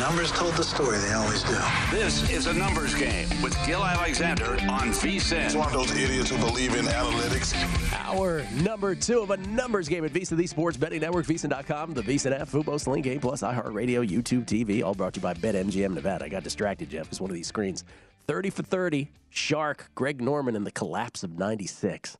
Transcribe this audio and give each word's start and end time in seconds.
The 0.00 0.06
numbers 0.06 0.32
told 0.32 0.54
the 0.54 0.64
story, 0.64 0.96
they 0.96 1.12
always 1.12 1.42
do. 1.42 1.58
This 1.90 2.30
is 2.30 2.46
a 2.46 2.54
numbers 2.54 2.94
game 2.94 3.28
with 3.42 3.54
Gill 3.66 3.84
Alexander 3.84 4.52
on 4.62 4.92
VSIN. 4.92 5.44
It's 5.44 5.54
one 5.54 5.66
of 5.66 5.74
those 5.74 5.94
idiots 5.94 6.30
who 6.30 6.38
believe 6.38 6.74
in 6.74 6.86
analytics. 6.86 7.54
Hour 7.92 8.42
number 8.62 8.94
two 8.94 9.20
of 9.20 9.30
a 9.30 9.36
numbers 9.36 9.90
game 9.90 10.06
at 10.06 10.12
VSIN, 10.14 10.38
the 10.38 10.46
Sports 10.46 10.78
Betting 10.78 11.02
Network, 11.02 11.26
VSIN.com, 11.26 11.92
the 11.92 12.00
VSIN 12.00 12.40
app, 12.40 12.48
Fubo, 12.48 12.80
Sling 12.80 13.02
Game, 13.02 13.20
plus 13.20 13.42
iHeartRadio, 13.42 14.08
YouTube 14.08 14.46
TV, 14.46 14.82
all 14.82 14.94
brought 14.94 15.12
to 15.12 15.20
you 15.20 15.22
by 15.22 15.34
BetMGM 15.34 15.92
Nevada. 15.92 16.24
I 16.24 16.28
got 16.30 16.44
distracted, 16.44 16.88
Jeff, 16.88 17.04
because 17.04 17.20
one 17.20 17.30
of 17.30 17.34
these 17.34 17.48
screens. 17.48 17.84
30 18.26 18.48
for 18.48 18.62
30, 18.62 19.10
Shark, 19.28 19.90
Greg 19.94 20.22
Norman, 20.22 20.56
and 20.56 20.66
the 20.66 20.70
collapse 20.70 21.22
of 21.24 21.38
96. 21.38 22.16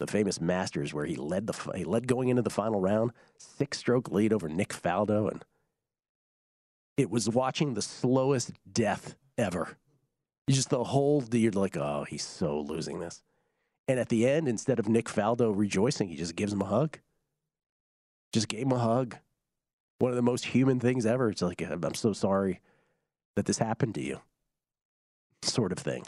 The 0.00 0.06
famous 0.06 0.38
Masters, 0.38 0.92
where 0.92 1.06
he 1.06 1.16
led 1.16 1.46
the 1.46 1.72
he 1.74 1.84
led 1.84 2.06
going 2.06 2.28
into 2.28 2.42
the 2.42 2.50
final 2.50 2.78
round, 2.78 3.12
six 3.38 3.78
stroke 3.78 4.10
lead 4.10 4.34
over 4.34 4.50
Nick 4.50 4.74
Faldo, 4.74 5.30
and 5.30 5.42
it 6.96 7.10
was 7.10 7.28
watching 7.28 7.74
the 7.74 7.82
slowest 7.82 8.52
death 8.70 9.14
ever. 9.38 9.76
You 10.46 10.54
just 10.54 10.70
the 10.70 10.84
whole 10.84 11.24
you're 11.32 11.52
like, 11.52 11.76
oh, 11.76 12.04
he's 12.08 12.24
so 12.24 12.60
losing 12.60 13.00
this. 13.00 13.22
And 13.88 13.98
at 13.98 14.08
the 14.08 14.28
end, 14.28 14.48
instead 14.48 14.78
of 14.78 14.88
Nick 14.88 15.06
Faldo 15.06 15.52
rejoicing, 15.54 16.08
he 16.08 16.16
just 16.16 16.36
gives 16.36 16.52
him 16.52 16.62
a 16.62 16.66
hug. 16.66 16.98
Just 18.32 18.48
gave 18.48 18.62
him 18.62 18.72
a 18.72 18.78
hug. 18.78 19.16
One 19.98 20.10
of 20.10 20.16
the 20.16 20.22
most 20.22 20.46
human 20.46 20.80
things 20.80 21.06
ever. 21.06 21.30
It's 21.30 21.42
like, 21.42 21.60
I'm 21.60 21.94
so 21.94 22.12
sorry 22.12 22.60
that 23.36 23.46
this 23.46 23.58
happened 23.58 23.94
to 23.96 24.02
you, 24.02 24.20
sort 25.42 25.72
of 25.72 25.78
thing. 25.78 26.04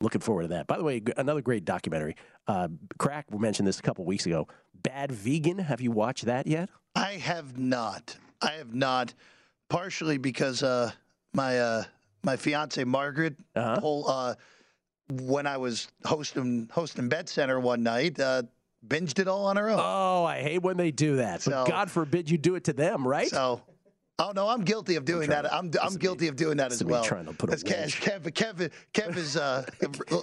Looking 0.00 0.20
forward 0.20 0.42
to 0.42 0.48
that. 0.48 0.66
By 0.66 0.78
the 0.78 0.84
way, 0.84 1.02
another 1.16 1.42
great 1.42 1.64
documentary. 1.64 2.16
Uh, 2.46 2.68
Crack 2.98 3.32
mentioned 3.38 3.68
this 3.68 3.78
a 3.78 3.82
couple 3.82 4.04
weeks 4.04 4.24
ago. 4.24 4.48
Bad 4.74 5.12
Vegan. 5.12 5.58
Have 5.58 5.80
you 5.80 5.90
watched 5.90 6.24
that 6.24 6.46
yet? 6.46 6.70
I 6.94 7.12
have 7.14 7.58
not. 7.58 8.16
I 8.40 8.52
have 8.52 8.74
not 8.74 9.12
partially 9.74 10.18
because 10.18 10.62
uh, 10.62 10.90
my 11.32 11.58
uh, 11.58 11.84
my 12.22 12.36
fiance 12.36 12.84
Margaret, 12.84 13.36
Uh-huh. 13.56 13.80
whole 13.80 14.08
uh, 14.10 14.34
when 15.10 15.46
I 15.46 15.56
was 15.56 15.88
hosting 16.04 16.68
hosting 16.70 17.08
Bet 17.08 17.30
Center 17.30 17.58
one 17.58 17.82
night, 17.82 18.20
uh, 18.20 18.42
binged 18.86 19.18
it 19.18 19.26
all 19.28 19.46
on 19.46 19.56
her 19.56 19.70
own. 19.70 19.78
Oh, 19.80 20.24
I 20.24 20.40
hate 20.42 20.62
when 20.62 20.76
they 20.76 20.90
do 20.90 21.16
that. 21.16 21.42
But 21.46 21.66
God 21.66 21.90
forbid 21.90 22.30
you 22.30 22.36
do 22.36 22.54
it 22.56 22.64
to 22.64 22.72
them, 22.74 23.06
right? 23.08 23.26
So, 23.28 23.62
oh 24.18 24.32
no, 24.34 24.48
I'm 24.48 24.62
guilty 24.62 24.96
of 24.96 25.04
doing 25.04 25.30
that. 25.30 25.42
to- 25.42 25.54
I'm 25.54 25.70
I'm 25.82 25.96
guilty 25.96 26.28
of 26.28 26.36
doing 26.36 26.58
that 26.58 26.70
as 26.72 26.84
well. 26.84 27.02
trying 27.02 27.24
to 27.26 27.32
put 27.32 27.48
a 27.50 27.52
wedge. 27.52 28.00
Kev, 28.00 28.20
Kev, 28.32 28.70
Kev 28.92 29.16
is 29.16 29.36
uh, 29.36 29.64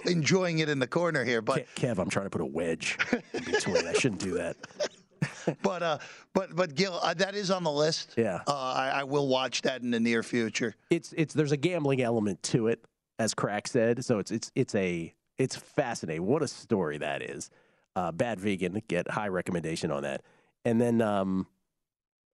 enjoying 0.06 0.60
it 0.60 0.68
in 0.68 0.78
the 0.78 0.86
corner 0.86 1.24
here, 1.24 1.42
but 1.42 1.66
Kev, 1.74 1.98
I'm 1.98 2.08
trying 2.08 2.26
to 2.26 2.30
put 2.30 2.40
a 2.40 2.46
wedge 2.46 2.96
in 3.34 3.44
between. 3.44 3.86
I 3.86 3.92
shouldn't 3.94 4.20
do 4.22 4.34
that. 4.34 4.56
but 5.62 5.82
uh, 5.82 5.98
but 6.34 6.54
but 6.54 6.74
Gill, 6.74 6.98
uh, 7.02 7.14
that 7.14 7.34
is 7.34 7.50
on 7.50 7.62
the 7.64 7.72
list. 7.72 8.14
Yeah. 8.16 8.40
uh, 8.46 8.52
I, 8.54 9.00
I 9.00 9.04
will 9.04 9.28
watch 9.28 9.62
that 9.62 9.82
in 9.82 9.90
the 9.90 10.00
near 10.00 10.22
future. 10.22 10.74
It's 10.90 11.12
it's 11.16 11.34
there's 11.34 11.52
a 11.52 11.56
gambling 11.56 12.02
element 12.02 12.42
to 12.44 12.68
it, 12.68 12.84
as 13.18 13.34
Crack 13.34 13.68
said. 13.68 14.04
So 14.04 14.18
it's 14.18 14.30
it's 14.30 14.52
it's 14.54 14.74
a 14.74 15.14
it's 15.38 15.56
fascinating. 15.56 16.26
What 16.26 16.42
a 16.42 16.48
story 16.48 16.98
that 16.98 17.22
is. 17.22 17.50
Uh, 17.96 18.12
Bad 18.12 18.38
Vegan 18.40 18.80
get 18.88 19.10
high 19.10 19.28
recommendation 19.28 19.90
on 19.90 20.02
that. 20.04 20.22
And 20.64 20.80
then 20.80 21.00
um, 21.00 21.46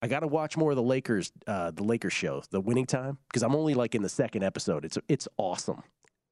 I 0.03 0.09
got 0.09 0.21
to 0.21 0.27
watch 0.27 0.56
more 0.56 0.71
of 0.71 0.77
the 0.77 0.83
Lakers 0.83 1.33
uh, 1.47 1.71
the 1.71 1.83
Lakers 1.83 2.12
show, 2.12 2.43
the 2.50 2.61
Winning 2.61 2.87
Time, 2.87 3.19
because 3.28 3.43
I'm 3.43 3.55
only 3.56 3.75
like 3.75 3.94
in 3.94 4.03
the 4.03 4.09
second 4.09 4.44
episode. 4.44 4.84
It's 4.84 4.99
it's 5.09 5.27
awesome. 5.37 5.83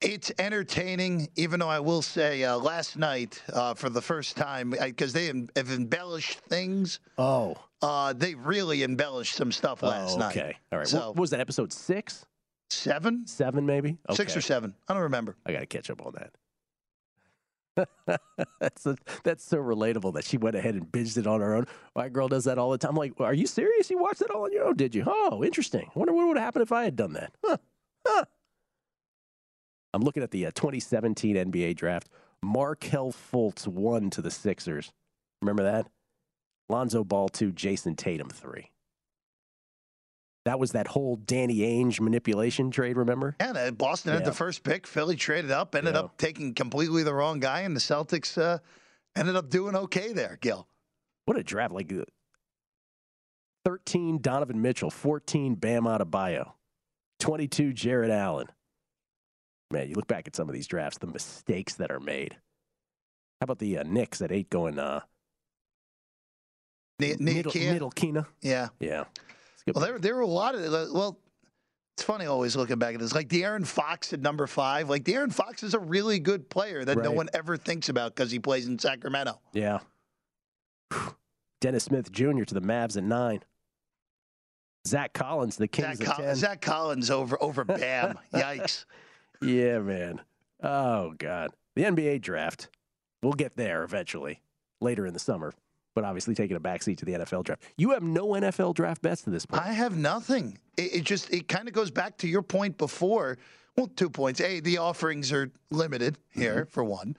It's 0.02 0.30
entertaining, 0.38 1.28
even 1.36 1.60
though 1.60 1.68
I 1.68 1.80
will 1.80 2.02
say 2.02 2.44
uh, 2.44 2.58
last 2.58 2.98
night, 2.98 3.42
uh, 3.52 3.72
for 3.74 3.88
the 3.88 4.02
first 4.02 4.36
time, 4.36 4.70
because 4.78 5.14
they 5.14 5.26
have 5.26 5.70
embellished 5.70 6.38
things, 6.40 7.00
Oh, 7.16 7.56
uh, 7.80 8.12
they 8.12 8.34
really 8.34 8.82
embellished 8.82 9.34
some 9.34 9.50
stuff 9.52 9.82
last 9.82 10.16
oh, 10.16 10.18
night. 10.18 10.36
okay, 10.36 10.56
all 10.70 10.78
right. 10.78 10.88
So, 10.88 11.08
what, 11.08 11.16
was 11.16 11.30
that 11.30 11.40
episode 11.40 11.72
six, 11.72 12.26
seven? 12.68 13.26
seven 13.26 13.64
maybe? 13.64 13.96
Six 14.12 14.36
or 14.36 14.42
seven? 14.42 14.74
I 14.86 14.92
don't 14.92 15.04
remember. 15.04 15.36
I 15.46 15.52
got 15.52 15.60
to 15.60 15.66
catch 15.66 15.88
up 15.88 16.04
on 16.04 16.14
that. 16.16 16.32
that's 18.60 18.86
a, 18.86 18.96
that's 19.22 19.44
so 19.44 19.58
relatable 19.58 20.14
that 20.14 20.24
she 20.24 20.38
went 20.38 20.56
ahead 20.56 20.74
and 20.74 20.90
binged 20.90 21.18
it 21.18 21.26
on 21.26 21.40
her 21.40 21.54
own. 21.54 21.66
My 21.94 22.08
girl 22.08 22.28
does 22.28 22.44
that 22.44 22.58
all 22.58 22.70
the 22.70 22.78
time. 22.78 22.90
I'm 22.90 22.96
like, 22.96 23.12
are 23.20 23.34
you 23.34 23.46
serious? 23.46 23.90
You 23.90 23.98
watched 23.98 24.20
that 24.20 24.30
all 24.30 24.44
on 24.44 24.52
your 24.52 24.64
own? 24.64 24.76
Did 24.76 24.94
you? 24.94 25.04
Oh, 25.06 25.44
interesting. 25.44 25.86
I 25.94 25.98
wonder 25.98 26.12
what 26.12 26.26
would 26.28 26.38
happen 26.38 26.62
if 26.62 26.72
I 26.72 26.84
had 26.84 26.96
done 26.96 27.12
that. 27.14 27.32
Huh. 27.44 27.56
Huh. 28.06 28.24
I'm 29.96 30.02
looking 30.02 30.22
at 30.22 30.30
the 30.30 30.44
uh, 30.44 30.50
2017 30.54 31.36
NBA 31.36 31.74
draft. 31.74 32.10
Markelle 32.42 33.12
Fultz 33.12 33.66
one 33.66 34.10
to 34.10 34.20
the 34.20 34.30
Sixers. 34.30 34.92
Remember 35.40 35.62
that? 35.62 35.86
Lonzo 36.68 37.02
Ball 37.02 37.30
two, 37.30 37.50
Jayson 37.50 37.96
Tatum 37.96 38.28
three. 38.28 38.72
That 40.44 40.58
was 40.58 40.72
that 40.72 40.86
whole 40.88 41.16
Danny 41.16 41.60
Ainge 41.60 41.98
manipulation 41.98 42.70
trade. 42.70 42.98
Remember? 42.98 43.36
Uh, 43.40 43.70
Boston 43.70 44.12
had 44.12 44.26
the 44.26 44.32
first 44.32 44.62
pick. 44.64 44.86
Philly 44.86 45.16
traded 45.16 45.50
up, 45.50 45.74
ended 45.74 45.94
Yeah. 45.94 46.00
up 46.00 46.18
taking 46.18 46.52
completely 46.52 47.02
the 47.02 47.14
wrong 47.14 47.40
guy, 47.40 47.60
and 47.62 47.74
the 47.74 47.80
Celtics 47.80 48.36
uh, 48.36 48.58
ended 49.16 49.34
up 49.34 49.48
doing 49.48 49.74
okay 49.74 50.12
there, 50.12 50.36
Gill. 50.42 50.68
What 51.24 51.38
a 51.38 51.42
draft! 51.42 51.72
Like 51.72 51.90
uh, 51.90 52.04
thirteen 53.64 54.18
Donovan 54.20 54.60
Mitchell, 54.60 54.90
fourteen 54.90 55.54
Bam 55.54 55.84
Adebayo, 55.84 56.52
twenty-two 57.18 57.72
Jarrett 57.72 58.10
Allen. 58.10 58.48
Man, 59.70 59.88
you 59.88 59.94
look 59.94 60.06
back 60.06 60.28
at 60.28 60.36
some 60.36 60.48
of 60.48 60.54
these 60.54 60.66
drafts, 60.66 60.98
the 60.98 61.06
mistakes 61.06 61.74
that 61.74 61.90
are 61.90 62.00
made. 62.00 62.34
How 63.40 63.44
about 63.44 63.58
the 63.58 63.78
uh, 63.78 63.82
Knicks 63.82 64.22
at 64.22 64.32
eight 64.32 64.48
going 64.48 64.78
uh, 64.78 65.00
Ne- 66.98 67.16
middle, 67.18 67.52
middle 67.54 67.90
Kina? 67.90 68.26
Yeah. 68.40 68.68
Yeah. 68.80 69.04
It's 69.54 69.62
a 69.62 69.64
good 69.66 69.74
Well, 69.76 69.84
there, 69.84 69.98
there 69.98 70.14
were 70.14 70.22
a 70.22 70.26
lot 70.26 70.54
of, 70.54 70.72
well, 70.92 71.18
it's 71.96 72.04
funny 72.04 72.26
always 72.26 72.54
looking 72.56 72.78
back 72.78 72.94
at 72.94 73.00
this. 73.00 73.14
Like 73.14 73.28
De'Aaron 73.28 73.66
Fox 73.66 74.12
at 74.12 74.20
number 74.20 74.46
five. 74.46 74.88
Like 74.88 75.04
De'Aaron 75.04 75.32
Fox 75.32 75.62
is 75.62 75.74
a 75.74 75.78
really 75.78 76.18
good 76.18 76.48
player 76.48 76.84
that 76.84 76.98
no 76.98 77.10
one 77.10 77.28
ever 77.34 77.56
thinks 77.56 77.88
about 77.88 78.14
because 78.14 78.30
he 78.30 78.38
plays 78.38 78.66
in 78.66 78.78
Sacramento. 78.78 79.40
Yeah. 79.52 79.80
Dennis 81.60 81.84
Smith 81.84 82.12
Jr. 82.12 82.44
to 82.44 82.54
the 82.54 82.60
Mavs 82.60 82.96
at 82.96 83.02
nine. 83.02 83.42
Zach 84.86 85.12
Collins, 85.14 85.56
the 85.56 85.66
Kings 85.66 85.98
Zach, 85.98 86.08
at 86.08 86.16
Col-. 86.16 86.34
Zach 86.36 86.60
Collins 86.60 87.10
over 87.10 87.42
over 87.42 87.64
Bam. 87.64 88.18
Yikes. 88.34 88.84
Yeah, 89.42 89.78
man. 89.78 90.20
Oh 90.62 91.14
God, 91.18 91.50
the 91.74 91.82
NBA 91.84 92.22
draft. 92.22 92.68
We'll 93.22 93.32
get 93.32 93.56
there 93.56 93.82
eventually, 93.82 94.40
later 94.80 95.06
in 95.06 95.12
the 95.12 95.18
summer. 95.18 95.52
But 95.94 96.04
obviously, 96.04 96.34
taking 96.34 96.56
a 96.56 96.60
backseat 96.60 96.98
to 96.98 97.04
the 97.06 97.12
NFL 97.12 97.44
draft. 97.44 97.62
You 97.78 97.90
have 97.92 98.02
no 98.02 98.28
NFL 98.28 98.74
draft 98.74 99.00
bets 99.00 99.22
to 99.22 99.30
this 99.30 99.46
point. 99.46 99.62
I 99.62 99.72
have 99.72 99.96
nothing. 99.96 100.58
It, 100.76 100.96
it 100.96 101.04
just 101.04 101.32
it 101.32 101.48
kind 101.48 101.68
of 101.68 101.74
goes 101.74 101.90
back 101.90 102.18
to 102.18 102.28
your 102.28 102.42
point 102.42 102.76
before. 102.76 103.38
Well, 103.76 103.88
two 103.88 104.10
points. 104.10 104.40
A, 104.40 104.60
the 104.60 104.78
offerings 104.78 105.32
are 105.32 105.50
limited 105.70 106.18
here 106.30 106.62
Mm-hmm. 106.62 106.70
for 106.70 106.84
one, 106.84 107.16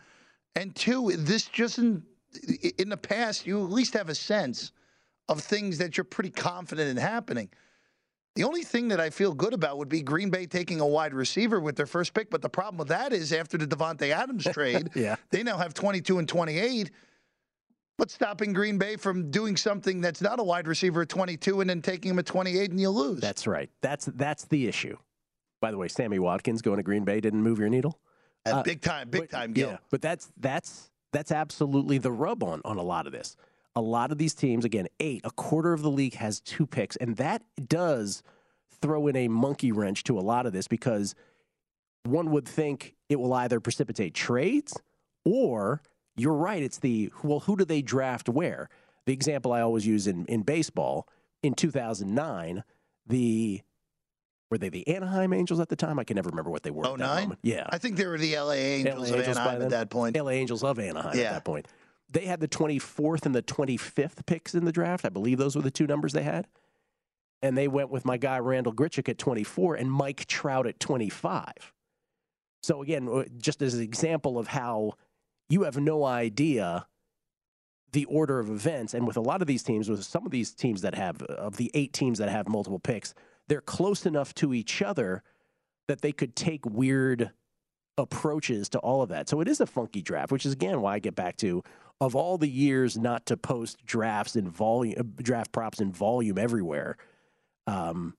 and 0.55 0.75
two, 0.75 1.11
this 1.17 1.45
just 1.45 1.77
in, 1.79 2.03
in 2.77 2.89
the 2.89 2.97
past 2.97 3.45
you 3.47 3.63
at 3.63 3.71
least 3.71 3.93
have 3.93 4.09
a 4.09 4.15
sense 4.15 4.71
of 5.29 5.41
things 5.41 5.77
that 5.79 5.97
you're 5.97 6.03
pretty 6.03 6.29
confident 6.31 6.89
in 6.89 6.97
happening. 6.97 7.49
The 8.37 8.43
only 8.43 8.61
thing 8.63 8.89
that 8.89 8.99
I 8.99 9.09
feel 9.09 9.33
good 9.33 9.53
about 9.53 9.79
would 9.79 9.89
be 9.89 10.01
Green 10.03 10.29
Bay 10.29 10.45
taking 10.45 10.79
a 10.79 10.85
wide 10.85 11.13
receiver 11.13 11.59
with 11.59 11.75
their 11.75 11.87
first 11.87 12.13
pick. 12.13 12.29
But 12.29 12.43
the 12.43 12.49
problem 12.49 12.77
with 12.77 12.89
that 12.89 13.11
is 13.11 13.33
after 13.33 13.57
the 13.57 13.65
Davante 13.65 14.11
Adams 14.11 14.43
trade, 14.53 14.89
Yeah. 14.95 15.15
they 15.31 15.41
now 15.41 15.57
have 15.57 15.73
22 15.73 16.19
and 16.19 16.29
28. 16.29 16.91
What's 17.97 18.13
stopping 18.13 18.53
Green 18.53 18.77
Bay 18.77 18.95
from 18.95 19.31
doing 19.31 19.57
something 19.57 20.01
that's 20.01 20.21
not 20.21 20.39
a 20.39 20.43
wide 20.43 20.67
receiver 20.67 21.01
at 21.01 21.09
22 21.09 21.61
and 21.61 21.69
then 21.69 21.81
taking 21.81 22.11
him 22.11 22.19
at 22.19 22.27
28 22.27 22.69
and 22.69 22.79
you 22.79 22.91
lose? 22.91 23.19
That's 23.19 23.47
right. 23.47 23.71
That's 23.81 24.05
that's 24.05 24.45
the 24.45 24.67
issue. 24.67 24.97
By 25.61 25.71
the 25.71 25.77
way, 25.79 25.87
Sammy 25.87 26.19
Watkins 26.19 26.61
going 26.61 26.77
to 26.77 26.83
Green 26.83 27.03
Bay 27.05 27.19
didn't 27.19 27.41
move 27.41 27.57
your 27.57 27.69
needle. 27.69 27.99
Uh, 28.45 28.61
big 28.61 28.81
time, 28.81 29.09
big 29.09 29.21
but- 29.21 29.29
time, 29.31 29.51
Gill. 29.51 29.71
Yeah, 29.71 29.77
but 29.89 30.03
that's 30.03 30.31
that's 30.37 30.91
that's 31.11 31.31
absolutely 31.31 31.97
the 31.97 32.11
rub 32.11 32.43
on 32.43 32.61
on 32.63 32.77
a 32.77 32.83
lot 32.83 33.07
of 33.07 33.13
this. 33.13 33.35
A 33.77 33.81
lot 33.81 34.11
of 34.11 34.17
these 34.17 34.33
teams, 34.33 34.65
again, 34.65 34.87
eight, 34.99 35.21
a 35.23 35.29
quarter 35.29 35.71
of 35.71 35.83
the 35.83 35.91
league 35.91 36.15
has 36.15 36.39
two 36.39 36.65
picks, 36.65 36.95
and 36.95 37.15
that 37.17 37.43
does 37.67 38.23
throw 38.81 39.05
in 39.05 39.15
a 39.15 39.27
monkey 39.27 39.71
wrench 39.71 40.03
to 40.05 40.17
a 40.17 40.21
lot 40.21 40.47
of 40.47 40.53
this 40.53 40.67
because 40.67 41.13
one 42.03 42.31
would 42.31 42.47
think 42.47 42.95
it 43.07 43.19
will 43.19 43.33
either 43.33 43.59
precipitate 43.59 44.15
trades 44.15 44.81
or 45.25 45.81
you're 46.15 46.33
right, 46.33 46.63
it's 46.63 46.79
the 46.79 47.11
well, 47.23 47.41
who 47.41 47.55
do 47.55 47.65
they 47.65 47.83
draft 47.83 48.27
where? 48.27 48.69
The 49.05 49.13
example 49.13 49.53
I 49.53 49.61
always 49.61 49.85
use 49.85 50.07
in, 50.07 50.25
in 50.25 50.41
baseball 50.41 51.07
in 51.43 51.53
2009, 51.53 52.63
the 53.05 53.61
were 54.49 54.57
they 54.57 54.69
the 54.69 54.87
Anaheim 54.87 55.33
Angels 55.33 55.59
at 55.59 55.69
the 55.69 55.75
time? 55.75 55.99
I 55.99 56.03
can 56.03 56.15
never 56.15 56.29
remember 56.29 56.49
what 56.49 56.63
they 56.63 56.71
were. 56.71 56.83
09? 56.83 56.97
moment. 56.97 57.39
Yeah. 57.43 57.67
I 57.69 57.77
think 57.77 57.97
they 57.97 58.07
were 58.07 58.17
the 58.17 58.35
LA 58.37 58.53
Angels 58.53 59.11
LA 59.11 59.17
of 59.17 59.19
Angels 59.19 59.37
Anaheim 59.37 59.61
at 59.61 59.69
that 59.69 59.89
point. 59.89 60.17
LA 60.17 60.31
Angels 60.31 60.63
of 60.63 60.79
Anaheim 60.79 61.11
at 61.11 61.33
that 61.33 61.45
point. 61.45 61.67
They 62.09 62.25
had 62.25 62.39
the 62.39 62.47
24th 62.47 63.25
and 63.25 63.35
the 63.35 63.43
25th 63.43 64.25
picks 64.25 64.55
in 64.55 64.65
the 64.65 64.71
draft. 64.71 65.05
I 65.05 65.09
believe 65.09 65.37
those 65.37 65.55
were 65.55 65.61
the 65.61 65.71
two 65.71 65.87
numbers 65.87 66.13
they 66.13 66.23
had. 66.23 66.47
And 67.41 67.57
they 67.57 67.67
went 67.67 67.89
with 67.89 68.05
my 68.05 68.17
guy 68.17 68.39
Randal 68.39 68.73
Grichuk 68.73 69.09
at 69.09 69.17
24 69.17 69.75
and 69.75 69.91
Mike 69.91 70.25
Trout 70.25 70.65
at 70.65 70.79
25. 70.79 71.73
So 72.63 72.81
again, 72.81 73.07
uh, 73.07 73.25
just 73.37 73.61
as 73.61 73.75
an 73.75 73.81
example 73.81 74.39
of 74.39 74.47
how 74.47 74.93
you 75.49 75.63
have 75.63 75.77
no 75.77 76.03
idea 76.03 76.87
the 77.93 78.05
order 78.05 78.39
of 78.39 78.49
events, 78.49 78.93
and 78.93 79.07
with 79.07 79.15
a 79.15 79.21
lot 79.21 79.41
of 79.41 79.47
these 79.47 79.63
teams, 79.63 79.89
with 79.89 80.03
some 80.03 80.25
of 80.25 80.31
these 80.31 80.51
teams 80.51 80.81
that 80.81 80.93
have 80.95 81.21
of 81.23 81.57
the 81.57 81.71
eight 81.73 81.93
teams 81.93 82.19
that 82.19 82.29
have 82.29 82.47
multiple 82.47 82.79
picks, 82.79 83.13
they're 83.47 83.61
close 83.61 84.05
enough 84.05 84.33
to 84.35 84.53
each 84.53 84.81
other 84.81 85.23
that 85.87 86.01
they 86.01 86.11
could 86.11 86.35
take 86.35 86.65
weird 86.65 87.31
approaches 87.97 88.69
to 88.69 88.79
all 88.79 89.01
of 89.01 89.09
that. 89.09 89.29
So 89.29 89.39
it 89.41 89.47
is 89.47 89.61
a 89.61 89.65
funky 89.65 90.01
draft, 90.01 90.31
which 90.31 90.45
is 90.45 90.53
again 90.53 90.81
why 90.81 90.95
I 90.95 90.99
get 90.99 91.15
back 91.15 91.37
to 91.37 91.63
of 91.99 92.15
all 92.15 92.37
the 92.37 92.47
years 92.49 92.97
not 92.97 93.25
to 93.27 93.37
post 93.37 93.85
drafts 93.85 94.35
in 94.35 94.49
volume, 94.49 94.95
uh, 94.99 95.03
draft 95.21 95.51
props 95.51 95.79
in 95.79 95.91
volume 95.91 96.37
everywhere. 96.37 96.97
Um, 97.65 98.15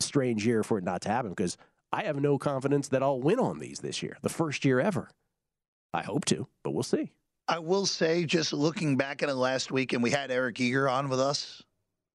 strange 0.00 0.46
year 0.46 0.62
for 0.62 0.78
it 0.78 0.84
not 0.84 1.02
to 1.02 1.08
happen 1.08 1.30
because 1.30 1.56
I 1.92 2.04
have 2.04 2.20
no 2.20 2.38
confidence 2.38 2.88
that 2.88 3.02
I'll 3.02 3.20
win 3.20 3.38
on 3.38 3.58
these 3.58 3.80
this 3.80 4.02
year, 4.02 4.16
the 4.22 4.28
first 4.28 4.64
year 4.64 4.80
ever. 4.80 5.10
I 5.94 6.02
hope 6.02 6.24
to, 6.26 6.46
but 6.64 6.70
we'll 6.70 6.82
see. 6.82 7.10
I 7.48 7.58
will 7.58 7.86
say, 7.86 8.24
just 8.24 8.52
looking 8.52 8.96
back 8.96 9.22
at 9.22 9.28
it 9.28 9.34
last 9.34 9.70
week, 9.70 9.92
and 9.92 10.02
we 10.02 10.10
had 10.10 10.30
Eric 10.30 10.58
Eager 10.60 10.88
on 10.88 11.08
with 11.08 11.20
us. 11.20 11.62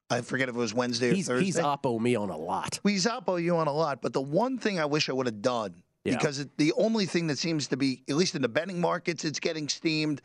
I 0.10 0.22
forget 0.22 0.48
if 0.50 0.56
it 0.56 0.58
was 0.58 0.74
Wednesday 0.74 1.12
or 1.12 1.14
He's 1.16 1.28
Thursday. 1.28 1.46
he's 1.46 1.58
oppo 1.60 2.00
me 2.00 2.16
on 2.16 2.30
a 2.30 2.38
lot. 2.38 2.80
we 2.84 2.98
Zappo 2.98 3.36
you 3.36 3.58
on 3.58 3.68
a 3.68 3.74
lot, 3.74 4.02
but 4.02 4.14
the 4.14 4.22
one 4.22 4.58
thing 4.58 4.80
I 4.80 4.86
wish 4.86 5.10
I 5.10 5.14
would 5.14 5.26
have 5.28 5.42
done, 5.42 5.84
Yeah. 6.06 6.16
because 6.18 6.40
it, 6.40 6.58
the 6.58 6.72
only 6.74 7.06
thing 7.06 7.28
that 7.28 7.38
seems 7.38 7.68
to 7.68 7.78
be, 7.78 8.04
at 8.10 8.16
least 8.16 8.34
in 8.34 8.42
the 8.42 8.48
betting 8.50 8.80
markets, 8.82 9.26
it's 9.26 9.40
getting 9.40 9.68
steamed, 9.68 10.22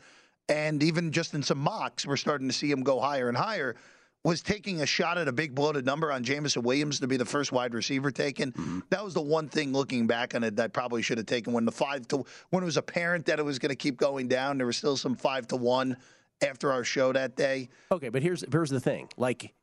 and 0.49 0.83
even 0.83 1.11
just 1.11 1.33
in 1.33 1.43
some 1.43 1.59
mocks, 1.59 2.05
we're 2.05 2.17
starting 2.17 2.47
to 2.47 2.53
see 2.53 2.69
him 2.69 2.83
go 2.83 2.99
higher 2.99 3.27
and 3.27 3.37
higher, 3.37 3.75
was 4.23 4.41
taking 4.41 4.81
a 4.81 4.85
shot 4.85 5.17
at 5.17 5.27
a 5.27 5.31
big 5.33 5.53
bloated 5.53 5.85
number 5.85 6.11
on 6.11 6.23
Jameson 6.23 6.63
Williams 6.63 6.99
to 7.01 7.07
be 7.07 7.17
the 7.17 7.25
first 7.25 7.51
wide 7.51 7.73
receiver 7.73 8.09
taken. 8.09 8.51
Mm-hmm. 8.53 8.79
That 8.89 9.03
was 9.03 9.13
the 9.13 9.21
one 9.21 9.49
thing 9.49 9.73
looking 9.73 10.07
back 10.07 10.33
on 10.33 10.43
it 10.43 10.55
that 10.55 10.63
I 10.63 10.67
probably 10.67 11.01
should 11.01 11.17
have 11.17 11.27
taken 11.27 11.51
when 11.53 11.65
the 11.65 11.71
five 11.71 12.07
to 12.09 12.23
when 12.49 12.63
it 12.63 12.65
was 12.65 12.77
apparent 12.77 13.25
that 13.25 13.39
it 13.39 13.45
was 13.45 13.59
going 13.59 13.69
to 13.69 13.75
keep 13.75 13.97
going 13.97 14.27
down. 14.27 14.57
There 14.57 14.67
was 14.67 14.77
still 14.77 14.95
some 14.95 15.15
five 15.15 15.47
to 15.49 15.57
one 15.57 15.97
after 16.41 16.71
our 16.71 16.83
show 16.83 17.11
that 17.11 17.35
day. 17.35 17.69
Okay, 17.91 18.09
but 18.09 18.21
here's 18.21 18.43
here's 18.49 18.69
the 18.69 18.79
thing. 18.79 19.09
Like, 19.17 19.53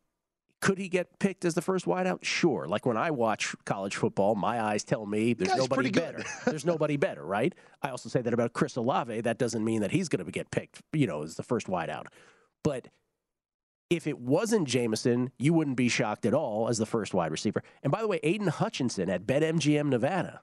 could 0.61 0.79
he 0.79 0.89
get 0.89 1.19
picked 1.19 1.45
as 1.45 1.55
the 1.55 1.63
first 1.63 1.87
wideout? 1.87 2.23
Sure. 2.23 2.67
Like 2.67 2.85
when 2.85 2.97
I 2.97 3.11
watch 3.11 3.55
college 3.65 3.97
football, 3.97 4.35
my 4.35 4.61
eyes 4.61 4.85
tell 4.85 5.07
me 5.07 5.33
there's 5.33 5.49
Guy's 5.49 5.59
nobody 5.59 5.91
better. 5.91 6.23
there's 6.47 6.67
nobody 6.67 6.97
better, 6.97 7.25
right? 7.25 7.55
I 7.83 7.91
also 7.91 8.09
say 8.09 8.21
that 8.21 8.33
about 8.35 8.53
Chris 8.53 8.77
Olave. 8.77 9.23
That 9.23 9.39
doesn't 9.39 9.65
mean 9.65 9.81
that 9.81 9.91
he's 9.91 10.09
going 10.09 10.25
to 10.25 10.31
get 10.31 10.51
picked, 10.51 10.83
you 10.93 11.07
know, 11.07 11.23
as 11.23 11.37
the 11.37 11.43
first 11.43 11.67
wideout. 11.67 12.07
But 12.63 12.89
if 13.89 14.07
it 14.07 14.19
wasn't 14.19 14.69
Jameson, 14.69 15.33
you 15.39 15.55
wouldn't 15.55 15.77
be 15.77 15.89
shocked 15.89 16.27
at 16.27 16.35
all 16.35 16.69
as 16.69 16.79
the 16.79 16.87
first 16.87 17.15
wide 17.15 17.33
receiver. 17.33 17.63
And 17.83 17.91
by 17.91 18.03
the 18.03 18.09
way, 18.09 18.21
Aidan 18.23 18.49
Hutchinson 18.49 19.09
at 19.09 19.27
BetMGM 19.27 19.89
Nevada. 19.89 20.43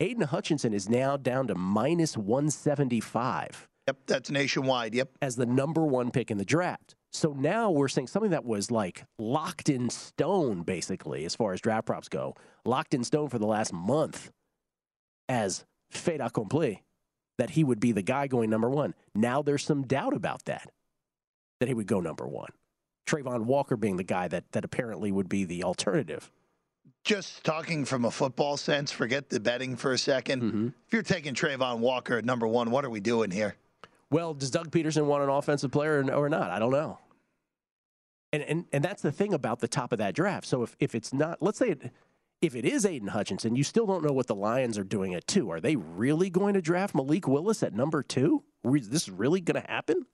Aidan 0.00 0.26
Hutchinson 0.26 0.74
is 0.74 0.88
now 0.88 1.16
down 1.16 1.46
to 1.46 1.54
minus 1.54 2.16
175 2.16 3.68
Yep, 3.86 3.98
that's 4.06 4.30
nationwide. 4.30 4.94
Yep. 4.94 5.10
as 5.22 5.36
the 5.36 5.46
number 5.46 5.84
one 5.84 6.10
pick 6.10 6.30
in 6.30 6.38
the 6.38 6.44
draft. 6.44 6.96
So 7.16 7.32
now 7.32 7.70
we're 7.70 7.88
seeing 7.88 8.08
something 8.08 8.32
that 8.32 8.44
was 8.44 8.70
like 8.70 9.06
locked 9.18 9.70
in 9.70 9.88
stone, 9.88 10.60
basically, 10.60 11.24
as 11.24 11.34
far 11.34 11.54
as 11.54 11.62
draft 11.62 11.86
props 11.86 12.10
go, 12.10 12.34
locked 12.66 12.92
in 12.92 13.04
stone 13.04 13.30
for 13.30 13.38
the 13.38 13.46
last 13.46 13.72
month 13.72 14.30
as 15.26 15.64
fait 15.90 16.20
accompli, 16.20 16.82
that 17.38 17.48
he 17.48 17.64
would 17.64 17.80
be 17.80 17.90
the 17.92 18.02
guy 18.02 18.26
going 18.26 18.50
number 18.50 18.68
one. 18.68 18.92
Now 19.14 19.40
there's 19.40 19.64
some 19.64 19.84
doubt 19.84 20.12
about 20.12 20.44
that, 20.44 20.68
that 21.58 21.68
he 21.68 21.74
would 21.74 21.86
go 21.86 22.00
number 22.00 22.28
one. 22.28 22.50
Travon 23.08 23.44
Walker 23.46 23.78
being 23.78 23.96
the 23.96 24.04
guy 24.04 24.28
that, 24.28 24.52
that 24.52 24.66
apparently 24.66 25.10
would 25.10 25.30
be 25.30 25.46
the 25.46 25.64
alternative. 25.64 26.30
Just 27.02 27.44
talking 27.44 27.86
from 27.86 28.04
a 28.04 28.10
football 28.10 28.58
sense, 28.58 28.92
forget 28.92 29.30
the 29.30 29.40
betting 29.40 29.76
for 29.76 29.92
a 29.92 29.96
2nd 29.96 30.42
Mm-hmm. 30.42 30.66
If 30.86 30.92
you're 30.92 31.02
taking 31.02 31.32
Travon 31.32 31.78
Walker 31.78 32.18
at 32.18 32.26
number 32.26 32.46
one, 32.46 32.70
what 32.70 32.84
are 32.84 32.90
we 32.90 33.00
doing 33.00 33.30
here? 33.30 33.56
Well, 34.10 34.34
does 34.34 34.50
Doug 34.50 34.70
Pederson 34.70 35.06
want 35.06 35.22
an 35.22 35.30
offensive 35.30 35.70
player 35.70 36.04
or 36.12 36.28
not? 36.28 36.50
I 36.50 36.58
don't 36.58 36.72
know. 36.72 36.98
And, 38.36 38.44
and 38.50 38.64
and 38.70 38.84
that's 38.84 39.00
the 39.00 39.12
thing 39.12 39.32
about 39.32 39.60
the 39.60 39.68
top 39.68 39.92
of 39.92 39.98
that 39.98 40.14
draft. 40.14 40.46
So 40.46 40.62
if, 40.62 40.76
if 40.78 40.94
it's 40.94 41.14
not, 41.14 41.40
let's 41.40 41.58
say 41.58 41.70
it, 41.70 41.90
if 42.42 42.54
it 42.54 42.66
is 42.66 42.84
Aidan 42.84 43.08
Hutchinson, 43.08 43.56
you 43.56 43.64
still 43.64 43.86
don't 43.86 44.04
know 44.04 44.12
what 44.12 44.26
the 44.26 44.34
Lions 44.34 44.76
are 44.76 44.84
doing 44.84 45.14
at 45.14 45.26
two. 45.26 45.50
Are 45.50 45.60
they 45.60 45.76
really 45.76 46.28
going 46.28 46.52
to 46.52 46.60
draft 46.60 46.94
Malik 46.94 47.26
Willis 47.26 47.62
at 47.62 47.72
number 47.72 48.02
two? 48.02 48.44
Re- 48.62 48.80
This 48.80 49.04
is 49.04 49.10
really 49.10 49.40
going 49.40 49.62
to 49.62 49.66
happen? 49.66 50.04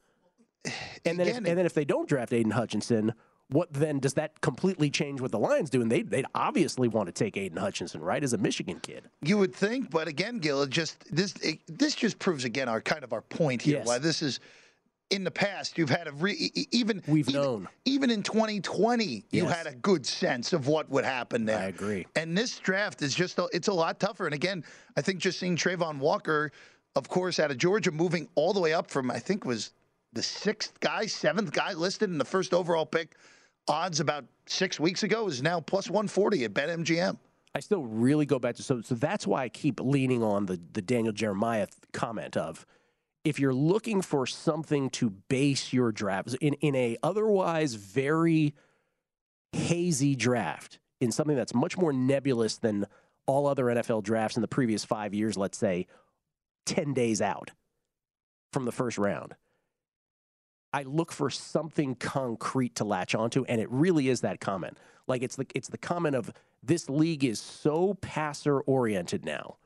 And 1.05 1.19
then, 1.19 1.27
if, 1.27 1.37
and 1.39 1.47
then 1.47 1.67
if 1.67 1.75
they 1.75 1.85
don't 1.85 2.09
draft 2.09 2.33
Aidan 2.33 2.53
Hutchinson, 2.53 3.15
what 3.49 3.73
then 3.73 3.99
does 3.99 4.15
that 4.15 4.41
completely 4.41 4.89
change 4.89 5.21
what 5.21 5.33
the 5.33 5.39
Lions 5.39 5.69
do? 5.69 5.83
And 5.83 5.91
they 5.91 6.03
they'd 6.03 6.27
obviously 6.37 6.87
want 6.87 7.07
to 7.07 7.13
take 7.13 7.37
Aidan 7.37 7.59
Hutchinson, 7.59 8.01
right, 8.01 8.23
as 8.23 8.33
a 8.35 8.39
Michigan 8.39 8.79
kid. 8.79 9.11
You 9.21 9.39
would 9.39 9.53
think, 9.53 9.91
but 9.91 10.07
again, 10.07 10.39
Gill, 10.39 10.63
it 10.63 10.71
just 10.71 11.05
this 11.13 11.35
it, 11.43 11.59
this 11.67 11.97
just 11.97 12.21
proves 12.21 12.45
again 12.45 12.69
our 12.69 12.81
kind 12.81 13.03
of 13.03 13.13
our 13.13 13.23
point 13.23 13.63
here. 13.63 13.79
Yes. 13.79 13.87
Why 13.89 13.99
this 13.99 14.23
is 14.23 14.39
in 15.13 15.25
the 15.25 15.31
past 15.31 15.77
you've 15.77 15.91
had 15.91 16.09
a 16.09 16.13
re, 16.13 16.33
even 16.71 17.03
We've 17.07 17.29
even, 17.29 17.41
known. 17.41 17.69
even 17.85 18.11
in 18.11 18.23
2020 18.23 19.25
you 19.31 19.47
had 19.47 19.67
a 19.67 19.75
good 19.75 20.07
sense 20.07 20.53
of 20.53 20.67
what 20.67 20.89
would 20.91 21.05
happen 21.05 21.45
there. 21.45 21.59
I 21.59 21.65
agree. 21.67 22.07
And 22.17 22.37
this 22.37 22.59
draft 22.59 23.03
is 23.03 23.15
just 23.15 23.39
a, 23.39 23.47
it's 23.53 23.69
a 23.69 23.73
lot 23.73 24.01
tougher. 24.01 24.25
And 24.25 24.35
again, 24.35 24.65
I 24.97 25.03
think 25.03 25.21
just 25.21 25.39
seeing 25.39 25.55
Travon 25.57 25.99
Walker, 25.99 26.51
of 26.97 27.09
course, 27.09 27.39
out 27.39 27.51
of 27.51 27.59
Georgia, 27.59 27.91
moving 27.91 28.27
all 28.35 28.53
the 28.53 28.61
way 28.61 28.73
up 28.73 28.91
from 28.91 29.11
I 29.11 29.19
think 29.19 29.45
was 29.45 29.73
the 30.15 30.23
sixth 30.23 30.81
guy, 30.81 31.07
seventh 31.07 31.53
guy 31.53 31.75
listed 31.75 32.11
in 32.11 32.19
the 32.19 32.25
first 32.25 32.55
overall 32.55 32.87
pick. 32.87 33.17
Odds 33.69 34.01
about 34.01 34.25
six 34.47 34.81
weeks 34.81 35.03
ago 35.03 35.29
is 35.29 35.43
now 35.43 35.61
plus 35.61 35.89
140 35.89 36.45
at 36.45 36.53
BetMGM. 36.55 37.17
I 37.55 37.61
still 37.61 37.85
really 37.85 38.25
go 38.25 38.39
back 38.39 38.57
to 38.57 38.63
so 38.63 38.81
so 38.81 38.95
that's 38.95 39.27
why 39.27 39.43
I 39.43 39.49
keep 39.51 39.79
leaning 39.79 40.23
on 40.23 40.47
the 40.47 40.59
the 40.73 40.81
Daniel 40.83 41.13
Jeremiah 41.13 41.67
comment 41.93 42.37
of 42.37 42.65
if 43.25 43.39
you're 43.39 43.55
looking 43.55 44.03
for 44.03 44.27
something 44.27 44.91
to 44.91 45.11
base 45.11 45.73
your 45.73 45.93
drafts 45.93 46.35
in 46.41 46.55
in 46.55 46.75
a 46.75 46.97
otherwise 47.03 47.75
very 47.75 48.55
hazy 49.53 50.15
draft 50.15 50.79
in 51.01 51.13
something 51.13 51.37
that's 51.37 51.55
much 51.55 51.77
more 51.77 51.93
nebulous 51.93 52.59
than 52.59 52.87
all 53.27 53.47
other 53.47 53.67
NFL 53.67 54.03
drafts 54.03 54.37
in 54.37 54.41
the 54.41 54.49
previous 54.49 54.85
5 54.85 55.15
years 55.15 55.37
let's 55.37 55.59
say 55.59 55.87
10 56.67 56.95
days 56.95 57.21
out 57.21 57.51
from 58.53 58.65
the 58.65 58.73
first 58.73 58.99
round 58.99 59.35
I 60.73 60.85
look 60.85 61.13
for 61.13 61.29
something 61.29 61.95
concrete 61.95 62.77
to 62.77 62.85
latch 62.85 63.15
onto, 63.15 63.45
and 63.45 63.61
it 63.61 63.71
really 63.71 64.09
is 64.09 64.23
that 64.23 64.41
comment. 64.41 64.79
Like 65.07 65.23
it's 65.23 65.37
the 65.37 65.47
it's 65.55 65.69
the 65.69 65.79
comment 65.79 66.17
of 66.17 66.33
this 66.63 66.89
league 66.89 67.25
is 67.25 67.41
so 67.41 67.95
passer 67.95 68.61
oriented 68.61 69.25
now 69.25 69.57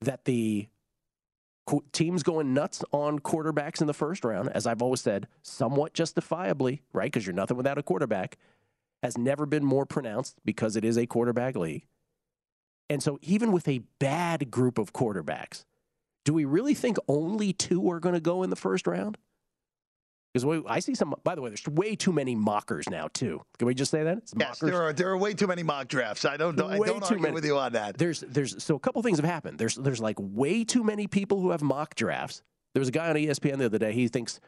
that 0.00 0.24
the 0.26 0.68
teams 1.92 2.22
going 2.22 2.54
nuts 2.54 2.84
on 2.92 3.18
quarterbacks 3.18 3.80
in 3.80 3.86
the 3.86 3.94
first 3.94 4.24
round, 4.24 4.50
as 4.50 4.66
I've 4.66 4.82
always 4.82 5.00
said, 5.00 5.28
somewhat 5.42 5.94
justifiably, 5.94 6.82
right? 6.92 7.10
Because 7.10 7.26
you're 7.26 7.34
nothing 7.34 7.56
without 7.56 7.78
a 7.78 7.82
quarterback, 7.82 8.36
has 9.02 9.18
never 9.18 9.46
been 9.46 9.64
more 9.64 9.86
pronounced 9.86 10.36
because 10.44 10.76
it 10.76 10.84
is 10.84 10.96
a 10.96 11.06
quarterback 11.06 11.56
league. 11.56 11.86
And 12.90 13.02
so, 13.02 13.18
even 13.22 13.52
with 13.52 13.66
a 13.66 13.82
bad 13.98 14.50
group 14.50 14.78
of 14.78 14.92
quarterbacks, 14.92 15.64
do 16.24 16.32
we 16.32 16.44
really 16.44 16.74
think 16.74 16.98
only 17.08 17.52
two 17.52 17.90
are 17.90 18.00
going 18.00 18.14
to 18.14 18.20
go 18.20 18.42
in 18.42 18.50
the 18.50 18.56
first 18.56 18.86
round? 18.86 19.18
Because 20.34 20.64
I 20.68 20.80
see 20.80 20.96
some. 20.96 21.14
By 21.22 21.36
the 21.36 21.42
way, 21.42 21.50
there's 21.50 21.64
way 21.68 21.94
too 21.94 22.12
many 22.12 22.34
mockers 22.34 22.90
now 22.90 23.08
too. 23.14 23.40
Can 23.56 23.68
we 23.68 23.74
just 23.74 23.92
say 23.92 24.02
that? 24.02 24.18
It's 24.18 24.34
Yes, 24.36 24.60
mockers. 24.60 24.70
there 24.70 24.82
are 24.82 24.92
there 24.92 25.08
are 25.10 25.16
way 25.16 25.32
too 25.32 25.46
many 25.46 25.62
mock 25.62 25.86
drafts. 25.86 26.24
I 26.24 26.36
don't, 26.36 26.60
I 26.60 26.76
don't 26.78 27.02
argue 27.04 27.20
many. 27.20 27.34
with 27.34 27.44
you 27.44 27.56
on 27.56 27.72
that. 27.74 27.96
There's 27.96 28.20
there's 28.20 28.62
so 28.62 28.74
a 28.74 28.80
couple 28.80 29.00
things 29.02 29.18
have 29.18 29.24
happened. 29.24 29.58
There's 29.58 29.76
there's 29.76 30.00
like 30.00 30.16
way 30.18 30.64
too 30.64 30.82
many 30.82 31.06
people 31.06 31.40
who 31.40 31.50
have 31.52 31.62
mock 31.62 31.94
drafts. 31.94 32.42
There 32.72 32.80
was 32.80 32.88
a 32.88 32.92
guy 32.92 33.08
on 33.10 33.14
ESPN 33.14 33.58
the 33.58 33.66
other 33.66 33.78
day. 33.78 33.92
He 33.92 34.08
thinks 34.08 34.40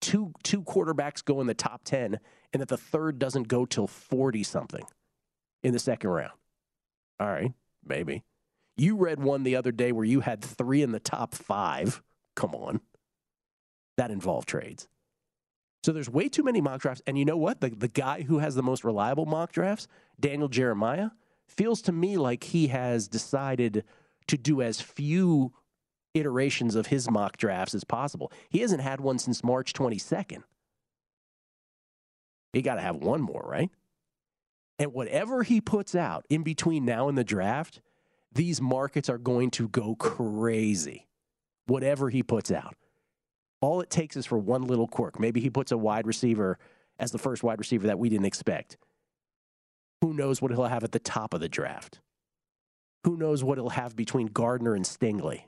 two 0.00 0.32
two 0.42 0.62
quarterbacks 0.64 1.24
go 1.24 1.40
in 1.40 1.46
the 1.46 1.54
top 1.54 1.84
10 1.84 2.18
and 2.52 2.60
that 2.60 2.68
the 2.68 2.76
third 2.76 3.20
doesn't 3.20 3.46
go 3.46 3.64
till 3.64 3.86
40 3.86 4.42
something 4.42 4.84
in 5.62 5.72
the 5.72 5.78
second 5.78 6.10
round. 6.10 6.32
All 7.20 7.28
right, 7.28 7.52
maybe. 7.84 8.24
You 8.76 8.96
read 8.96 9.20
one 9.20 9.44
the 9.44 9.54
other 9.54 9.70
day 9.70 9.92
where 9.92 10.04
you 10.04 10.20
had 10.20 10.42
three 10.44 10.82
in 10.82 10.90
the 10.90 11.00
top 11.00 11.34
five. 11.34 12.02
Come 12.34 12.54
on. 12.56 12.80
That 13.96 14.10
involved 14.10 14.48
trades. 14.48 14.88
So 15.88 15.94
there's 15.94 16.10
way 16.10 16.28
too 16.28 16.42
many 16.42 16.60
mock 16.60 16.82
drafts. 16.82 17.00
And 17.06 17.18
you 17.18 17.24
know 17.24 17.38
what? 17.38 17.62
The, 17.62 17.70
the 17.70 17.88
guy 17.88 18.20
who 18.20 18.40
has 18.40 18.54
the 18.54 18.62
most 18.62 18.84
reliable 18.84 19.24
mock 19.24 19.52
drafts, 19.52 19.88
Daniel 20.20 20.50
Jeremiah, 20.50 21.12
feels 21.46 21.80
to 21.80 21.92
me 21.92 22.18
like 22.18 22.44
he 22.44 22.66
has 22.66 23.08
decided 23.08 23.84
to 24.26 24.36
do 24.36 24.60
as 24.60 24.82
few 24.82 25.54
iterations 26.12 26.74
of 26.74 26.88
his 26.88 27.10
mock 27.10 27.38
drafts 27.38 27.74
as 27.74 27.84
possible. 27.84 28.30
He 28.50 28.58
hasn't 28.58 28.82
had 28.82 29.00
one 29.00 29.18
since 29.18 29.42
March 29.42 29.72
22nd. 29.72 30.42
He 32.52 32.60
got 32.60 32.74
to 32.74 32.82
have 32.82 32.96
one 32.96 33.22
more, 33.22 33.46
right? 33.48 33.70
And 34.78 34.92
whatever 34.92 35.42
he 35.42 35.58
puts 35.58 35.94
out 35.94 36.26
in 36.28 36.42
between 36.42 36.84
now 36.84 37.08
and 37.08 37.16
the 37.16 37.24
draft, 37.24 37.80
these 38.30 38.60
markets 38.60 39.08
are 39.08 39.16
going 39.16 39.50
to 39.52 39.68
go 39.68 39.94
crazy. 39.94 41.06
Whatever 41.64 42.10
he 42.10 42.22
puts 42.22 42.50
out. 42.52 42.76
All 43.60 43.80
it 43.80 43.90
takes 43.90 44.16
is 44.16 44.26
for 44.26 44.38
one 44.38 44.62
little 44.62 44.86
quirk. 44.86 45.18
Maybe 45.18 45.40
he 45.40 45.50
puts 45.50 45.72
a 45.72 45.78
wide 45.78 46.06
receiver 46.06 46.58
as 46.98 47.10
the 47.10 47.18
first 47.18 47.42
wide 47.42 47.58
receiver 47.58 47.86
that 47.88 47.98
we 47.98 48.08
didn't 48.08 48.26
expect. 48.26 48.76
Who 50.00 50.14
knows 50.14 50.40
what 50.40 50.52
he'll 50.52 50.64
have 50.64 50.84
at 50.84 50.92
the 50.92 50.98
top 50.98 51.34
of 51.34 51.40
the 51.40 51.48
draft? 51.48 52.00
Who 53.04 53.16
knows 53.16 53.42
what 53.42 53.58
he'll 53.58 53.70
have 53.70 53.96
between 53.96 54.28
Gardner 54.28 54.74
and 54.74 54.84
Stingley? 54.84 55.44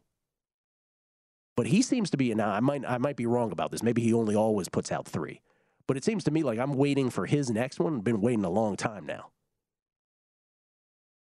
But 1.57 1.67
he 1.67 1.83
seems 1.83 2.11
to 2.11 2.17
be 2.17 2.35
now. 2.35 2.50
I 2.50 2.61
might 2.61 2.85
I 2.87 2.99
might 2.99 3.17
be 3.17 3.26
wrong 3.26 3.52
about 3.52 3.71
this. 3.71 3.83
Maybe 3.83 4.02
he 4.02 4.14
only 4.14 4.35
always 4.35 4.69
puts 4.69 4.90
out 4.90 5.07
three. 5.07 5.43
But 5.87 5.97
it 5.97 6.05
seems 6.05 6.25
to 6.25 6.31
me 6.31 6.43
like 6.43 6.59
I'm 6.59 6.75
waiting 6.75 7.11
for 7.11 7.26
his 7.26 7.50
next 7.50 7.81
one. 7.81 7.97
I've 7.97 8.05
been 8.05 8.21
waiting 8.21 8.45
a 8.45 8.50
long 8.50 8.76
time 8.76 9.05
now. 9.07 9.31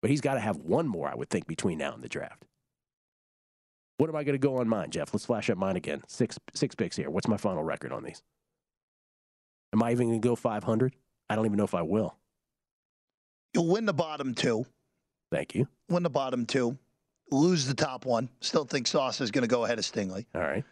But 0.02 0.12
he's 0.12 0.22
got 0.22 0.36
to 0.36 0.40
have 0.40 0.58
one 0.58 0.88
more, 0.88 1.08
I 1.08 1.16
would 1.16 1.30
think, 1.30 1.48
between 1.48 1.78
now 1.78 1.94
and 1.94 2.04
the 2.04 2.10
draft. 2.10 2.46
What 3.98 4.10
am 4.10 4.16
I 4.16 4.24
going 4.24 4.34
to 4.34 4.40
go 4.40 4.58
on 4.58 4.68
mine, 4.68 4.90
Jeff? 4.90 5.14
Let's 5.14 5.26
flash 5.26 5.50
up 5.50 5.58
mine 5.58 5.76
again. 5.78 6.02
Six 6.08 6.38
six 6.54 6.76
picks 6.76 6.96
here. 6.98 7.10
What's 7.10 7.28
my 7.28 7.38
final 7.38 7.64
record 7.64 7.92
on 7.92 8.04
these? 8.04 8.22
Am 9.74 9.82
I 9.84 9.92
even 9.92 10.08
going 10.08 10.22
to 10.22 10.28
go 10.28 10.36
500? 10.36 10.96
I 11.30 11.36
don't 11.36 11.46
even 11.46 11.58
know 11.58 11.64
if 11.64 11.74
I 11.76 11.82
will. 11.82 12.16
You'll 13.54 13.68
win 13.68 13.86
the 13.86 13.94
bottom 13.94 14.34
two. 14.34 14.66
Thank 15.32 15.56
you. 15.56 15.68
Win 15.90 16.04
the 16.04 16.10
bottom 16.10 16.46
two. 16.46 16.78
Lose 17.32 17.66
the 17.66 17.74
top 17.74 18.06
one. 18.06 18.30
Still 18.42 18.66
think 18.66 18.88
Sauce 18.88 19.20
is 19.22 19.32
going 19.32 19.42
to 19.42 19.48
go 19.48 19.66
ahead 19.66 19.80
of 19.80 19.86
Stingley. 19.86 20.26
All 20.36 20.42
right. 20.42 20.64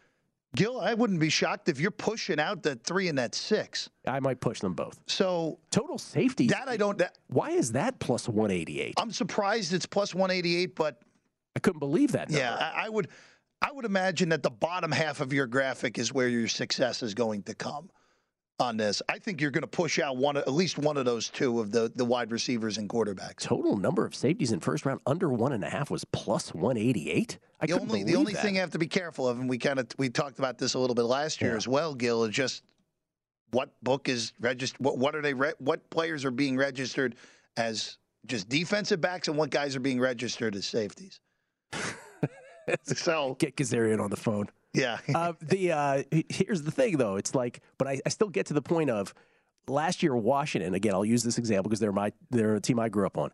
Gill, 0.56 0.80
I 0.80 0.94
wouldn't 0.94 1.20
be 1.20 1.30
shocked 1.30 1.68
if 1.68 1.80
you're 1.80 1.90
pushing 1.90 2.40
out 2.40 2.62
that 2.64 2.84
three 2.84 3.08
and 3.08 3.18
that 3.18 3.34
six. 3.34 3.90
I 4.06 4.20
might 4.20 4.40
push 4.40 4.60
them 4.60 4.74
both. 4.76 5.00
So 5.08 5.58
Total 5.72 5.98
safety. 5.98 6.48
that 6.48 6.68
I 6.68 6.78
don't. 6.78 6.98
That, 7.00 7.18
Why 7.28 7.50
is 7.50 7.72
that 7.72 7.98
plus 8.00 8.30
188? 8.30 8.94
I'm 8.98 9.12
surprised 9.12 9.74
it's 9.74 9.88
plus 9.88 10.14
188, 10.14 10.76
but 10.76 11.02
I 11.56 11.60
couldn't 11.60 11.80
believe 11.80 12.12
that. 12.14 12.30
Number. 12.30 12.40
yeah, 12.44 12.56
I, 12.76 12.86
I 12.86 12.90
would. 12.90 13.10
I 13.62 13.72
would 13.72 13.86
imagine 13.86 14.30
that 14.30 14.44
the 14.44 14.50
bottom 14.50 14.92
half 14.92 15.22
of 15.22 15.32
your 15.32 15.48
graphic 15.48 15.98
is 15.98 16.12
where 16.12 16.28
your 16.28 16.50
success 16.50 17.02
is 17.02 17.14
going 17.14 17.44
to 17.44 17.56
come 17.56 17.90
on 18.60 18.76
this. 18.76 19.02
I 19.08 19.20
think 19.20 19.40
you're 19.40 19.52
going 19.52 19.62
to 19.62 19.68
push 19.68 20.00
out 20.00 20.18
one, 20.18 20.36
at 20.36 20.52
least 20.52 20.78
one 20.78 20.98
of 20.98 21.06
those 21.06 21.30
two 21.30 21.62
of 21.62 21.72
the 21.72 21.90
the 21.96 22.04
wide 22.04 22.32
receivers 22.32 22.78
and 22.78 22.90
quarterbacks. 22.90 23.38
Total 23.38 23.78
number 23.78 24.06
of 24.06 24.16
safeties 24.16 24.52
in 24.52 24.60
first 24.60 24.86
round 24.86 25.00
under 25.06 25.30
one 25.30 25.54
and 25.54 25.64
a 25.64 25.70
half 25.70 25.90
was 25.90 26.04
plus 26.06 26.54
188. 26.54 27.40
I 27.62 27.68
The 27.68 27.74
only 27.80 28.04
the 28.04 28.16
only 28.18 28.34
that. 28.34 28.42
thing 28.42 28.56
you 28.56 28.62
have 28.62 28.72
to 28.72 28.80
be 28.80 28.88
careful 28.88 29.28
of, 29.30 29.40
and 29.40 29.48
we 29.50 29.58
kind 29.58 29.80
of 29.80 29.88
we 29.98 30.10
talked 30.10 30.40
about 30.40 30.58
this 30.58 30.74
a 30.74 30.80
little 30.80 30.96
bit 30.96 31.04
last 31.04 31.42
year 31.42 31.52
Yeah. 31.52 31.58
as 31.58 31.68
well, 31.68 31.96
Gill, 31.96 32.26
is 32.26 32.36
just 32.36 32.64
what 33.52 33.70
book 33.82 34.10
is 34.10 34.34
registered. 34.42 34.82
What, 34.84 34.98
what 34.98 35.16
are 35.16 35.22
they? 35.22 35.34
Re- 35.36 35.54
what 35.60 35.90
players 35.90 36.26
are 36.26 36.32
being 36.32 36.58
registered 36.58 37.16
as 37.56 37.98
just 38.26 38.50
defensive 38.50 39.00
backs, 39.00 39.30
and 39.30 39.38
what 39.38 39.52
guys 39.52 39.74
are 39.78 39.80
being 39.80 40.02
registered 40.02 40.54
as 40.58 40.66
safeties? 40.66 41.22
so 42.84 43.36
Get 43.40 43.56
Kazarian 43.56 44.00
on 44.00 44.10
the 44.10 44.18
phone. 44.18 44.50
yeah, 44.74 45.00
uh, 45.16 45.34
the 45.42 45.72
uh, 45.72 46.04
here's 46.30 46.62
the 46.62 46.72
thing 46.72 46.98
though. 46.98 47.16
It's 47.16 47.36
like, 47.36 47.62
but 47.78 47.88
I, 47.88 48.02
I 48.06 48.10
still 48.10 48.30
get 48.30 48.48
to 48.48 48.54
the 48.54 48.62
point 48.62 48.90
of 48.90 49.14
last 49.68 50.04
year 50.04 50.16
Washington. 50.16 50.74
Again, 50.74 50.94
I'll 50.94 51.06
use 51.06 51.24
this 51.24 51.38
example 51.38 51.70
because 51.70 51.80
they're 51.80 51.92
my 51.92 52.12
they're 52.32 52.56
a 52.56 52.62
team 52.62 52.80
I 52.80 52.90
grew 52.90 53.06
up 53.06 53.18
on. 53.18 53.32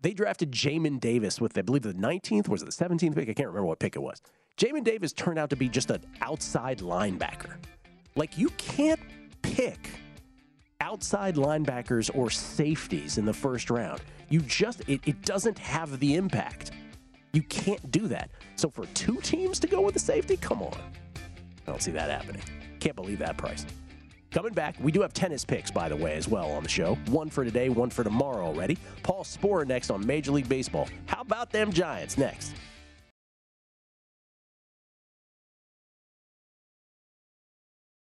They 0.00 0.12
drafted 0.12 0.50
Jamin 0.50 0.98
Davis 0.98 1.40
with, 1.40 1.56
I 1.56 1.62
believe, 1.62 1.82
the 1.82 1.94
19th 1.94 2.48
was 2.48 2.60
it 2.60 2.64
the 2.64 2.72
17th 2.72 3.14
pick? 3.14 3.28
I 3.28 3.34
can't 3.34 3.46
remember 3.46 3.66
what 3.66 3.78
pick 3.78 3.94
it 3.94 4.02
was. 4.02 4.20
Jamin 4.58 4.82
Davis 4.82 5.12
turned 5.12 5.38
out 5.38 5.48
to 5.50 5.56
be 5.56 5.68
just 5.68 5.90
an 5.90 6.02
outside 6.20 6.78
linebacker. 6.78 7.54
Like 8.16 8.36
you 8.36 8.48
can't 8.58 9.00
pick 9.42 9.90
outside 10.80 11.36
linebackers 11.36 12.10
or 12.14 12.30
safeties 12.30 13.16
in 13.16 13.24
the 13.24 13.32
first 13.32 13.70
round. 13.70 14.00
You 14.28 14.40
just 14.40 14.82
it, 14.88 15.00
it 15.06 15.22
doesn't 15.22 15.58
have 15.58 15.98
the 16.00 16.16
impact. 16.16 16.72
You 17.32 17.42
can't 17.42 17.90
do 17.90 18.08
that. 18.08 18.30
So 18.56 18.68
for 18.68 18.86
two 18.86 19.16
teams 19.22 19.58
to 19.60 19.66
go 19.66 19.80
with 19.80 19.96
a 19.96 19.98
safety, 19.98 20.36
come 20.36 20.62
on. 20.62 20.76
I 21.66 21.70
don't 21.70 21.82
see 21.82 21.92
that 21.92 22.10
happening. 22.10 22.42
Can't 22.80 22.96
believe 22.96 23.18
that 23.20 23.36
price. 23.38 23.64
Coming 24.30 24.52
back, 24.52 24.76
we 24.80 24.92
do 24.92 25.02
have 25.02 25.12
tennis 25.12 25.44
picks, 25.44 25.70
by 25.70 25.88
the 25.88 25.96
way, 25.96 26.14
as 26.14 26.26
well 26.26 26.50
on 26.52 26.62
the 26.62 26.68
show. 26.68 26.94
One 27.08 27.28
for 27.28 27.44
today, 27.44 27.68
one 27.68 27.90
for 27.90 28.02
tomorrow 28.02 28.46
already. 28.46 28.78
Paul 29.02 29.24
Sporer 29.24 29.66
next 29.66 29.90
on 29.90 30.06
Major 30.06 30.32
League 30.32 30.48
Baseball. 30.48 30.88
How 31.06 31.20
about 31.20 31.50
them 31.50 31.72
Giants 31.72 32.16
next? 32.16 32.54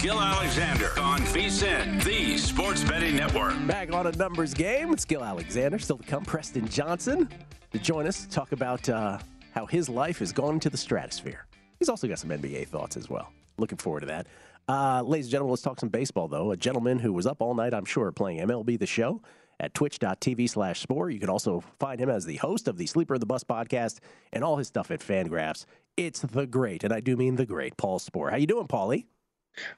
Gill 0.00 0.18
Alexander 0.18 0.98
on 0.98 1.20
VSIN, 1.20 2.02
the 2.04 2.38
Sports 2.38 2.82
Betting 2.84 3.16
Network. 3.16 3.54
Back 3.66 3.92
on 3.92 4.06
a 4.06 4.12
numbers 4.12 4.54
game. 4.54 4.94
It's 4.94 5.04
Gill 5.04 5.22
Alexander, 5.22 5.78
still 5.78 5.98
to 5.98 6.04
come. 6.04 6.24
Preston 6.24 6.66
Johnson 6.68 7.28
to 7.70 7.78
join 7.78 8.06
us, 8.06 8.22
to 8.24 8.30
talk 8.30 8.52
about 8.52 8.88
uh, 8.88 9.18
how 9.54 9.66
his 9.66 9.90
life 9.90 10.20
has 10.20 10.32
gone 10.32 10.54
into 10.54 10.70
the 10.70 10.78
stratosphere. 10.78 11.44
He's 11.78 11.90
also 11.90 12.08
got 12.08 12.18
some 12.18 12.30
NBA 12.30 12.68
thoughts 12.68 12.96
as 12.96 13.10
well. 13.10 13.30
Looking 13.58 13.76
forward 13.76 14.00
to 14.00 14.06
that. 14.06 14.26
Uh, 14.66 15.02
ladies 15.02 15.26
and 15.26 15.32
gentlemen, 15.32 15.50
let's 15.50 15.60
talk 15.60 15.78
some 15.78 15.90
baseball, 15.90 16.28
though. 16.28 16.52
A 16.52 16.56
gentleman 16.56 16.98
who 16.98 17.12
was 17.12 17.26
up 17.26 17.42
all 17.42 17.52
night, 17.52 17.74
I'm 17.74 17.84
sure, 17.84 18.10
playing 18.10 18.38
MLB 18.38 18.78
The 18.78 18.86
Show 18.86 19.20
at 19.60 19.74
twitch.tv 19.74 20.48
slash 20.48 20.80
spore. 20.80 21.10
You 21.10 21.20
can 21.20 21.28
also 21.28 21.62
find 21.78 22.00
him 22.00 22.08
as 22.08 22.24
the 22.24 22.36
host 22.36 22.68
of 22.68 22.78
the 22.78 22.86
Sleeper 22.86 23.12
and 23.12 23.20
the 23.20 23.26
Bust 23.26 23.46
podcast 23.46 23.98
and 24.32 24.42
all 24.42 24.56
his 24.56 24.68
stuff 24.68 24.90
at 24.90 25.00
Fangraphs. 25.00 25.66
It's 25.98 26.20
the 26.20 26.46
great, 26.46 26.84
and 26.84 26.92
I 26.94 27.00
do 27.00 27.18
mean 27.18 27.36
the 27.36 27.44
great, 27.44 27.76
Paul 27.76 27.98
Sporer. 27.98 28.30
How 28.30 28.38
you 28.38 28.46
doing, 28.46 28.66
Paulie? 28.66 29.04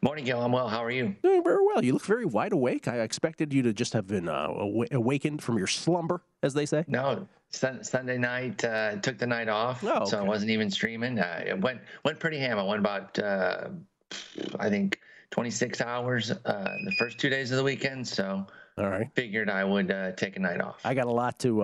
Morning, 0.00 0.24
Gill. 0.24 0.40
I'm 0.40 0.52
well. 0.52 0.68
How 0.68 0.84
are 0.84 0.90
you? 0.90 1.16
Doing 1.22 1.42
very 1.42 1.64
well. 1.64 1.84
You 1.84 1.94
look 1.94 2.04
very 2.04 2.24
wide 2.24 2.52
awake. 2.52 2.88
I 2.88 3.00
expected 3.00 3.52
you 3.52 3.62
to 3.62 3.72
just 3.72 3.92
have 3.94 4.06
been 4.06 4.28
uh, 4.28 4.48
awa- 4.48 4.86
awakened 4.92 5.42
from 5.42 5.58
your 5.58 5.66
slumber, 5.66 6.22
as 6.42 6.54
they 6.54 6.66
say. 6.66 6.84
No, 6.88 7.26
sun, 7.50 7.82
Sunday 7.82 8.18
night 8.18 8.62
uh, 8.64 8.96
took 8.96 9.18
the 9.18 9.26
night 9.26 9.48
off, 9.48 9.82
Oh, 9.84 10.04
so 10.04 10.18
I 10.18 10.22
wasn't 10.22 10.50
even 10.50 10.70
streaming. 10.70 11.18
Uh, 11.18 11.44
it 11.46 11.60
went 11.60 11.80
went 12.04 12.20
pretty 12.20 12.38
ham. 12.38 12.58
I 12.58 12.62
went 12.64 12.80
about 12.80 13.18
uh, 13.18 13.68
I 14.60 14.68
think 14.68 15.00
26 15.30 15.80
hours 15.80 16.30
uh, 16.30 16.36
the 16.84 16.92
first 16.98 17.18
two 17.18 17.30
days 17.30 17.50
of 17.50 17.56
the 17.56 17.64
weekend. 17.64 18.06
So 18.06 18.46
All 18.78 18.88
right. 18.90 19.06
figured 19.14 19.48
I 19.50 19.64
would 19.64 19.90
uh, 19.90 20.12
take 20.12 20.36
a 20.36 20.40
night 20.40 20.60
off. 20.60 20.80
I 20.84 20.94
got 20.94 21.06
a 21.06 21.12
lot 21.12 21.38
to 21.40 21.62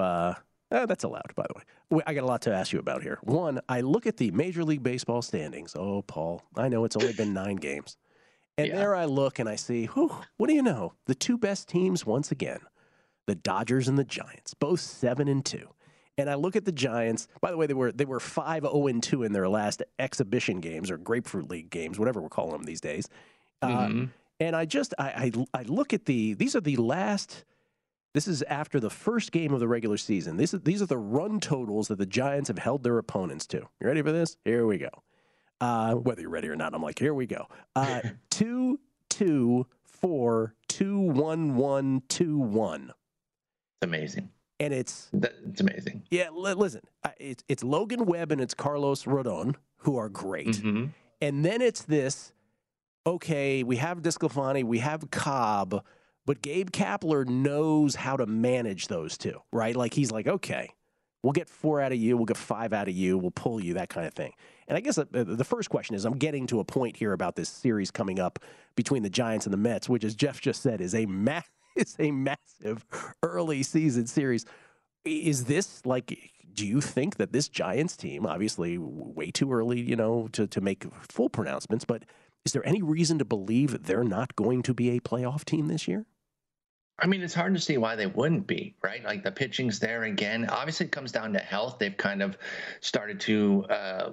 uh, 0.71 0.75
Uh, 0.75 0.87
that's 0.87 1.05
allowed, 1.05 1.35
by 1.35 1.45
the 1.49 1.55
way. 1.97 2.03
I 2.07 2.15
got 2.15 2.25
a 2.25 2.27
lot 2.27 2.43
to 2.43 2.55
ask 2.55 2.73
you 2.73 2.79
about 2.79 3.03
here. 3.03 3.19
One, 3.23 3.61
I 3.69 3.81
look 3.81 4.07
at 4.07 4.17
the 4.19 4.31
Major 4.33 4.65
League 4.65 4.83
Baseball 4.83 5.23
standings. 5.23 5.75
Oh, 5.77 6.03
Paul, 6.03 6.43
I 6.57 6.69
know 6.69 6.85
it's 6.85 6.97
only 6.97 7.13
been 7.15 7.33
nine 7.33 7.57
games. 7.57 7.97
And 8.57 8.69
Yeah. 8.69 8.77
there 8.77 8.95
I 8.95 9.05
look 9.07 9.39
and 9.39 9.49
I 9.49 9.57
see, 9.57 9.87
whew, 9.87 10.11
what 10.37 10.49
do 10.49 10.55
you 10.55 10.63
know? 10.63 10.93
The 11.07 11.15
two 11.15 11.39
best 11.39 11.69
teams 11.69 12.05
once 12.05 12.31
again, 12.33 12.61
the 13.27 13.35
Dodgers 13.35 13.89
and 13.89 13.97
the 13.99 14.05
Giants, 14.05 14.53
both 14.55 14.81
seven 14.81 15.29
and 15.29 15.45
two. 15.45 15.69
And 16.19 16.29
I 16.29 16.35
look 16.35 16.57
at 16.57 16.65
the 16.65 16.73
Giants. 16.73 17.29
By 17.41 17.53
the 17.53 17.57
way, 17.57 17.67
they 17.67 17.75
were 17.75 17.93
they 17.93 18.05
were 18.05 18.19
five 18.19 18.65
zero 18.65 18.89
and 18.89 19.01
two 19.01 19.23
in 19.23 19.33
their 19.33 19.49
last 19.49 19.83
exhibition 20.01 20.59
games 20.61 20.91
or 20.91 20.99
Grapefruit 20.99 21.49
League 21.49 21.71
games, 21.71 21.97
whatever 21.99 22.21
we're 22.21 22.29
calling 22.29 22.53
them 22.53 22.65
these 22.65 22.81
days. 22.81 23.09
Uh, 23.63 23.87
Mhm. 23.87 24.09
and 24.41 24.57
I 24.57 24.65
just 24.65 24.95
I, 24.99 25.31
I 25.55 25.61
I 25.61 25.63
look 25.63 25.95
at 25.95 26.07
the 26.07 26.35
these 26.35 26.57
are 26.57 26.61
the 26.61 26.77
last. 26.77 27.45
This 28.15 28.27
is 28.27 28.43
after 28.43 28.81
the 28.81 28.91
first 28.91 29.33
game 29.33 29.53
of 29.53 29.61
the 29.61 29.69
regular 29.69 29.97
season. 29.97 30.37
These 30.37 30.55
are, 30.55 30.59
these 30.59 30.81
are 30.83 30.87
the 30.87 30.97
run 30.99 31.41
totals 31.41 31.89
that 31.89 31.99
the 31.99 32.07
Giants 32.07 32.49
have 32.49 32.59
held 32.59 32.83
their 32.83 32.99
opponents 32.99 33.47
to. 33.49 33.59
You 33.59 33.87
ready 33.87 34.03
for 34.03 34.13
this? 34.13 34.37
Here 34.45 34.67
we 34.67 34.79
go. 34.79 34.89
Uh, 35.61 35.95
whether 35.95 36.23
you're 36.23 36.31
ready 36.31 36.49
or 36.49 36.57
not, 36.57 36.75
I'm 36.75 36.83
like, 36.83 36.99
here 36.99 37.15
we 37.15 37.27
go. 37.27 37.47
Uh, 37.77 38.01
two, 38.31 38.81
two, 39.11 39.67
four, 39.85 40.55
two, 40.69 40.99
one, 41.01 41.57
one, 41.57 42.03
two, 42.09 42.39
one, 42.39 42.93
It's 43.83 43.83
amazing. 43.83 44.31
and 44.61 44.73
it's 44.73 45.11
it's 45.13 45.61
amazing. 45.61 46.05
yeah. 46.11 46.31
Li- 46.31 46.55
listen, 46.55 46.83
uh, 47.05 47.11
it's 47.19 47.43
it's 47.49 47.63
Logan 47.65 48.07
Webb 48.07 48.31
and 48.33 48.41
it's 48.41 48.55
Carlos 48.55 49.05
Rodon 49.05 49.55
who 49.79 49.97
are 49.97 50.09
great. 50.09 50.57
Mhm. 50.57 50.91
And 51.21 51.45
then 51.45 51.61
it's 51.61 51.83
this 51.83 52.33
okay, 53.07 53.63
we 53.65 53.77
have 53.77 54.03
DeSclafani, 54.03 54.63
we 54.65 54.79
have 54.79 55.11
Cobb, 55.11 55.83
but 56.29 56.43
Gabe 56.43 56.69
Kapler 56.69 57.27
knows 57.27 57.95
how 57.95 58.19
to 58.19 58.27
manage 58.27 58.89
those 58.89 59.17
two, 59.17 59.41
right? 59.51 59.75
Like 59.75 59.95
he's 59.95 60.13
like, 60.13 60.27
okay, 60.27 60.69
we'll 61.23 61.33
get 61.33 61.49
four 61.49 61.81
out 61.81 61.91
of 61.91 61.97
you, 61.97 62.19
we'll 62.19 62.27
get 62.27 62.37
five 62.37 62.75
out 62.75 62.87
of 62.87 62.95
you, 62.95 63.17
we'll 63.17 63.31
pull 63.31 63.59
you, 63.65 63.73
that 63.73 63.89
kind 63.89 64.07
of 64.07 64.13
thing. 64.13 64.35
And 64.67 64.77
I 64.77 64.83
guess 64.83 64.99
uh, 64.99 65.07
the 65.11 65.43
first 65.43 65.71
question 65.71 65.97
is 65.97 66.05
I'm 66.05 66.19
getting 66.19 66.47
to 66.49 66.61
a 66.61 66.65
point 66.65 66.99
here 66.99 67.15
about 67.15 67.35
this 67.35 67.49
series 67.49 67.91
coming 67.91 68.21
up 68.21 68.41
between 68.77 69.05
the 69.05 69.09
Giants 69.09 69.47
and 69.47 69.55
the 69.55 69.57
Mets, 69.57 69.89
which, 69.89 70.05
as 70.05 70.15
Jeff 70.15 70.39
just 70.39 70.61
said, 70.61 70.83
is 70.83 70.95
a 70.95 71.07
ma- 71.07 71.41
is 71.77 71.97
a 71.99 72.11
massive 72.11 72.85
early 73.23 73.63
season 73.63 74.07
series. 74.07 74.45
Is 75.07 75.47
this 75.47 75.87
like? 75.87 76.13
Do 76.53 76.67
you 76.67 76.83
think 76.83 77.17
that 77.17 77.33
this 77.33 77.49
Giants 77.49 77.97
team, 77.97 78.27
obviously 78.27 78.77
way 78.77 79.31
too 79.31 79.51
early, 79.51 79.81
you 79.81 79.97
know, 79.97 80.29
to 80.33 80.47
to 80.47 80.61
make 80.61 80.85
full 81.09 81.31
pronouncements, 81.31 81.87
but 81.87 82.03
is 82.45 82.53
there 82.53 82.67
any 82.69 82.83
reason 82.83 83.19
to 83.19 83.25
believe 83.25 83.85
they're 83.85 84.05
not 84.05 84.37
going 84.37 84.61
to 84.65 84.75
be 84.75 84.91
a 84.91 85.01
playoff 85.01 85.47
team 85.47 85.69
this 85.69 85.89
year? 85.89 86.05
I 86.99 87.07
mean, 87.07 87.23
it's 87.23 87.35
hard 87.35 87.55
to 87.55 87.61
see 87.61 87.79
why 87.79 87.95
they 87.95 88.07
wouldn't 88.07 88.47
be, 88.47 88.75
right? 88.83 89.05
Like 89.05 89.23
the 89.23 89.31
pitching's 89.31 89.79
there 89.79 90.03
again. 90.05 90.49
Obviously, 90.49 90.87
it 90.87 90.93
comes 90.93 91.13
down 91.13 91.33
to 91.35 91.39
health. 91.39 91.79
They've 91.79 91.97
kind 91.97 92.23
of 92.23 92.37
started 92.81 93.21
to 93.21 93.65
uh, 93.71 94.11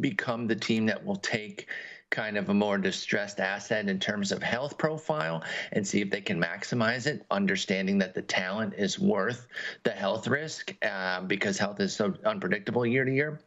become 0.00 0.48
the 0.48 0.56
team 0.56 0.86
that 0.86 1.04
will 1.04 1.16
take 1.16 1.68
kind 2.10 2.36
of 2.36 2.48
a 2.50 2.54
more 2.54 2.76
distressed 2.76 3.40
asset 3.40 3.88
in 3.88 3.98
terms 3.98 4.32
of 4.32 4.42
health 4.42 4.76
profile 4.76 5.42
and 5.72 5.86
see 5.86 6.00
if 6.00 6.10
they 6.10 6.20
can 6.20 6.40
maximize 6.40 7.06
it, 7.06 7.24
understanding 7.30 7.98
that 7.98 8.14
the 8.14 8.22
talent 8.22 8.74
is 8.76 8.98
worth 8.98 9.46
the 9.84 9.90
health 9.90 10.28
risk 10.28 10.74
uh, 10.84 11.22
because 11.22 11.56
health 11.56 11.80
is 11.80 11.94
so 11.94 12.14
unpredictable 12.24 12.84
year 12.84 13.04
to 13.04 13.12
year. 13.12 13.40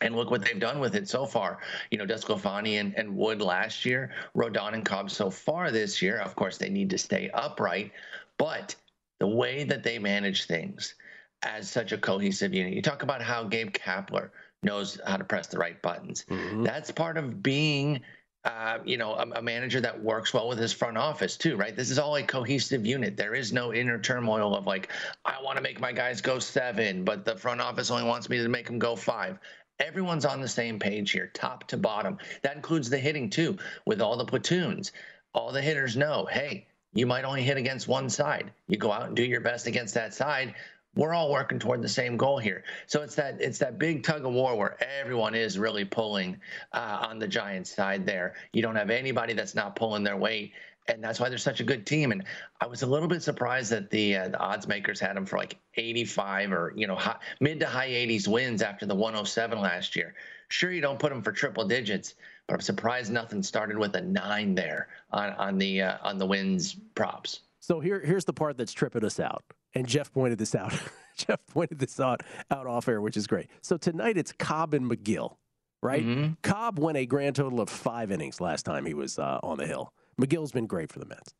And 0.00 0.16
look 0.16 0.30
what 0.30 0.42
they've 0.42 0.58
done 0.58 0.80
with 0.80 0.94
it 0.94 1.08
so 1.08 1.26
far. 1.26 1.58
You 1.90 1.98
know, 1.98 2.06
DeSclafani 2.06 2.80
and, 2.80 2.94
and 2.96 3.14
Wood 3.14 3.42
last 3.42 3.84
year, 3.84 4.12
Rodon 4.34 4.72
and 4.72 4.84
Cobb 4.84 5.10
so 5.10 5.30
far 5.30 5.70
this 5.70 6.00
year. 6.00 6.18
Of 6.18 6.34
course, 6.34 6.56
they 6.56 6.70
need 6.70 6.90
to 6.90 6.98
stay 6.98 7.30
upright, 7.34 7.92
but 8.38 8.74
the 9.18 9.26
way 9.26 9.64
that 9.64 9.82
they 9.82 9.98
manage 9.98 10.46
things 10.46 10.94
as 11.42 11.70
such 11.70 11.92
a 11.92 11.98
cohesive 11.98 12.54
unit. 12.54 12.72
You 12.72 12.82
talk 12.82 13.02
about 13.02 13.22
how 13.22 13.44
Gabe 13.44 13.72
Kapler 13.72 14.30
knows 14.62 15.00
how 15.06 15.16
to 15.16 15.24
press 15.24 15.46
the 15.46 15.58
right 15.58 15.80
buttons. 15.80 16.24
That's 16.64 16.90
part 16.90 17.16
of 17.16 17.42
being 17.42 18.00
uh, 18.44 18.78
you 18.86 18.96
know, 18.96 19.12
a, 19.12 19.26
a, 19.36 19.42
manager 19.42 19.82
that 19.82 20.02
works 20.02 20.32
well 20.32 20.48
with 20.48 20.58
his 20.58 20.72
front 20.72 20.96
office 20.96 21.36
too, 21.36 21.56
right? 21.56 21.76
This 21.76 21.90
is 21.90 21.98
all 21.98 22.16
a 22.16 22.22
cohesive 22.22 22.86
unit. 22.86 23.14
There 23.14 23.34
is 23.34 23.52
no 23.52 23.74
inner 23.74 23.98
turmoil 23.98 24.56
of 24.56 24.66
like, 24.66 24.88
I 25.26 25.36
want 25.42 25.56
to 25.58 25.62
make 25.62 25.78
my 25.78 25.92
guys 25.92 26.22
go 26.22 26.38
seven, 26.38 27.04
but 27.04 27.26
the 27.26 27.36
front 27.36 27.60
office 27.60 27.90
only 27.90 28.04
wants 28.04 28.30
me 28.30 28.38
to 28.38 28.48
make 28.48 28.66
them 28.66 28.78
go 28.78 28.96
five. 28.96 29.38
Everyone's 29.80 30.24
on 30.26 30.40
the 30.40 30.48
same 30.48 30.78
page 30.78 31.10
here, 31.10 31.30
top 31.34 31.66
to 31.68 31.76
bottom. 31.76 32.18
That 32.42 32.56
includes 32.56 32.90
the 32.90 32.98
hitting 32.98 33.30
too, 33.30 33.58
with 33.86 34.00
all 34.00 34.16
the 34.16 34.24
platoons. 34.24 34.92
All 35.34 35.52
the 35.52 35.62
hitters 35.62 35.96
know, 35.96 36.26
hey, 36.30 36.66
you 36.92 37.06
might 37.06 37.24
only 37.24 37.42
hit 37.42 37.56
against 37.56 37.88
one 37.88 38.10
side. 38.10 38.52
You 38.68 38.76
go 38.76 38.92
out 38.92 39.06
and 39.06 39.16
do 39.16 39.24
your 39.24 39.40
best 39.40 39.66
against 39.66 39.94
that 39.94 40.12
side. 40.12 40.54
We're 40.96 41.14
all 41.14 41.30
working 41.30 41.60
toward 41.60 41.82
the 41.82 41.88
same 41.88 42.16
goal 42.16 42.38
here. 42.38 42.64
So 42.86 43.02
it's 43.02 43.14
that 43.14 43.40
it's 43.40 43.58
that 43.58 43.78
big 43.78 44.02
tug 44.02 44.24
of 44.24 44.32
war 44.32 44.56
where 44.56 44.76
everyone 45.00 45.36
is 45.36 45.56
really 45.56 45.84
pulling 45.84 46.40
uh, 46.72 47.06
on 47.08 47.20
the 47.20 47.28
Giants 47.28 47.74
side. 47.74 48.04
There, 48.04 48.34
you 48.52 48.60
don't 48.60 48.74
have 48.74 48.90
anybody 48.90 49.32
that's 49.32 49.54
not 49.54 49.76
pulling 49.76 50.02
their 50.02 50.16
weight 50.16 50.52
and 50.88 51.02
that's 51.02 51.20
why 51.20 51.28
they're 51.28 51.38
such 51.38 51.60
a 51.60 51.64
good 51.64 51.86
team. 51.86 52.12
And 52.12 52.24
I 52.60 52.66
was 52.66 52.82
a 52.82 52.86
little 52.86 53.08
bit 53.08 53.22
surprised 53.22 53.70
that 53.70 53.90
the 53.90 54.16
uh, 54.16 54.28
the 54.28 54.38
odds 54.38 54.66
makers 54.66 55.00
had 55.00 55.16
them 55.16 55.26
for 55.26 55.38
like 55.38 55.58
85 55.74 56.52
or 56.52 56.72
you 56.76 56.86
know 56.86 56.96
high, 56.96 57.16
mid 57.40 57.60
to 57.60 57.66
high 57.66 57.88
80s 57.88 58.28
wins 58.28 58.62
after 58.62 58.86
the 58.86 58.94
107 58.94 59.60
last 59.60 59.96
year. 59.96 60.14
Sure, 60.48 60.72
you 60.72 60.80
don't 60.80 60.98
put 60.98 61.10
them 61.10 61.22
for 61.22 61.32
triple 61.32 61.64
digits, 61.64 62.14
but 62.46 62.54
I'm 62.54 62.60
surprised 62.60 63.12
nothing 63.12 63.42
started 63.42 63.78
with 63.78 63.94
a 63.94 64.00
nine 64.00 64.54
there 64.54 64.88
on 65.12 65.30
on 65.34 65.58
the 65.58 65.82
uh, 65.82 65.98
on 66.02 66.18
the 66.18 66.26
wins 66.26 66.76
props. 66.94 67.40
So 67.60 67.80
here 67.80 68.00
here's 68.00 68.24
the 68.24 68.32
part 68.32 68.56
that's 68.56 68.72
tripping 68.72 69.04
us 69.04 69.20
out, 69.20 69.44
and 69.74 69.86
Jeff 69.86 70.12
pointed 70.12 70.38
this 70.38 70.54
out. 70.54 70.72
Jeff 71.16 71.46
pointed 71.48 71.78
this 71.78 72.00
out 72.00 72.22
out 72.50 72.66
off 72.66 72.88
air, 72.88 73.00
which 73.00 73.16
is 73.16 73.26
great. 73.26 73.48
So 73.62 73.76
tonight 73.76 74.16
it's 74.16 74.32
Cobb 74.32 74.74
and 74.74 74.90
Megill, 74.90 75.36
right? 75.82 76.04
Mm-hmm. 76.04 76.32
Cobb 76.42 76.78
went 76.78 76.96
a 76.96 77.06
grand 77.06 77.36
total 77.36 77.60
of 77.60 77.68
five 77.68 78.10
innings 78.10 78.40
last 78.40 78.64
time 78.64 78.86
he 78.86 78.94
was 78.94 79.18
uh, 79.18 79.38
on 79.42 79.58
the 79.58 79.66
hill. 79.66 79.92
Megill's 80.20 80.52
been 80.52 80.66
great 80.66 80.92
for 80.92 80.98
the 80.98 81.06
Mets. 81.06 81.34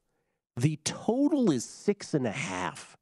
The 0.57 0.79
total 0.85 1.51
is 1.51 1.65
six 1.65 2.15
and 2.15 2.27
a 2.27 2.33
half. 2.33 2.97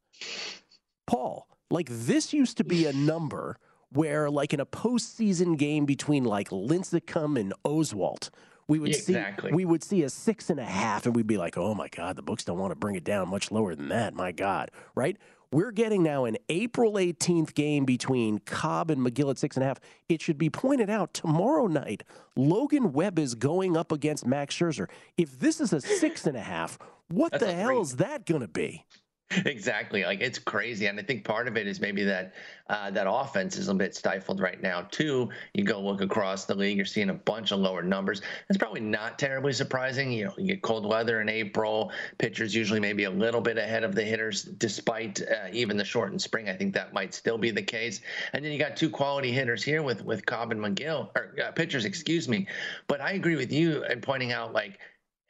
Paul, 1.07 1.49
like 1.71 1.88
this 1.88 2.33
used 2.33 2.57
to 2.59 2.64
be 2.64 2.87
a 2.87 2.93
number 3.12 3.57
where, 3.91 4.31
like 4.31 4.53
in 4.53 4.61
a 4.61 4.67
postseason 4.67 5.57
game 5.57 5.87
between 5.87 6.25
like 6.25 6.51
Lincecum 6.51 7.38
and 7.38 7.55
Oswalt, 7.64 8.31
we 8.69 8.79
would 8.79 8.91
exactly. 8.91 9.51
see 9.51 9.55
we 9.55 9.64
would 9.64 9.83
see 9.83 10.03
a 10.03 10.11
six 10.11 10.51
and 10.51 10.61
a 10.61 10.64
half, 10.64 11.07
and 11.07 11.17
we'd 11.17 11.27
be 11.27 11.38
like, 11.38 11.57
"Oh 11.57 11.75
my 11.75 11.88
God, 11.88 12.17
the 12.17 12.23
books 12.23 12.45
don't 12.45 12.59
want 12.59 12.71
to 12.71 12.77
bring 12.77 12.97
it 12.97 13.05
down 13.05 13.29
much 13.29 13.51
lower 13.51 13.75
than 13.75 13.88
that." 13.88 14.14
My 14.14 14.31
God, 14.31 14.71
right? 14.95 15.17
We're 15.51 15.73
getting 15.73 16.03
now 16.03 16.27
an 16.27 16.37
April 16.51 16.95
18th 16.95 17.55
game 17.55 17.87
between 17.87 18.39
Cobb 18.41 18.91
and 18.91 19.01
Megill 19.01 19.31
at 19.31 19.39
six 19.39 19.57
and 19.57 19.65
a 19.65 19.67
half. 19.67 19.81
It 20.07 20.21
should 20.21 20.37
be 20.37 20.51
pointed 20.51 20.91
out 20.91 21.15
tomorrow 21.15 21.67
night, 21.67 22.03
Logan 22.37 22.93
Webb 22.93 23.19
is 23.19 23.35
going 23.35 23.75
up 23.75 23.91
against 23.91 24.27
Max 24.27 24.55
Scherzer. 24.55 24.89
If 25.17 25.39
this 25.41 25.59
is 25.59 25.73
a 25.73 25.81
six 25.81 26.27
and 26.27 26.37
a 26.37 26.43
half, 26.43 26.79
what 27.09 27.33
That's 27.33 27.45
the 27.45 27.55
hell 27.55 27.81
is 27.81 27.97
that 27.97 28.27
going 28.27 28.43
to 28.43 28.49
be? 28.49 28.85
Exactly. 29.31 30.05
Like 30.05 30.23
it's 30.23 30.38
crazy. 30.38 30.87
And 30.87 30.99
I 30.99 31.03
think 31.03 31.23
part 31.23 31.49
of 31.49 31.57
it 31.59 31.67
is 31.67 31.81
maybe 31.81 32.03
that 32.05 32.33
uh, 32.71 32.91
that 32.91 33.07
offense 33.09 33.59
is 33.59 33.69
a 33.69 33.75
bit 33.75 33.95
stifled 33.95 34.41
right 34.41 34.61
now, 34.62 34.83
too. 34.91 35.29
You 35.53 35.64
go 35.64 35.81
look 35.81 36.01
across 36.01 36.47
the 36.47 36.55
league, 36.55 36.77
you're 36.79 36.87
seeing 36.87 37.11
a 37.11 37.14
bunch 37.14 37.53
of 37.53 37.59
lower 37.61 37.83
numbers. 37.83 38.23
That's 38.49 38.57
probably 38.57 38.81
not 38.81 39.19
terribly 39.19 39.53
surprising. 39.53 40.12
You 40.12 40.27
know, 40.27 40.35
you 40.38 40.47
get 40.47 40.62
cold 40.62 40.87
weather 40.87 41.21
in 41.21 41.29
April. 41.29 41.93
Pitchers 42.17 42.55
usually 42.55 42.81
maybe 42.81 43.05
a 43.05 43.11
little 43.11 43.43
bit 43.43 43.59
ahead 43.59 43.85
of 43.85 43.95
the 43.95 44.03
hitters, 44.03 44.45
despite 44.45 45.21
uh, 45.21 45.49
even 45.53 45.77
the 45.77 45.85
shortened 45.85 46.23
spring. 46.23 46.49
I 46.49 46.55
think 46.55 46.73
that 46.75 46.95
might 46.95 47.12
still 47.12 47.37
be 47.37 47.51
the 47.51 47.62
case. 47.62 48.01
And 48.33 48.43
then 48.43 48.51
you 48.51 48.59
got 48.59 48.77
two 48.77 48.88
quality 48.88 49.31
hitters 49.31 49.62
here 49.62 49.83
with, 49.83 50.03
with 50.05 50.25
Cobb 50.25 50.53
and 50.53 50.61
Megill, 50.61 51.11
or 51.17 51.35
uh, 51.45 51.53
pitchers, 51.53 51.85
excuse 51.85 52.29
me. 52.29 52.47
But 52.87 53.03
I 53.03 53.12
agree 53.12 53.37
with 53.37 53.53
you 53.53 53.85
in 53.85 54.01
pointing 54.01 54.33
out, 54.33 54.55
like, 54.55 54.79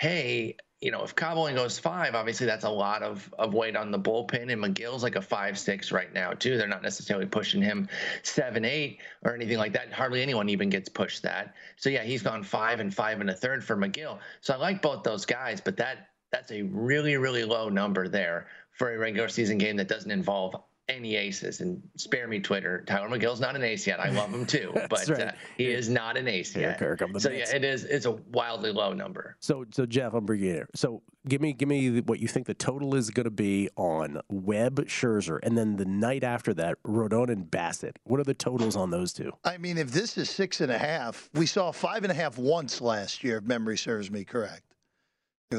hey, 0.01 0.57
you 0.81 0.93
know, 0.93 1.03
if 1.03 1.15
Cobb 1.15 1.37
only 1.37 1.55
goes 1.55 1.79
five, 1.79 2.15
obviously 2.15 2.47
that's 2.47 2.65
a 2.65 2.71
lot 2.71 3.03
of, 3.03 3.33
of 3.37 3.53
weight 3.53 3.75
on 3.75 3.91
the 3.91 3.99
bullpen. 3.99 4.53
And 4.53 4.63
Megill's 4.63 5.03
like 5.03 5.17
a 5.17 5.23
five 5.23 5.59
six 5.59 5.91
right 5.91 6.13
now 6.13 6.33
too. 6.33 6.57
They're 6.57 6.69
not 6.69 6.83
necessarily 6.83 7.27
pushing 7.27 7.61
him 7.61 7.89
seven 8.23 8.65
eight 8.65 9.01
or 9.25 9.35
anything 9.35 9.59
like 9.59 9.73
that. 9.73 9.93
Hardly 9.93 10.23
anyone 10.23 10.49
even 10.49 10.71
gets 10.71 10.89
pushed 10.89 11.23
that. 11.23 11.55
So 11.77 11.91
yeah, 11.91 12.05
he's 12.05 12.23
gone 12.23 12.45
five 12.45 12.79
and 12.79 12.95
five 12.95 13.21
and 13.21 13.29
a 13.29 13.35
third 13.35 13.65
for 13.65 13.77
Megill. 13.77 14.19
So 14.41 14.55
I 14.55 14.57
like 14.57 14.81
both 14.81 15.03
those 15.03 15.27
guys, 15.27 15.61
but 15.61 15.77
that 15.79 16.11
that's 16.31 16.53
a 16.53 16.63
really 16.63 17.17
really 17.17 17.45
low 17.45 17.69
number 17.69 18.07
there 18.07 18.47
for 18.71 18.95
a 18.95 18.99
regular 18.99 19.29
season 19.29 19.59
game 19.59 19.77
that 19.77 19.89
doesn't 19.89 20.11
involve 20.11 20.55
any 20.89 21.17
aces. 21.17 21.61
And 21.61 21.83
spare 21.97 22.29
me 22.29 22.41
Twitter. 22.41 22.85
Tylor 22.87 23.09
Megill's 23.09 23.41
not 23.41 23.55
an 23.57 23.63
ace 23.63 23.87
yet. 23.87 24.01
I 24.01 24.11
love 24.11 24.33
him 24.33 24.47
too, 24.47 24.73
but 24.91 25.09
right. 25.09 25.21
uh, 25.21 25.33
he 25.57 25.67
is 25.67 25.89
not 25.89 26.17
an 26.17 26.29
ace 26.29 26.53
Here, 26.53 26.71
yet. 26.71 26.79
here 26.79 26.97
come 26.97 27.13
the 27.13 27.21
so 27.21 27.31
Mets. 27.31 27.51
yeah, 27.51 27.57
it 27.57 27.65
is. 27.65 27.85
It's 27.85 28.07
a 28.07 28.13
wildly 28.13 28.73
low 28.73 28.93
number. 28.93 29.37
So, 29.41 29.65
so 29.71 29.87
Jeff, 29.87 30.15
I'm 30.15 30.25
bringing 30.27 30.51
it. 30.51 30.55
Here. 30.55 30.69
So, 30.75 31.03
give 31.27 31.41
me, 31.41 31.53
give 31.53 31.69
me 31.69 32.01
what 32.01 32.21
you 32.21 32.29
think 32.29 32.47
the 32.47 32.55
total 32.55 32.95
is 32.95 33.11
going 33.11 33.25
to 33.25 33.31
be 33.31 33.69
on 33.77 34.21
Webb, 34.29 34.87
Scherzer, 34.87 35.39
and 35.43 35.57
then 35.59 35.77
the 35.77 35.85
night 35.85 36.25
after 36.25 36.55
that, 36.55 36.83
Rodon 36.85 37.31
and 37.31 37.51
Bassitt. 37.51 37.97
What 38.05 38.21
are 38.21 38.25
the 38.25 38.35
totals 38.35 38.77
on 38.77 38.91
those 38.91 39.13
two? 39.13 39.33
I 39.45 39.59
mean, 39.59 39.79
if 39.79 39.91
this 39.93 40.17
is 40.17 40.31
six 40.31 40.61
and 40.61 40.73
a 40.73 40.79
half, 40.79 41.29
we 41.35 41.47
saw 41.47 41.71
five 41.71 42.03
and 42.05 42.11
a 42.11 42.15
half 42.15 42.39
once 42.39 42.81
last 42.81 43.23
year, 43.23 43.39
if 43.39 43.45
memory 43.45 43.77
serves 43.77 44.11
me 44.11 44.25
correct. 44.25 44.63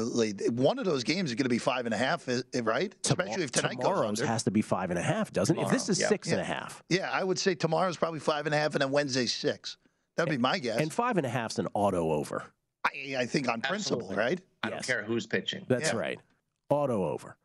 Like, 0.00 0.40
One 0.52 0.78
of 0.78 0.84
those 0.84 1.02
games 1.02 1.30
is 1.30 1.34
going 1.34 1.44
to 1.44 1.48
be 1.50 1.58
five 1.58 1.84
and 1.84 1.92
a 1.94 1.98
half, 1.98 2.28
i- 2.28 2.42
right? 2.60 2.94
Especially 3.04 3.42
if 3.42 3.50
tonight 3.50 3.76
goes 3.76 3.84
Tomorrow's 3.86 4.20
under. 4.20 4.26
has 4.26 4.44
to 4.44 4.50
be 4.52 4.62
five 4.62 4.90
and 4.90 4.98
a 4.98 5.02
half, 5.02 5.32
doesn't 5.32 5.58
it? 5.58 5.62
If 5.62 5.70
this 5.70 5.88
is 5.88 6.00
yeah. 6.00 6.08
six 6.08 6.28
and 6.28 6.36
a 6.36 6.42
Yeah. 6.42 6.46
half, 6.46 6.82
Yeah, 6.88 7.10
I 7.10 7.24
would 7.24 7.38
say 7.38 7.54
tomorrow's 7.56 7.96
probably 7.96 8.20
five 8.20 8.46
and 8.46 8.54
a 8.54 8.58
half, 8.58 8.74
and 8.74 8.82
then 8.82 8.90
Wednesday's 8.92 9.32
six. 9.32 9.78
That'd 10.16 10.30
be 10.30 10.38
my 10.38 10.58
guess. 10.58 10.78
and 10.80 10.92
five 10.92 11.16
and 11.16 11.26
a 11.26 11.30
half's 11.30 11.58
an 11.58 11.66
auto 11.74 12.12
over. 12.12 12.44
I, 12.84 13.16
I 13.18 13.26
think 13.26 13.48
on 13.48 13.62
principle, 13.62 14.12
right? 14.14 14.40
I 14.62 14.68
Yes. 14.68 14.86
don't 14.86 14.96
care 14.96 15.02
who's 15.04 15.26
pitching. 15.26 15.64
That's 15.68 15.92
Yeah. 15.92 15.98
right. 15.98 16.20
Auto 16.68 17.04
over. 17.06 17.36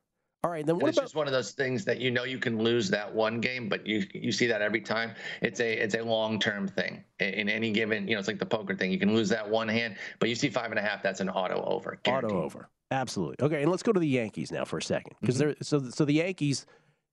All 0.46 0.52
right, 0.52 0.64
then 0.64 0.78
what 0.78 0.90
it's 0.90 0.98
about 1.00 1.06
just 1.06 1.16
one 1.16 1.26
of 1.26 1.34
those 1.34 1.54
things 1.54 1.84
that 1.86 2.00
you 2.00 2.12
know 2.12 2.24
you 2.24 2.38
can 2.38 2.60
lose 2.60 2.88
that 2.92 3.12
one 3.12 3.42
game, 3.42 3.68
but 3.68 3.88
you 3.88 4.06
you 4.14 4.32
see 4.32 4.46
that 4.46 4.62
every 4.62 4.80
time. 4.80 5.16
It's 5.42 5.60
a 5.60 5.74
it's 5.74 5.96
a 5.96 6.04
long 6.04 6.38
term 6.38 6.68
thing. 6.68 7.04
In, 7.20 7.34
in 7.34 7.50
any 7.50 7.72
given, 7.72 8.08
you 8.08 8.14
know, 8.14 8.20
it's 8.20 8.28
like 8.28 8.38
the 8.38 8.46
poker 8.46 8.76
thing. 8.76 8.92
You 8.92 9.00
can 9.00 9.16
lose 9.16 9.28
that 9.30 9.50
one 9.50 9.68
hand, 9.68 9.96
but 10.20 10.30
you 10.30 10.36
see 10.36 10.50
five 10.50 10.70
and 10.70 10.78
a 10.78 10.84
half. 10.84 11.02
That's 11.02 11.20
an 11.20 11.32
auto 11.32 11.64
over. 11.66 11.98
guaranteed. 12.04 12.32
auto 12.32 12.44
over? 12.44 12.70
Absolutely. 12.92 13.44
Okay, 13.44 13.64
and 13.64 13.72
let's 13.72 13.82
go 13.82 13.92
to 13.92 14.00
the 14.00 14.08
Yankees 14.08 14.52
now 14.52 14.66
for 14.66 14.78
a 14.78 14.84
second 14.84 15.16
because 15.20 15.40
they're 15.40 15.56
so 15.64 15.90
so 15.90 16.06
the 16.06 16.14
Yankees, 16.14 16.68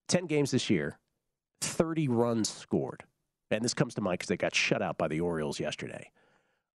ten 0.08 0.26
games 0.26 0.50
this 0.50 0.68
year, 0.68 0.98
thirty 1.62 2.08
runs 2.08 2.50
scored, 2.50 3.02
and 3.50 3.64
this 3.64 3.72
comes 3.72 3.94
to 3.94 4.02
mind 4.02 4.18
because 4.18 4.28
they 4.28 4.36
got 4.36 4.54
shut 4.54 4.82
out 4.82 4.98
by 4.98 5.08
the 5.08 5.22
Orioles 5.22 5.58
yesterday. 5.58 6.10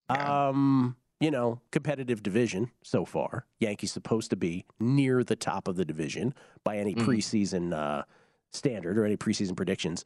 Yeah. 0.09 0.47
Um, 0.47 0.95
you 1.19 1.31
know, 1.31 1.61
competitive 1.71 2.21
division 2.21 2.71
so 2.83 3.05
far. 3.05 3.45
Yankees 3.59 3.91
supposed 3.91 4.29
to 4.29 4.35
be 4.35 4.65
near 4.79 5.23
the 5.23 5.35
top 5.35 5.67
of 5.67 5.75
the 5.75 5.85
division 5.85 6.33
by 6.63 6.77
any 6.77 6.93
Mhm. 6.93 7.05
preseason 7.05 7.73
uh, 7.73 8.03
standard 8.51 8.97
or 8.97 9.05
any 9.05 9.17
preseason 9.17 9.55
predictions. 9.55 10.05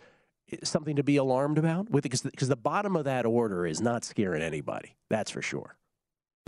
Something 0.64 0.96
to 0.98 1.04
be 1.04 1.18
alarmed 1.18 1.58
about 1.58 1.90
with 1.90 2.04
because 2.04 2.22
because 2.22 2.50
the 2.50 2.56
bottom 2.56 2.96
of 2.96 3.06
that 3.06 3.26
order 3.26 3.66
is 3.66 3.82
not 3.82 4.04
scaring 4.04 4.42
anybody. 4.42 4.96
That's 5.10 5.32
for 5.32 5.42
sure. 5.42 5.76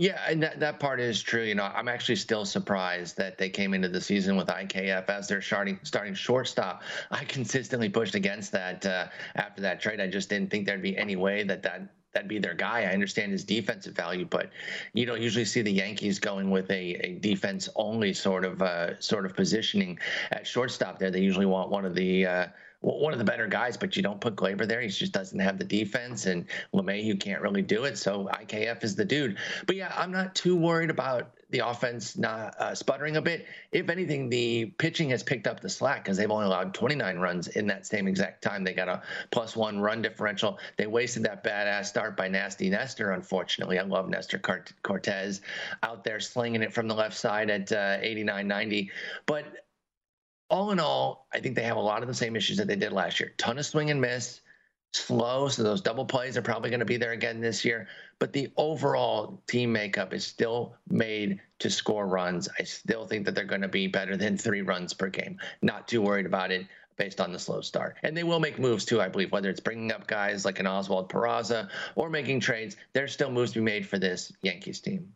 Yeah, 0.00 0.20
and 0.28 0.42
that, 0.42 0.58
that 0.58 0.80
part 0.80 0.98
is 0.98 1.22
true. 1.22 1.44
You 1.44 1.54
know, 1.54 1.70
I'm 1.72 1.86
actually 1.86 2.16
still 2.16 2.44
surprised 2.44 3.16
that 3.16 3.38
they 3.38 3.48
came 3.48 3.74
into 3.74 3.88
the 3.88 4.00
season 4.00 4.36
with 4.36 4.48
IKF 4.48 5.08
as 5.08 5.28
their 5.28 5.40
starting 5.40 5.78
starting 5.84 6.14
shortstop. 6.14 6.82
I 7.12 7.24
consistently 7.24 7.88
pushed 7.88 8.14
against 8.16 8.50
that 8.52 8.84
uh, 8.84 9.06
after 9.36 9.62
that 9.62 9.80
trade. 9.80 10.00
I 10.00 10.08
just 10.08 10.28
didn't 10.28 10.50
think 10.50 10.66
there'd 10.66 10.82
be 10.82 10.98
any 10.98 11.16
way 11.16 11.44
that 11.44 11.62
that 11.62 11.94
that'd 12.14 12.28
be 12.28 12.38
their 12.38 12.54
guy. 12.54 12.82
I 12.82 12.92
understand 12.92 13.32
his 13.32 13.44
defensive 13.44 13.94
value, 13.94 14.24
but 14.24 14.50
you 14.92 15.04
don't 15.04 15.20
usually 15.20 15.44
see 15.44 15.62
the 15.62 15.72
Yankees 15.72 16.18
going 16.18 16.50
with 16.50 16.70
a, 16.70 16.94
a 17.06 17.12
defense 17.14 17.68
only 17.76 18.14
sort 18.14 18.44
of 18.44 18.62
uh, 18.62 18.98
sort 19.00 19.26
of 19.26 19.34
positioning 19.34 19.98
at 20.30 20.46
shortstop. 20.46 20.98
There, 20.98 21.10
they 21.10 21.20
usually 21.20 21.46
want 21.46 21.70
one 21.70 21.84
of 21.84 21.94
the 21.94 22.26
uh, 22.26 22.46
one 22.80 23.12
of 23.12 23.18
the 23.18 23.24
better 23.24 23.46
guys, 23.46 23.76
but 23.76 23.96
you 23.96 24.02
don't 24.02 24.20
put 24.20 24.36
Gleyber 24.36 24.66
there. 24.68 24.80
He 24.80 24.88
just 24.88 25.12
doesn't 25.12 25.38
have 25.38 25.58
the 25.58 25.64
defense, 25.64 26.26
and 26.26 26.46
LeMahieu 26.74 27.18
can't 27.18 27.40
really 27.40 27.62
do 27.62 27.84
it. 27.84 27.98
So 27.98 28.28
IKF 28.32 28.84
is 28.84 28.94
the 28.94 29.04
dude. 29.04 29.38
But 29.66 29.76
yeah, 29.76 29.92
I'm 29.96 30.12
not 30.12 30.34
too 30.34 30.54
worried 30.54 30.90
about 30.90 31.30
the 31.54 31.64
offense 31.64 32.18
not 32.18 32.60
uh, 32.60 32.74
sputtering 32.74 33.16
a 33.16 33.22
bit. 33.22 33.46
If 33.70 33.88
anything, 33.88 34.28
the 34.28 34.66
pitching 34.76 35.10
has 35.10 35.22
picked 35.22 35.46
up 35.46 35.60
the 35.60 35.68
slack 35.68 36.02
because 36.02 36.16
they've 36.16 36.28
only 36.28 36.46
allowed 36.46 36.74
29 36.74 37.16
runs 37.18 37.46
in 37.46 37.68
that 37.68 37.86
same 37.86 38.08
exact 38.08 38.42
time. 38.42 38.64
They 38.64 38.72
got 38.72 38.88
a 38.88 39.02
plus 39.30 39.54
one 39.54 39.78
run 39.78 40.02
differential. 40.02 40.58
They 40.76 40.88
wasted 40.88 41.22
that 41.22 41.44
badass 41.44 41.84
start 41.84 42.16
by 42.16 42.26
Nasty 42.26 42.68
Nestor, 42.68 43.12
unfortunately. 43.12 43.78
I 43.78 43.82
love 43.84 44.08
Nestor 44.08 44.40
Cort- 44.40 44.72
Cortes 44.82 45.42
out 45.84 46.02
there 46.02 46.18
slinging 46.18 46.60
it 46.60 46.72
from 46.72 46.88
the 46.88 46.94
left 46.94 47.16
side 47.16 47.50
at 47.50 47.70
uh, 47.70 47.98
89 48.00 48.48
90. 48.48 48.90
But 49.24 49.44
all 50.50 50.72
in 50.72 50.80
all, 50.80 51.28
I 51.32 51.38
think 51.38 51.54
they 51.54 51.62
have 51.62 51.76
a 51.76 51.80
lot 51.80 52.02
of 52.02 52.08
the 52.08 52.14
same 52.14 52.34
issues 52.34 52.56
that 52.56 52.66
they 52.66 52.74
did 52.74 52.92
last 52.92 53.20
year. 53.20 53.32
Ton 53.38 53.58
of 53.58 53.64
swing 53.64 53.92
and 53.92 54.00
miss, 54.00 54.40
slow. 54.92 55.46
So 55.46 55.62
those 55.62 55.82
double 55.82 56.04
plays 56.04 56.36
are 56.36 56.42
probably 56.42 56.70
going 56.70 56.80
to 56.80 56.84
be 56.84 56.96
there 56.96 57.12
again 57.12 57.40
this 57.40 57.64
year. 57.64 57.86
But 58.18 58.32
the 58.32 58.50
overall 58.56 59.42
team 59.46 59.72
makeup 59.72 60.12
is 60.14 60.24
still 60.26 60.76
made 60.88 61.40
to 61.58 61.70
score 61.70 62.06
runs. 62.06 62.48
I 62.58 62.62
still 62.64 63.06
think 63.06 63.24
that 63.26 63.34
they're 63.34 63.44
going 63.44 63.62
to 63.62 63.68
be 63.68 63.86
better 63.86 64.16
than 64.16 64.36
three 64.36 64.62
runs 64.62 64.92
per 64.94 65.08
game. 65.08 65.38
Not 65.62 65.88
too 65.88 66.00
worried 66.02 66.26
about 66.26 66.50
it 66.50 66.66
based 66.96 67.20
on 67.20 67.32
the 67.32 67.38
slow 67.38 67.60
start. 67.60 67.96
And 68.02 68.16
they 68.16 68.22
will 68.22 68.40
make 68.40 68.58
moves 68.58 68.84
too, 68.84 69.00
I 69.00 69.08
believe, 69.08 69.32
whether 69.32 69.50
it's 69.50 69.60
bringing 69.60 69.90
up 69.92 70.06
guys 70.06 70.44
like 70.44 70.60
an 70.60 70.66
Oswald 70.66 71.08
Peraza 71.10 71.68
or 71.96 72.08
making 72.08 72.40
trades. 72.40 72.76
There's 72.92 73.12
still 73.12 73.30
moves 73.30 73.52
to 73.52 73.58
be 73.58 73.64
made 73.64 73.86
for 73.86 73.98
this 73.98 74.32
Yankees 74.42 74.80
team. 74.80 75.12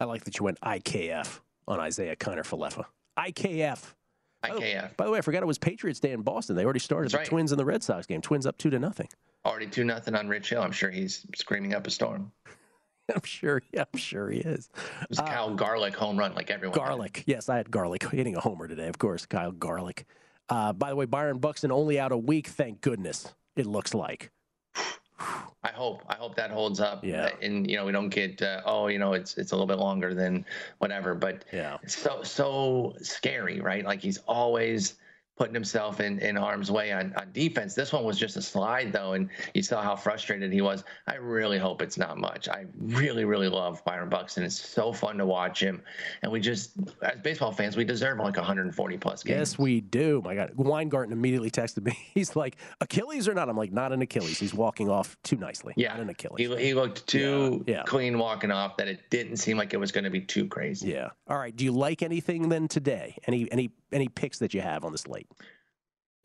I 0.00 0.04
like 0.04 0.24
that 0.24 0.38
you 0.38 0.44
went 0.44 0.60
IKF 0.60 1.40
on 1.66 1.84
Isiah 1.84 2.16
Kiner 2.16 2.40
Falefa. 2.40 2.84
IKF. 3.18 3.94
By 4.42 4.50
the- 4.50 4.60
IKF. 4.60 4.96
By 4.96 5.04
the 5.06 5.10
way, 5.10 5.18
I 5.18 5.22
forgot 5.22 5.42
it 5.42 5.46
was 5.46 5.58
Patriots 5.58 5.98
Day 5.98 6.12
in 6.12 6.22
Boston. 6.22 6.54
They 6.56 6.64
already 6.64 6.78
started 6.78 7.06
That's 7.06 7.12
the 7.14 7.18
right. 7.18 7.26
Twins 7.26 7.52
and 7.52 7.58
the 7.58 7.64
Red 7.64 7.82
Sox 7.82 8.06
game. 8.06 8.20
Twins 8.20 8.46
up 8.46 8.58
two 8.58 8.70
to 8.70 8.78
nothing. 8.78 9.08
Already 9.48 9.66
2 9.66 9.82
nothing 9.84 10.14
on 10.14 10.28
Rich 10.28 10.50
Hill. 10.50 10.60
I'm 10.60 10.72
sure 10.72 10.90
he's 10.90 11.26
screaming 11.34 11.74
up 11.74 11.86
a 11.86 11.90
storm. 11.90 12.30
I'm 13.14 13.22
sure. 13.24 13.62
Yeah, 13.72 13.84
I'm 13.92 13.98
sure 13.98 14.28
he 14.28 14.40
is. 14.40 14.68
It 15.02 15.08
was 15.08 15.18
Kyle 15.18 15.54
Garlick 15.54 15.94
home 15.94 16.18
run 16.18 16.34
like 16.34 16.50
everyone. 16.50 16.78
had. 16.78 16.84
Garlick. 16.84 17.24
Yes, 17.26 17.48
I 17.48 17.56
had 17.56 17.70
Garlick 17.70 18.02
hitting 18.10 18.36
a 18.36 18.40
homer 18.40 18.68
today. 18.68 18.86
Of 18.88 18.98
course, 18.98 19.24
Kyle 19.24 19.50
Garlick. 19.52 20.04
Uh, 20.50 20.74
by 20.74 20.90
the 20.90 20.96
way, 20.96 21.06
Byron 21.06 21.38
Buxton 21.38 21.72
only 21.72 21.98
out 21.98 22.12
a 22.12 22.16
week. 22.18 22.48
Thank 22.48 22.82
goodness. 22.82 23.32
It 23.56 23.64
looks 23.66 23.94
like. 23.94 24.30
I 25.18 25.70
hope. 25.72 26.02
I 26.08 26.14
hope 26.16 26.36
that 26.36 26.50
holds 26.50 26.80
up. 26.80 27.02
Yeah. 27.02 27.30
And 27.40 27.68
you 27.70 27.76
know, 27.76 27.86
we 27.86 27.92
don't 27.92 28.10
get 28.10 28.42
uh, 28.42 28.60
oh, 28.66 28.88
you 28.88 28.98
know, 28.98 29.14
it's 29.14 29.38
it's 29.38 29.52
a 29.52 29.54
little 29.56 29.66
bit 29.66 29.78
longer 29.78 30.12
than 30.14 30.44
whatever, 30.78 31.14
but 31.14 31.46
Yeah. 31.52 31.78
it's 31.82 31.96
so 31.96 32.22
so 32.22 32.94
scary, 33.00 33.60
right? 33.60 33.84
Like 33.86 34.00
he's 34.02 34.18
always 34.28 34.94
putting 35.38 35.54
himself 35.54 36.00
in, 36.00 36.18
in 36.18 36.34
harm's 36.34 36.70
way 36.70 36.92
on, 36.92 37.14
on 37.16 37.30
defense. 37.32 37.74
This 37.74 37.92
one 37.92 38.02
was 38.04 38.18
just 38.18 38.36
a 38.36 38.42
slide 38.42 38.92
though, 38.92 39.12
and 39.12 39.30
you 39.54 39.62
saw 39.62 39.80
how 39.80 39.94
frustrated 39.94 40.52
he 40.52 40.60
was. 40.60 40.82
I 41.06 41.14
really 41.14 41.58
hope 41.58 41.80
it's 41.80 41.96
not 41.96 42.18
much. 42.18 42.48
I 42.48 42.66
really, 42.76 43.24
really 43.24 43.48
love 43.48 43.82
Byron 43.84 44.08
Buxton. 44.08 44.42
It's 44.42 44.58
so 44.58 44.92
fun 44.92 45.16
to 45.18 45.26
watch 45.26 45.62
him. 45.62 45.80
And 46.22 46.32
we 46.32 46.40
just 46.40 46.72
as 47.02 47.20
baseball 47.22 47.52
fans, 47.52 47.76
we 47.76 47.84
deserve 47.84 48.18
like 48.18 48.36
140 48.36 48.98
plus 48.98 49.22
games. 49.22 49.38
Yes, 49.38 49.58
we 49.58 49.80
do. 49.80 50.20
My 50.24 50.34
God. 50.34 50.50
Weingarten 50.56 51.12
immediately 51.12 51.50
texted 51.50 51.84
me. 51.84 51.96
He's 52.14 52.34
like, 52.34 52.56
Achilles 52.80 53.28
or 53.28 53.34
not? 53.34 53.48
I'm 53.48 53.56
like, 53.56 53.72
not 53.72 53.92
an 53.92 54.02
Achilles. 54.02 54.38
He's 54.38 54.52
walking 54.54 54.90
off 54.90 55.16
too 55.22 55.36
nicely. 55.36 55.72
Yeah, 55.76 55.90
Not 55.90 56.00
an 56.00 56.08
Achilles. 56.08 56.34
He, 56.38 56.56
he 56.56 56.74
looked 56.74 57.06
too 57.06 57.62
Yeah, 57.66 57.76
yeah. 57.76 57.82
clean 57.84 58.18
walking 58.18 58.50
off 58.50 58.76
that 58.78 58.88
it 58.88 59.08
didn't 59.10 59.36
seem 59.36 59.56
like 59.56 59.72
it 59.72 59.76
was 59.76 59.92
going 59.92 60.04
to 60.04 60.10
be 60.10 60.20
too 60.20 60.46
crazy. 60.48 60.88
Yeah. 60.90 61.10
All 61.28 61.38
right. 61.38 61.54
Do 61.54 61.64
you 61.64 61.72
like 61.72 62.02
anything 62.02 62.48
then 62.48 62.66
today? 62.66 63.16
Any 63.26 63.50
any 63.52 63.70
any 63.92 64.08
picks 64.08 64.38
that 64.38 64.52
you 64.52 64.60
have 64.60 64.84
on 64.84 64.92
this 64.92 65.02
slate? 65.02 65.27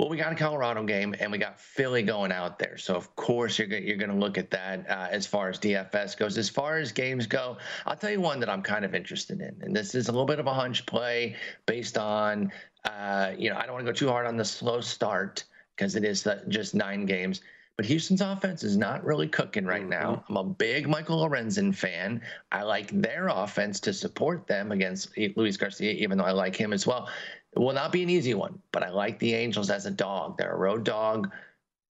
Well, 0.03 0.09
we 0.09 0.17
got 0.17 0.33
a 0.33 0.35
Colorado 0.35 0.83
game 0.83 1.15
and 1.17 1.31
we 1.31 1.37
got 1.37 1.57
Philly 1.57 2.03
going 2.03 2.33
out 2.33 2.59
there, 2.59 2.77
so 2.77 2.93
of 2.95 3.15
course 3.15 3.57
you're 3.57 3.69
you're 3.69 3.95
going 3.95 4.09
to 4.09 4.17
look 4.17 4.37
at 4.37 4.51
that 4.51 4.89
uh, 4.89 5.07
as 5.09 5.25
far 5.25 5.47
as 5.47 5.59
DFS 5.59 6.17
goes. 6.17 6.37
As 6.37 6.49
far 6.49 6.77
as 6.77 6.91
games 6.91 7.25
go, 7.25 7.57
I'll 7.85 7.95
tell 7.95 8.09
you 8.09 8.19
one 8.19 8.41
that 8.41 8.49
I'm 8.49 8.63
kind 8.63 8.83
of 8.83 8.95
interested 8.95 9.39
in, 9.39 9.55
and 9.61 9.73
this 9.73 9.95
is 9.95 10.09
a 10.09 10.11
little 10.11 10.25
bit 10.25 10.39
of 10.39 10.47
a 10.47 10.53
hunch 10.53 10.85
play 10.85 11.37
based 11.67 11.97
on 11.97 12.51
uh, 12.83 13.31
you 13.37 13.49
know 13.49 13.55
I 13.55 13.65
don't 13.65 13.75
want 13.75 13.85
to 13.85 13.93
go 13.93 13.95
too 13.95 14.09
hard 14.09 14.25
on 14.25 14.35
the 14.35 14.43
slow 14.43 14.81
start 14.81 15.45
because 15.75 15.95
it 15.95 16.03
is 16.03 16.27
just 16.49 16.75
nine 16.75 17.05
games. 17.05 17.39
But 17.77 17.85
Houston's 17.85 18.21
offense 18.21 18.63
is 18.63 18.77
not 18.77 19.03
really 19.03 19.27
cooking 19.27 19.65
right 19.65 19.87
now. 19.87 20.23
I'm 20.27 20.37
a 20.37 20.43
big 20.43 20.87
Michael 20.87 21.27
Lorenzen 21.27 21.73
fan. 21.73 22.21
I 22.51 22.61
like 22.63 22.89
their 22.91 23.29
offense 23.29 23.79
to 23.81 23.93
support 23.93 24.45
them 24.47 24.71
against 24.71 25.17
Luis 25.35 25.57
Garcia, 25.57 25.91
even 25.93 26.17
though 26.17 26.25
I 26.25 26.31
like 26.33 26.55
him 26.55 26.71
as 26.71 26.85
well. 26.85 27.09
It 27.55 27.59
will 27.59 27.73
not 27.73 27.91
be 27.91 28.03
an 28.03 28.09
easy 28.09 28.33
one, 28.33 28.59
but 28.71 28.83
I 28.83 28.89
like 28.89 29.19
the 29.19 29.33
Angels 29.33 29.69
as 29.69 29.85
a 29.85 29.91
dog. 29.91 30.37
They're 30.37 30.53
a 30.53 30.57
road 30.57 30.83
dog. 30.83 31.31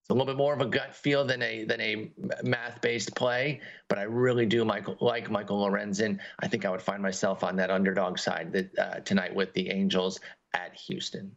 It's 0.02 0.10
a 0.10 0.12
little 0.12 0.26
bit 0.26 0.36
more 0.36 0.52
of 0.52 0.60
a 0.60 0.66
gut 0.66 0.94
feel 0.94 1.24
than 1.24 1.42
a 1.42 1.64
than 1.64 1.80
a 1.80 2.10
math-based 2.42 3.14
play, 3.14 3.60
but 3.88 3.98
I 3.98 4.02
really 4.02 4.46
do 4.46 4.64
Michael, 4.64 4.96
like 5.00 5.30
Michael 5.30 5.64
Lorenzen. 5.64 6.18
I 6.40 6.48
think 6.48 6.64
I 6.64 6.70
would 6.70 6.82
find 6.82 7.00
myself 7.00 7.44
on 7.44 7.54
that 7.56 7.70
underdog 7.70 8.18
side 8.18 8.52
that, 8.52 8.78
uh, 8.78 9.00
tonight 9.00 9.32
with 9.32 9.52
the 9.52 9.70
Angels 9.70 10.18
at 10.54 10.74
Houston. 10.74 11.30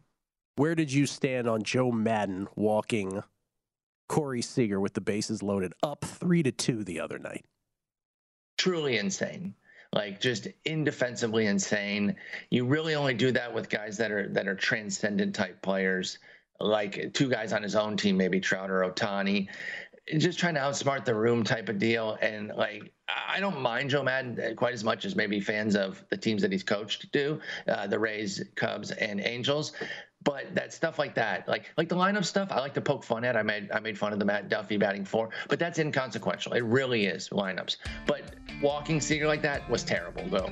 Where 0.56 0.74
did 0.74 0.92
you 0.92 1.06
stand 1.06 1.48
on 1.48 1.62
Joe 1.62 1.92
Maddon 1.92 2.48
walking 2.56 3.22
Corey 4.08 4.42
Seager 4.42 4.80
with 4.80 4.94
the 4.94 5.00
bases 5.00 5.44
loaded 5.44 5.72
up 5.84 6.04
three 6.04 6.42
to 6.42 6.50
two 6.50 6.82
the 6.82 6.98
other 6.98 7.20
night? 7.20 7.44
truly 8.56 8.98
insane 8.98 9.54
like 9.96 10.20
just 10.20 10.46
indefensibly 10.66 11.46
insane. 11.46 12.16
You 12.50 12.66
really 12.66 12.94
only 12.94 13.14
do 13.14 13.32
that 13.32 13.54
with 13.54 13.70
guys 13.70 13.96
that 13.96 14.12
are 14.12 14.28
that 14.28 14.46
are 14.46 14.54
transcendent 14.54 15.34
type 15.34 15.62
players. 15.62 16.18
Like 16.60 17.12
two 17.14 17.30
guys 17.30 17.52
on 17.52 17.62
his 17.62 17.74
own 17.74 17.96
team 17.96 18.16
maybe 18.16 18.40
trout 18.40 18.70
or 18.70 18.80
ohtani 18.80 19.48
just 20.18 20.38
trying 20.38 20.54
to 20.54 20.60
outsmart 20.60 21.04
the 21.04 21.14
room 21.14 21.42
type 21.42 21.68
of 21.68 21.78
deal. 21.78 22.16
And 22.20 22.52
like 22.56 22.92
i 23.08 23.38
don't 23.38 23.60
mind 23.60 23.88
joe 23.90 24.02
maddon 24.02 24.56
quite 24.56 24.74
as 24.74 24.82
much 24.82 25.04
as 25.04 25.14
maybe 25.14 25.38
fans 25.38 25.76
of 25.76 26.04
the 26.10 26.16
teams 26.16 26.42
that 26.42 26.50
he's 26.50 26.64
coached 26.64 27.10
do 27.12 27.40
uh, 27.68 27.86
the 27.86 27.98
rays 27.98 28.42
cubs 28.56 28.90
and 28.90 29.20
angels 29.20 29.72
but 30.26 30.52
that 30.56 30.74
stuff 30.74 30.98
like 30.98 31.14
that, 31.14 31.46
like 31.48 31.72
like 31.76 31.88
the 31.88 31.94
lineup 31.94 32.24
stuff, 32.24 32.48
I 32.50 32.58
like 32.58 32.74
to 32.74 32.80
poke 32.80 33.04
fun 33.04 33.24
at. 33.24 33.36
I 33.36 33.42
made 33.42 33.70
I 33.70 33.78
made 33.78 33.96
fun 33.96 34.12
of 34.12 34.18
the 34.18 34.24
Matt 34.24 34.48
Duffy 34.48 34.76
batting 34.76 35.04
four, 35.04 35.30
but 35.48 35.60
that's 35.60 35.78
inconsequential. 35.78 36.52
It 36.54 36.64
really 36.64 37.06
is 37.06 37.28
lineups. 37.28 37.76
But 38.08 38.34
walking 38.60 39.00
Seager 39.00 39.28
like 39.28 39.40
that 39.42 39.70
was 39.70 39.84
terrible, 39.84 40.24
though. 40.28 40.50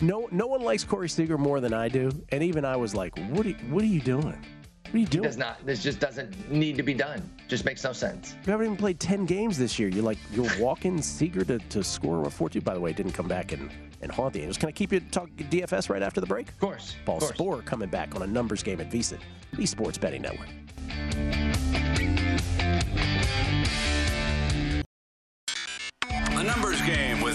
No, 0.00 0.28
no 0.30 0.46
one 0.46 0.62
likes 0.62 0.84
Corey 0.84 1.08
Seager 1.08 1.36
more 1.36 1.60
than 1.60 1.74
I 1.74 1.88
do, 1.88 2.12
and 2.30 2.44
even 2.44 2.64
I 2.64 2.76
was 2.76 2.94
like, 2.94 3.18
"What? 3.30 3.44
Are, 3.44 3.50
what 3.70 3.82
are 3.82 3.88
you 3.88 4.00
doing? 4.00 4.24
What 4.24 4.94
are 4.94 4.98
you 4.98 5.06
doing? 5.06 5.24
It 5.24 5.28
Does 5.28 5.36
not. 5.36 5.66
This 5.66 5.82
just 5.82 5.98
doesn't 5.98 6.50
need 6.50 6.76
to 6.76 6.84
be 6.84 6.94
done. 6.94 7.28
Just 7.48 7.64
makes 7.64 7.82
no 7.82 7.92
sense. 7.92 8.36
You 8.46 8.52
haven't 8.52 8.66
even 8.66 8.76
played 8.76 9.00
ten 9.00 9.26
games 9.26 9.58
this 9.58 9.80
year. 9.80 9.88
You're 9.88 10.04
like, 10.04 10.18
you're 10.32 10.50
walking 10.60 11.02
Seager 11.02 11.44
to, 11.44 11.58
to 11.58 11.82
score 11.82 12.22
a 12.22 12.30
four 12.30 12.48
two. 12.48 12.60
By 12.60 12.74
the 12.74 12.80
way, 12.80 12.92
didn't 12.92 13.12
come 13.12 13.26
back 13.26 13.50
and 13.50 13.68
and 14.02 14.12
haunt 14.12 14.34
the 14.34 14.40
Angels. 14.40 14.58
Can 14.58 14.68
I 14.68 14.72
keep 14.72 14.92
you 14.92 15.00
talking 15.00 15.34
DFS 15.36 15.88
right 15.88 16.02
after 16.02 16.20
the 16.20 16.26
break? 16.26 16.48
Of 16.48 16.58
course. 16.58 16.96
Paul 17.04 17.18
of 17.18 17.34
course. 17.36 17.64
Coming 17.64 17.88
back 17.88 18.14
on 18.14 18.22
a 18.22 18.26
numbers 18.26 18.62
game 18.62 18.80
at 18.80 18.90
VSiN, 18.90 19.20
the 19.54 19.66
Sports 19.66 19.98
Betting 19.98 20.22
Network. 20.22 20.48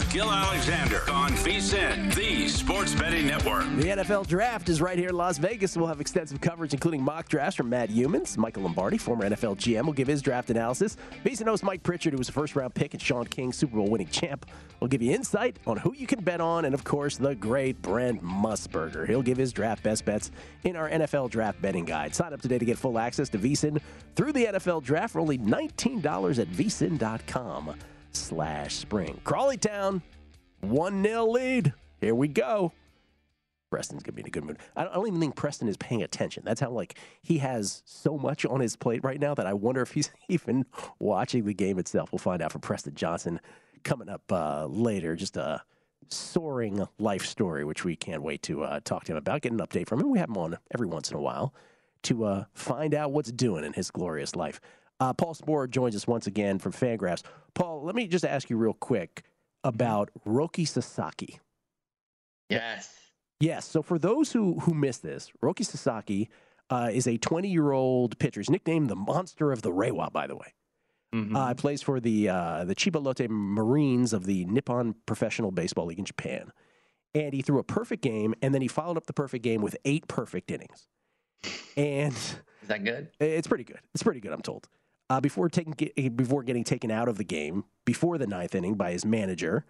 Gill 0.09 0.31
Alexander 0.31 1.01
on 1.11 1.31
VSIN, 1.31 2.15
the 2.15 2.47
Sports 2.47 2.95
Betting 2.95 3.27
Network. 3.27 3.65
The 3.75 3.89
NFL 3.89 4.25
Draft 4.25 4.69
is 4.69 4.81
right 4.81 4.97
here 4.97 5.09
in 5.09 5.15
Las 5.17 5.37
Vegas. 5.37 5.75
We'll 5.75 5.87
have 5.87 5.99
extensive 5.99 6.39
coverage, 6.39 6.73
including 6.73 7.03
mock 7.03 7.27
drafts 7.27 7.57
from 7.57 7.69
Matt 7.69 7.89
Youmans. 7.89 8.37
Michael 8.37 8.63
Lombardi, 8.63 8.97
former 8.97 9.29
NFL 9.29 9.57
GM, 9.57 9.85
will 9.85 9.93
give 9.93 10.07
his 10.07 10.21
draft 10.21 10.49
analysis. 10.49 10.95
VSiN 11.25 11.45
host 11.45 11.61
Mike 11.61 11.83
Pritchard, 11.83 12.13
who 12.13 12.17
was 12.17 12.29
a 12.29 12.31
first-round 12.31 12.73
pick, 12.73 12.93
and 12.93 13.01
Sean 13.01 13.25
King, 13.25 13.51
Super 13.51 13.75
Bowl 13.75 13.89
winning 13.89 14.07
champ, 14.07 14.45
will 14.79 14.87
give 14.87 15.01
you 15.01 15.11
insight 15.11 15.57
on 15.67 15.75
who 15.75 15.93
you 15.93 16.07
can 16.07 16.23
bet 16.23 16.39
on, 16.39 16.63
and 16.63 16.73
of 16.73 16.85
course, 16.85 17.17
the 17.17 17.35
great 17.35 17.81
Brent 17.81 18.23
Musburger. 18.23 19.05
He'll 19.07 19.21
give 19.21 19.37
his 19.37 19.51
draft 19.51 19.83
best 19.83 20.05
bets 20.05 20.31
in 20.63 20.77
our 20.77 20.89
NFL 20.89 21.31
Draft 21.31 21.61
betting 21.61 21.85
guide. 21.85 22.15
Sign 22.15 22.31
up 22.31 22.41
today 22.41 22.57
to 22.57 22.65
get 22.65 22.77
full 22.77 22.97
access 22.97 23.27
to 23.29 23.37
VSiN 23.37 23.81
through 24.15 24.31
the 24.31 24.45
NFL 24.45 24.83
Draft 24.83 25.13
for 25.13 25.19
only 25.19 25.37
$19 25.37 26.39
at 26.39 26.47
VSiN.com 26.47 27.75
slash 28.11 28.75
spring. 28.75 29.19
Crawley 29.23 29.57
Town, 29.57 30.01
1 30.61 31.03
0 31.03 31.25
lead. 31.25 31.73
Here 32.01 32.15
we 32.15 32.27
go. 32.27 32.71
Preston's 33.69 34.03
gonna 34.03 34.13
be 34.13 34.21
in 34.21 34.27
a 34.27 34.31
good 34.31 34.45
mood. 34.45 34.59
I 34.75 34.83
don't, 34.83 34.91
I 34.91 34.95
don't 34.95 35.07
even 35.07 35.19
think 35.19 35.35
Preston 35.35 35.67
is 35.67 35.77
paying 35.77 36.01
attention. 36.01 36.43
That's 36.45 36.61
how 36.61 36.69
like 36.69 36.97
he 37.21 37.39
has 37.39 37.83
so 37.85 38.17
much 38.17 38.45
on 38.45 38.61
his 38.61 38.75
plate 38.75 39.03
right 39.03 39.19
now 39.19 39.33
that 39.35 39.45
I 39.45 39.53
wonder 39.53 39.81
if 39.81 39.91
he's 39.91 40.11
even 40.29 40.65
watching 40.99 41.45
the 41.45 41.53
game 41.53 41.79
itself. 41.79 42.11
We'll 42.11 42.19
find 42.19 42.41
out 42.41 42.51
from 42.51 42.61
Preston 42.61 42.95
Johnson 42.95 43.41
coming 43.83 44.09
up 44.09 44.31
uh, 44.31 44.67
later. 44.67 45.15
Just 45.15 45.37
a 45.37 45.63
soaring 46.09 46.87
life 46.99 47.25
story, 47.25 47.65
which 47.65 47.83
we 47.83 47.95
can't 47.95 48.21
wait 48.21 48.41
to 48.43 48.63
uh, 48.63 48.79
talk 48.83 49.03
to 49.05 49.13
him 49.13 49.17
about. 49.17 49.41
Get 49.41 49.51
an 49.51 49.59
update 49.59 49.87
from 49.87 49.99
him. 49.99 50.11
We 50.11 50.19
have 50.19 50.29
him 50.29 50.37
on 50.37 50.57
every 50.73 50.87
once 50.87 51.11
in 51.11 51.17
a 51.17 51.21
while 51.21 51.53
to 52.03 52.23
uh, 52.23 52.45
find 52.53 52.93
out 52.93 53.11
what's 53.11 53.31
doing 53.31 53.65
in 53.65 53.73
his 53.73 53.91
glorious 53.91 54.35
life. 54.35 54.61
Uh, 54.99 55.13
Paul 55.13 55.35
Sporer 55.35 55.69
joins 55.69 55.95
us 55.95 56.07
once 56.07 56.27
again 56.27 56.59
from 56.59 56.71
Fangraphs. 56.71 57.23
Paul, 57.53 57.83
let 57.83 57.95
me 57.95 58.07
just 58.07 58.25
ask 58.25 58.49
you 58.49 58.57
real 58.57 58.73
quick 58.73 59.23
about 59.63 60.09
Roki 60.25 60.67
Sasaki. 60.67 61.39
Yes. 62.49 62.93
Yes. 63.39 63.65
So 63.67 63.81
for 63.81 63.99
those 63.99 64.31
who 64.31 64.59
who 64.59 64.73
missed 64.73 65.03
this, 65.03 65.31
Roki 65.43 65.65
Sasaki 65.65 66.29
uh, 66.69 66.89
is 66.91 67.07
a 67.07 67.17
20 67.17 67.49
year 67.49 67.71
old 67.71 68.17
pitcher. 68.19 68.39
He's 68.39 68.49
nicknamed 68.49 68.89
the 68.89 68.95
Monster 68.95 69.51
of 69.51 69.61
the 69.61 69.71
Reiwa, 69.71 70.11
by 70.11 70.27
the 70.27 70.35
way. 70.35 70.53
Mm-hmm. 71.13 71.35
Uh, 71.35 71.53
plays 71.53 71.81
for 71.81 71.99
the 71.99 72.29
uh, 72.29 72.65
the 72.65 72.75
Chiba 72.75 73.01
Lotte 73.03 73.29
Marines 73.29 74.13
of 74.13 74.25
the 74.25 74.45
Nippon 74.45 74.95
Professional 75.05 75.51
Baseball 75.51 75.85
League 75.85 75.99
in 75.99 76.05
Japan, 76.05 76.51
and 77.13 77.33
he 77.33 77.41
threw 77.41 77.59
a 77.59 77.63
perfect 77.63 78.03
game, 78.03 78.33
and 78.41 78.53
then 78.53 78.61
he 78.61 78.67
followed 78.67 78.97
up 78.97 79.05
the 79.07 79.13
perfect 79.13 79.41
game 79.43 79.61
with 79.61 79.77
eight 79.85 80.07
perfect 80.09 80.51
innings, 80.51 80.85
and 81.77 82.13
Is 82.13 82.67
that 82.67 82.83
good? 82.83 83.07
it's 83.21 83.47
pretty 83.47 83.63
good. 83.63 83.79
It's 83.93 84.03
pretty 84.03 84.19
good, 84.19 84.33
I'm 84.33 84.41
told. 84.41 84.67
Uh, 85.09 85.21
before 85.21 85.47
taking 85.47 85.73
before 86.15 86.43
getting 86.43 86.65
taken 86.65 86.91
out 86.91 87.07
of 87.07 87.17
the 87.17 87.23
game 87.23 87.63
before 87.85 88.17
the 88.17 88.27
ninth 88.27 88.53
inning 88.53 88.75
by 88.75 88.91
his 88.91 89.05
manager, 89.05 89.65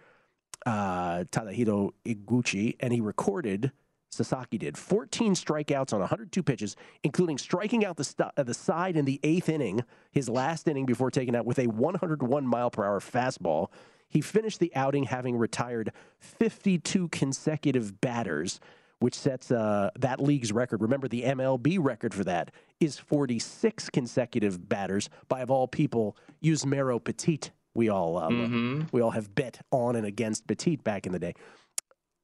uh, 0.65 1.23
Tadahito 1.25 1.91
Iguchi, 2.05 2.75
and 2.79 2.91
he 2.91 3.01
recorded. 3.01 3.71
Sasaki 4.09 4.57
did 4.57 4.77
14 4.77 5.35
strikeouts 5.35 5.93
on 5.93 5.99
102 5.99 6.41
pitches, 6.41 6.75
including 7.03 7.37
striking 7.37 7.85
out 7.85 7.97
the 7.97 8.03
st- 8.03 8.31
uh, 8.35 8.41
the 8.41 8.53
side 8.53 8.95
in 8.95 9.05
the 9.05 9.19
eighth 9.21 9.49
inning, 9.49 9.83
his 10.11 10.27
last 10.27 10.67
inning 10.67 10.85
before 10.85 11.11
taking 11.11 11.35
out 11.35 11.45
with 11.45 11.59
a 11.59 11.67
101 11.67 12.47
mile 12.47 12.71
per 12.71 12.83
hour 12.83 12.99
fastball. 12.99 13.67
He 14.09 14.21
finished 14.21 14.59
the 14.59 14.73
outing 14.75 15.03
having 15.03 15.37
retired 15.37 15.91
52 16.19 17.09
consecutive 17.09 17.99
batters, 17.99 18.59
which 18.99 19.13
sets 19.15 19.51
uh, 19.51 19.89
that 19.99 20.19
league's 20.21 20.51
record. 20.51 20.81
Remember, 20.81 21.07
the 21.07 21.23
MLB 21.23 21.77
record 21.79 22.13
for 22.13 22.23
that 22.23 22.51
is 22.79 22.97
46 22.97 23.89
consecutive 23.91 24.67
batters 24.67 25.09
by, 25.27 25.41
of 25.41 25.51
all 25.51 25.67
people, 25.67 26.17
Yusmeiro 26.43 27.03
Petit. 27.03 27.51
We 27.75 27.89
all 27.89 28.17
uh, 28.17 28.29
Mm-hmm. 28.29 28.81
we 28.91 29.01
all 29.01 29.11
have 29.11 29.33
bet 29.35 29.61
on 29.71 29.95
and 29.95 30.05
against 30.05 30.47
Petit 30.47 30.77
back 30.77 31.05
in 31.05 31.11
the 31.11 31.19
day. 31.19 31.33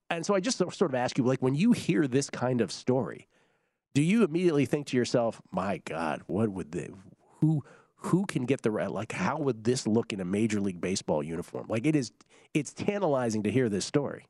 And 0.10 0.26
so 0.26 0.34
I 0.36 0.40
just 0.40 0.58
sort 0.58 0.82
of 0.82 0.96
ask 0.96 1.18
you, 1.18 1.24
like, 1.24 1.42
when 1.42 1.56
you 1.56 1.72
hear 1.72 2.08
this 2.08 2.30
kind 2.30 2.62
of 2.62 2.72
story, 2.72 3.28
do 3.94 4.02
you 4.02 4.24
immediately 4.24 4.66
think 4.66 4.88
to 4.88 4.98
yourself, 4.98 5.42
"My 5.52 5.78
God, 5.86 6.22
what 6.28 6.50
would 6.50 6.72
the 6.72 6.90
who 7.42 7.64
who 7.98 8.26
can 8.26 8.46
get 8.46 8.64
the 8.64 8.72
right? 8.72 8.92
Like, 8.92 9.12
how 9.14 9.38
would 9.38 9.64
this 9.64 9.88
look 9.88 10.12
in 10.12 10.20
a 10.20 10.26
major 10.26 10.60
league 10.60 10.82
baseball 10.82 11.24
uniform? 11.24 11.68
Like, 11.70 11.86
it 11.86 11.96
is 11.96 12.12
it's 12.54 12.74
tantalizing 12.74 13.44
to 13.44 13.52
hear 13.52 13.70
this 13.70 13.86
story. 13.86 14.26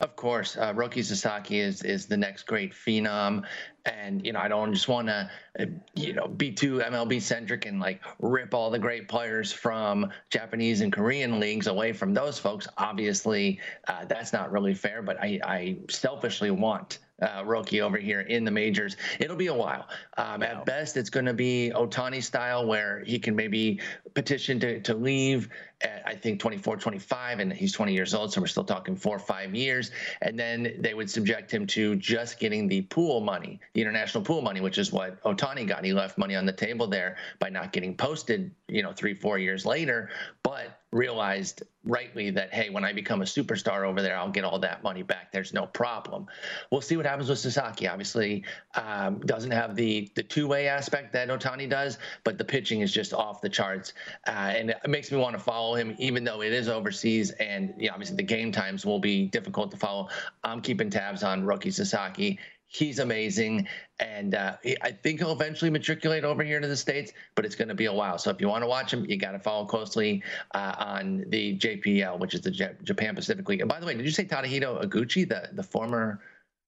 Of 0.00 0.16
course, 0.16 0.56
uh, 0.56 0.72
Roki 0.74 1.04
Sasaki 1.04 1.60
is 1.60 1.82
is 1.82 2.06
the 2.06 2.16
next 2.16 2.44
great 2.44 2.72
phenom, 2.72 3.44
and 3.84 4.24
you 4.26 4.32
know 4.32 4.40
I 4.40 4.48
don't 4.48 4.72
just 4.74 4.88
want 4.88 5.08
to 5.08 5.30
uh, 5.60 5.66
you 5.94 6.12
know 6.12 6.26
be 6.26 6.50
too 6.50 6.78
MLB 6.78 7.22
centric 7.22 7.66
and 7.66 7.78
like 7.78 8.00
rip 8.18 8.52
all 8.52 8.70
the 8.70 8.78
great 8.78 9.08
players 9.08 9.52
from 9.52 10.10
Japanese 10.30 10.80
and 10.80 10.92
Korean 10.92 11.38
leagues 11.38 11.68
away 11.68 11.92
from 11.92 12.14
those 12.14 12.38
folks. 12.38 12.66
Obviously, 12.78 13.60
uh, 13.86 14.04
that's 14.06 14.32
not 14.32 14.50
really 14.50 14.74
fair. 14.74 15.02
But 15.02 15.20
I, 15.20 15.38
I 15.44 15.78
selfishly 15.88 16.50
want 16.50 16.98
uh, 17.22 17.42
Roki 17.44 17.80
over 17.80 17.96
here 17.96 18.20
in 18.20 18.44
the 18.44 18.50
majors. 18.50 18.96
It'll 19.18 19.36
be 19.36 19.46
a 19.46 19.54
while. 19.54 19.88
Um, 20.18 20.42
At 20.42 20.66
best, 20.66 20.96
it's 20.96 21.10
going 21.10 21.26
to 21.26 21.34
be 21.34 21.72
Ohtani 21.74 22.22
style, 22.22 22.66
where 22.66 23.02
he 23.06 23.18
can 23.18 23.34
maybe 23.36 23.80
petition 24.14 24.60
to, 24.60 24.80
to 24.80 24.94
leave 24.94 25.48
at, 25.80 26.02
I 26.04 26.14
think, 26.14 26.40
24, 26.40 26.76
25, 26.76 27.38
and 27.38 27.52
he's 27.52 27.72
20 27.72 27.92
years 27.92 28.14
old, 28.14 28.32
so 28.32 28.40
we're 28.40 28.46
still 28.46 28.64
talking 28.64 28.96
four 28.96 29.16
or 29.16 29.20
five 29.20 29.54
years. 29.54 29.90
And 30.20 30.38
then 30.38 30.74
they 30.78 30.94
would 30.94 31.08
subject 31.08 31.52
him 31.52 31.66
to 31.68 31.96
just 31.96 32.38
getting 32.38 32.68
the 32.68 32.82
pool 32.82 33.20
money, 33.20 33.60
the 33.74 33.80
international 33.80 34.24
pool 34.24 34.42
money, 34.42 34.60
which 34.60 34.78
is 34.78 34.92
what 34.92 35.22
Ohtani 35.22 35.66
got. 35.66 35.84
He 35.84 35.92
left 35.92 36.18
money 36.18 36.34
on 36.34 36.46
the 36.46 36.52
table 36.52 36.86
there 36.86 37.16
by 37.38 37.48
not 37.48 37.72
getting 37.72 37.96
posted, 37.96 38.50
you 38.68 38.82
know, 38.82 38.92
three, 38.92 39.14
four 39.14 39.38
years 39.38 39.64
later, 39.64 40.10
but 40.42 40.81
realized 40.92 41.62
rightly 41.84 42.30
that 42.30 42.52
hey 42.52 42.68
when 42.70 42.84
i 42.84 42.92
become 42.92 43.22
a 43.22 43.24
superstar 43.24 43.84
over 43.84 44.02
there 44.02 44.16
i'll 44.16 44.30
get 44.30 44.44
all 44.44 44.58
that 44.58 44.82
money 44.82 45.02
back. 45.02 45.32
There's 45.32 45.52
no 45.54 45.66
problem. 45.66 46.26
We'll 46.70 46.82
see 46.82 46.96
what 46.96 47.06
happens 47.06 47.28
with 47.28 47.38
sasaki. 47.38 47.88
Obviously 47.88 48.44
um, 48.74 49.18
doesn't 49.20 49.50
have 49.50 49.74
the 49.74 50.10
the 50.14 50.22
two-way 50.22 50.68
aspect 50.68 51.12
that 51.14 51.28
ohtani 51.28 51.68
does 51.68 51.98
but 52.24 52.38
the 52.38 52.44
pitching 52.44 52.82
is 52.82 52.92
just 52.92 53.14
off 53.14 53.40
the 53.40 53.48
charts. 53.48 53.94
Uh, 54.26 54.30
and 54.30 54.70
it 54.70 54.88
makes 54.88 55.10
me 55.10 55.18
want 55.18 55.34
to 55.34 55.42
follow 55.42 55.74
him 55.74 55.96
even 55.98 56.24
though 56.24 56.42
it 56.42 56.52
is 56.52 56.68
overseas 56.68 57.30
and 57.32 57.74
obviously 57.90 58.16
the 58.16 58.22
game 58.22 58.52
times 58.52 58.84
will 58.84 59.00
be 59.00 59.26
difficult 59.26 59.70
to 59.70 59.76
follow. 59.76 60.08
I'm 60.44 60.60
keeping 60.60 60.90
tabs 60.90 61.22
on 61.22 61.42
roki 61.44 61.72
sasaki 61.72 62.38
He's 62.72 63.00
amazing, 63.00 63.68
and 64.00 64.34
uh, 64.34 64.56
I 64.80 64.92
think 64.92 65.18
he'll 65.18 65.32
eventually 65.32 65.70
matriculate 65.70 66.24
over 66.24 66.42
here 66.42 66.58
to 66.58 66.66
the 66.66 66.76
states, 66.76 67.12
but 67.34 67.44
it's 67.44 67.54
going 67.54 67.68
to 67.68 67.74
be 67.74 67.84
a 67.84 67.92
while. 67.92 68.16
So 68.16 68.30
if 68.30 68.40
you 68.40 68.48
want 68.48 68.62
to 68.62 68.66
watch 68.66 68.94
him, 68.94 69.04
you 69.04 69.18
got 69.18 69.32
to 69.32 69.38
follow 69.38 69.66
closely 69.66 70.22
uh, 70.54 70.74
on 70.78 71.26
the 71.28 71.58
JPL, 71.58 72.18
which 72.18 72.32
is 72.32 72.40
the 72.40 72.50
J- 72.50 72.72
Japan 72.82 73.14
Pacific 73.14 73.46
League. 73.46 73.60
And 73.60 73.68
by 73.68 73.78
the 73.78 73.84
way, 73.84 73.94
did 73.94 74.06
you 74.06 74.10
say 74.10 74.24
Tadahito 74.24 74.82
Aguchi, 74.82 75.28
the 75.28 75.50
the 75.52 75.62
former 75.62 76.20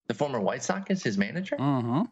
the 0.06 0.12
former 0.12 0.40
White 0.40 0.62
Sox, 0.62 0.90
is 0.90 1.02
his 1.02 1.16
manager? 1.16 1.56
Mm-hmm. 1.56 2.02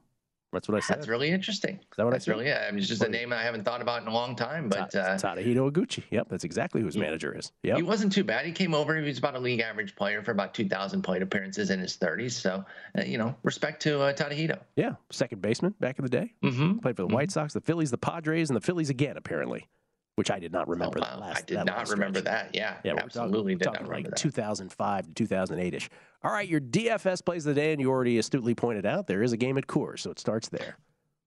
That's 0.52 0.68
what 0.68 0.76
I 0.76 0.80
said. 0.80 0.98
That's 0.98 1.08
really 1.08 1.30
interesting. 1.30 1.76
Is 1.76 1.96
that 1.96 2.04
what 2.04 2.10
I 2.10 2.14
That's 2.16 2.26
said? 2.26 2.32
really 2.32 2.46
yeah. 2.46 2.66
I 2.68 2.70
mean, 2.70 2.78
it's 2.80 2.88
just 2.88 3.02
a 3.02 3.08
name 3.08 3.32
I 3.32 3.42
haven't 3.42 3.64
thought 3.64 3.80
about 3.80 4.02
in 4.02 4.08
a 4.08 4.12
long 4.12 4.36
time, 4.36 4.68
but. 4.68 4.90
Ta- 4.92 4.98
Uh, 4.98 5.16
Tadahito 5.18 5.70
Iguchi. 5.72 6.02
Yep, 6.10 6.28
that's 6.28 6.44
exactly 6.44 6.80
who 6.80 6.86
his 6.86 6.96
manager 6.96 7.36
is. 7.36 7.52
Yep. 7.62 7.76
He 7.76 7.82
wasn't 7.82 8.12
too 8.12 8.22
bad. 8.24 8.44
He 8.46 8.52
came 8.52 8.74
over. 8.74 8.96
He 8.96 9.02
was 9.06 9.18
about 9.18 9.34
a 9.34 9.38
league 9.38 9.60
average 9.60 9.96
player 9.96 10.22
for 10.22 10.30
about 10.30 10.52
2,000 10.54 11.02
plate 11.02 11.22
appearances 11.22 11.70
in 11.70 11.80
his 11.80 11.96
30s. 11.96 12.32
So, 12.32 12.64
uh, 12.98 13.02
you 13.02 13.16
know, 13.18 13.34
respect 13.42 13.80
to 13.82 14.00
uh, 14.02 14.12
Tadahito. 14.12 14.58
yeah, 14.76 14.94
second 15.10 15.40
baseman 15.40 15.74
back 15.80 15.98
in 15.98 16.04
the 16.04 16.10
day. 16.10 16.32
Mm-hmm. 16.44 16.78
Played 16.78 16.96
for 16.96 17.02
the 17.08 17.14
White 17.14 17.30
Sox, 17.32 17.54
the 17.54 17.60
Phillies, 17.60 17.90
the 17.90 17.98
Padres, 17.98 18.50
and 18.50 18.56
the 18.56 18.60
Phillies 18.60 18.90
again, 18.90 19.16
apparently, 19.16 19.68
which 20.16 20.30
I 20.30 20.38
did 20.38 20.52
not 20.52 20.68
oh, 20.68 20.72
remember. 20.72 20.98
oh, 20.98 21.04
that 21.04 21.20
wow. 21.20 21.26
last, 21.26 21.42
I 21.42 21.44
did 21.46 21.64
not 21.64 21.88
remember 21.88 22.20
stretch. 22.20 22.52
that. 22.52 22.54
Yeah, 22.54 22.76
Yeah, 22.84 22.94
we're 22.94 23.00
absolutely 23.00 23.56
talking, 23.56 23.58
did 23.58 23.64
not 23.66 23.74
talking 23.88 24.04
like 24.04 24.10
that. 24.10 24.16
2005 24.16 25.06
to 25.06 25.12
2008 25.14 25.74
ish. 25.74 25.90
All 26.22 26.32
right, 26.32 26.48
your 26.48 26.60
DFS 26.60 27.24
plays 27.24 27.46
of 27.46 27.54
the 27.54 27.60
day, 27.60 27.72
and 27.72 27.80
you 27.80 27.90
already 27.90 28.18
astutely 28.18 28.54
pointed 28.54 28.86
out 28.86 29.06
there 29.06 29.22
is 29.22 29.32
a 29.32 29.36
game 29.36 29.58
at 29.58 29.66
Coors, 29.66 30.00
so 30.00 30.10
it 30.10 30.18
starts 30.18 30.48
there. 30.48 30.76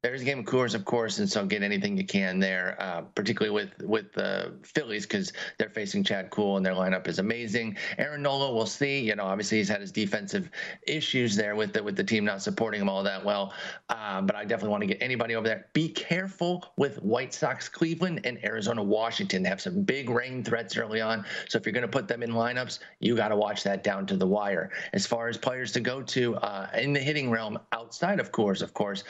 There's 0.05 0.21
a 0.21 0.25
game 0.25 0.37
of 0.37 0.45
Coors, 0.45 0.75
of 0.75 0.85
course, 0.85 1.17
and 1.17 1.27
so 1.27 1.43
get 1.47 1.63
anything 1.63 1.97
you 1.97 2.05
can 2.05 2.37
there, 2.37 2.77
uh, 2.79 3.01
particularly 3.15 3.51
with 3.51 3.81
with 3.81 4.13
the 4.13 4.53
Phillies 4.61 5.07
because 5.07 5.33
they're 5.57 5.71
facing 5.71 6.03
Chad 6.03 6.29
Kuhl 6.29 6.57
and 6.57 6.63
their 6.63 6.75
lineup 6.75 7.07
is 7.07 7.17
amazing. 7.17 7.75
Aaron 7.97 8.21
Nola, 8.21 8.53
we'll 8.53 8.67
see. 8.67 8.99
You 8.99 9.15
know, 9.15 9.23
obviously 9.23 9.57
he's 9.57 9.67
had 9.67 9.81
his 9.81 9.91
defensive 9.91 10.51
issues 10.85 11.35
there 11.35 11.55
with 11.55 11.73
the 11.73 11.81
with 11.81 11.95
the 11.95 12.03
team 12.03 12.23
not 12.23 12.43
supporting 12.43 12.81
him 12.81 12.87
all 12.87 13.01
that 13.01 13.25
well. 13.25 13.51
Um, 13.89 14.27
but 14.27 14.35
I 14.35 14.45
definitely 14.45 14.69
want 14.69 14.81
to 14.81 14.87
get 14.87 15.01
anybody 15.01 15.33
over 15.33 15.47
there. 15.47 15.65
Be 15.73 15.89
careful 15.89 16.71
with 16.77 17.01
White 17.01 17.33
Sox, 17.33 17.67
Cleveland, 17.67 18.21
and 18.25 18.37
Arizona, 18.45 18.83
Washington. 18.83 19.41
They 19.41 19.49
have 19.49 19.59
some 19.59 19.81
big 19.81 20.11
rain 20.11 20.43
threats 20.43 20.77
early 20.77 21.01
on, 21.01 21.25
so 21.49 21.57
if 21.57 21.65
you're 21.65 21.73
going 21.73 21.81
to 21.81 21.87
put 21.87 22.07
them 22.07 22.21
in 22.21 22.29
lineups, 22.29 22.77
you 22.99 23.15
got 23.15 23.29
to 23.29 23.35
watch 23.35 23.63
that 23.63 23.83
down 23.83 24.05
to 24.05 24.17
the 24.17 24.27
wire. 24.27 24.69
As 24.93 25.07
far 25.07 25.29
as 25.29 25.35
players 25.35 25.71
to 25.71 25.79
go 25.79 26.03
to 26.03 26.35
uh, 26.35 26.69
in 26.77 26.93
the 26.93 26.99
hitting 26.99 27.31
realm 27.31 27.57
outside 27.71 28.19
of 28.19 28.31
Coors, 28.31 28.61
of 28.61 28.71
course, 28.75 29.03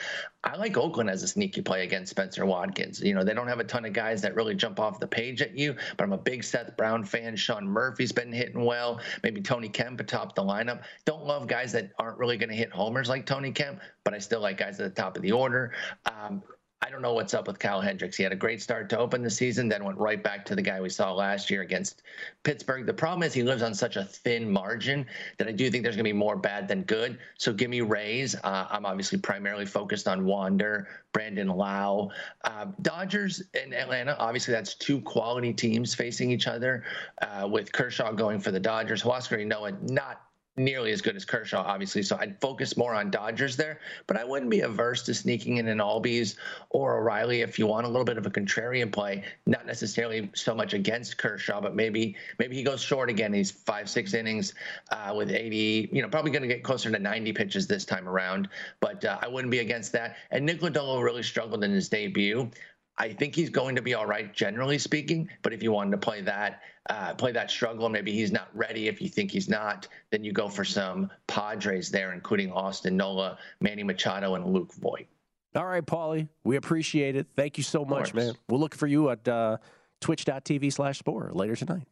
I 0.46 0.56
like 0.56 0.76
Oakland 0.86 1.10
has 1.10 1.24
a 1.24 1.28
sneaky 1.28 1.62
play 1.62 1.82
against 1.82 2.10
Spenser 2.10 2.46
Watkins. 2.46 3.00
You 3.00 3.12
know, 3.12 3.24
they 3.24 3.34
don't 3.34 3.48
have 3.48 3.58
a 3.58 3.64
ton 3.64 3.84
of 3.84 3.92
guys 3.92 4.22
that 4.22 4.36
really 4.36 4.54
jump 4.54 4.78
off 4.78 5.00
the 5.00 5.06
page 5.06 5.42
at 5.42 5.58
you, 5.58 5.74
but 5.96 6.04
I'm 6.04 6.12
a 6.12 6.18
big 6.18 6.44
Seth 6.44 6.76
Brown 6.76 7.02
fan. 7.02 7.34
Sean 7.34 7.66
Murphy's 7.66 8.12
been 8.12 8.32
hitting 8.32 8.64
well. 8.64 9.00
Maybe 9.24 9.40
Tony 9.40 9.68
Kemp 9.68 9.98
atop 9.98 10.36
the 10.36 10.42
lineup. 10.42 10.84
Don't 11.04 11.24
love 11.24 11.48
guys 11.48 11.72
that 11.72 11.90
aren't 11.98 12.18
really 12.18 12.36
going 12.36 12.50
to 12.50 12.54
hit 12.54 12.70
homers 12.70 13.08
like 13.08 13.26
Tony 13.26 13.50
Kemp, 13.50 13.80
but 14.04 14.14
I 14.14 14.18
still 14.18 14.40
like 14.40 14.58
guys 14.58 14.78
at 14.78 14.94
the 14.94 15.02
top 15.02 15.16
of 15.16 15.22
the 15.22 15.32
order. 15.32 15.72
Um, 16.04 16.40
I 16.82 16.90
don't 16.90 17.00
know 17.00 17.14
what's 17.14 17.32
up 17.32 17.46
with 17.46 17.58
Kyle 17.58 17.80
Hendricks. 17.80 18.16
He 18.16 18.22
had 18.22 18.32
a 18.32 18.36
great 18.36 18.60
start 18.60 18.90
to 18.90 18.98
open 18.98 19.22
the 19.22 19.30
season, 19.30 19.66
then 19.66 19.82
went 19.82 19.96
right 19.96 20.22
back 20.22 20.44
to 20.46 20.54
the 20.54 20.60
guy 20.60 20.78
we 20.80 20.90
saw 20.90 21.12
last 21.12 21.50
year 21.50 21.62
against 21.62 22.02
Pittsburgh. 22.42 22.84
The 22.84 22.92
problem 22.92 23.22
is 23.22 23.32
he 23.32 23.42
lives 23.42 23.62
on 23.62 23.74
such 23.74 23.96
a 23.96 24.04
thin 24.04 24.50
margin 24.50 25.06
that 25.38 25.48
I 25.48 25.52
do 25.52 25.70
think 25.70 25.84
there's 25.84 25.96
going 25.96 26.04
to 26.04 26.08
be 26.08 26.12
more 26.12 26.36
bad 26.36 26.68
than 26.68 26.82
good. 26.82 27.18
So 27.38 27.54
give 27.54 27.70
me 27.70 27.80
Rays. 27.80 28.36
Uh, 28.44 28.66
I'm 28.70 28.84
obviously 28.84 29.18
primarily 29.18 29.64
focused 29.64 30.06
on 30.06 30.26
Wander, 30.26 30.86
Brandon 31.12 31.48
Lowe. 31.48 32.10
Uh, 32.44 32.66
Dodgers 32.82 33.42
and 33.54 33.72
Atlanta, 33.72 34.14
obviously 34.18 34.52
that's 34.52 34.74
two 34.74 35.00
quality 35.00 35.54
teams 35.54 35.94
facing 35.94 36.30
each 36.30 36.46
other 36.46 36.84
uh, 37.22 37.48
with 37.50 37.72
Kershaw 37.72 38.12
going 38.12 38.38
for 38.38 38.50
the 38.50 38.60
Dodgers. 38.60 39.02
Huascar 39.02 39.38
Ynoa 39.38 39.90
not 39.90 40.25
nearly 40.56 40.92
as 40.92 41.00
good 41.02 41.16
as 41.16 41.24
Kershaw, 41.24 41.62
obviously. 41.62 42.02
So 42.02 42.16
I'd 42.18 42.40
focus 42.40 42.76
more 42.76 42.94
on 42.94 43.10
Dodgers 43.10 43.56
there, 43.56 43.80
but 44.06 44.16
I 44.16 44.24
wouldn't 44.24 44.50
be 44.50 44.60
averse 44.60 45.02
to 45.04 45.14
sneaking 45.14 45.58
in 45.58 45.68
an 45.68 45.78
Albies 45.78 46.36
or 46.70 46.98
O'Reilly 46.98 47.42
if 47.42 47.58
you 47.58 47.66
want 47.66 47.86
a 47.86 47.88
little 47.88 48.04
bit 48.04 48.16
of 48.16 48.26
a 48.26 48.30
contrarian 48.30 48.90
play. 48.90 49.24
Not 49.46 49.66
necessarily 49.66 50.30
so 50.34 50.54
much 50.54 50.72
against 50.72 51.18
Kershaw, 51.18 51.60
but 51.60 51.74
maybe 51.74 52.16
maybe 52.38 52.56
he 52.56 52.62
goes 52.62 52.80
short 52.80 53.10
again. 53.10 53.32
He's 53.32 53.50
five 53.50 53.88
six 53.88 54.14
innings 54.14 54.54
uh, 54.90 55.12
with 55.14 55.30
80. 55.30 55.90
You 55.92 56.02
know, 56.02 56.08
probably 56.08 56.30
going 56.30 56.42
to 56.42 56.48
get 56.48 56.64
closer 56.64 56.90
to 56.90 56.98
90 56.98 57.32
pitches 57.32 57.66
this 57.66 57.84
time 57.84 58.08
around. 58.08 58.48
But 58.80 59.04
uh, 59.04 59.18
I 59.20 59.28
wouldn't 59.28 59.50
be 59.50 59.58
against 59.58 59.92
that. 59.92 60.16
And 60.30 60.46
Nick 60.46 60.60
Lodolo 60.60 61.02
really 61.02 61.22
struggled 61.22 61.64
in 61.64 61.72
his 61.72 61.88
debut. 61.88 62.50
I 62.98 63.12
think 63.12 63.34
he's 63.34 63.50
going 63.50 63.76
to 63.76 63.82
be 63.82 63.94
all 63.94 64.06
right, 64.06 64.32
generally 64.32 64.78
speaking. 64.78 65.28
But 65.42 65.52
if 65.52 65.62
you 65.62 65.72
wanted 65.72 65.90
to 65.92 65.98
play 65.98 66.22
that, 66.22 66.62
uh, 66.88 67.14
play 67.14 67.32
that 67.32 67.50
struggle, 67.50 67.88
maybe 67.88 68.12
he's 68.12 68.32
not 68.32 68.48
ready. 68.54 68.88
If 68.88 69.02
you 69.02 69.08
think 69.08 69.30
he's 69.30 69.48
not, 69.48 69.88
then 70.10 70.24
you 70.24 70.32
go 70.32 70.48
for 70.48 70.64
some 70.64 71.10
Padres 71.26 71.90
there, 71.90 72.12
including 72.12 72.50
Austin 72.52 72.96
Nola, 72.96 73.38
Manny 73.60 73.82
Machado, 73.82 74.34
and 74.34 74.46
Luke 74.46 74.72
Voit. 74.74 75.06
All 75.54 75.66
right, 75.66 75.84
Paulie, 75.84 76.28
we 76.44 76.56
appreciate 76.56 77.16
it. 77.16 77.26
Thank 77.34 77.56
you 77.56 77.64
so 77.64 77.84
much, 77.84 78.12
man. 78.12 78.34
We'll 78.48 78.60
look 78.60 78.74
for 78.74 78.86
you 78.86 79.10
at 79.10 79.26
uh, 79.26 79.56
twitch.tv 80.00 80.72
slash 80.72 81.02
Sporer 81.02 81.34
later 81.34 81.56
tonight. 81.56 81.86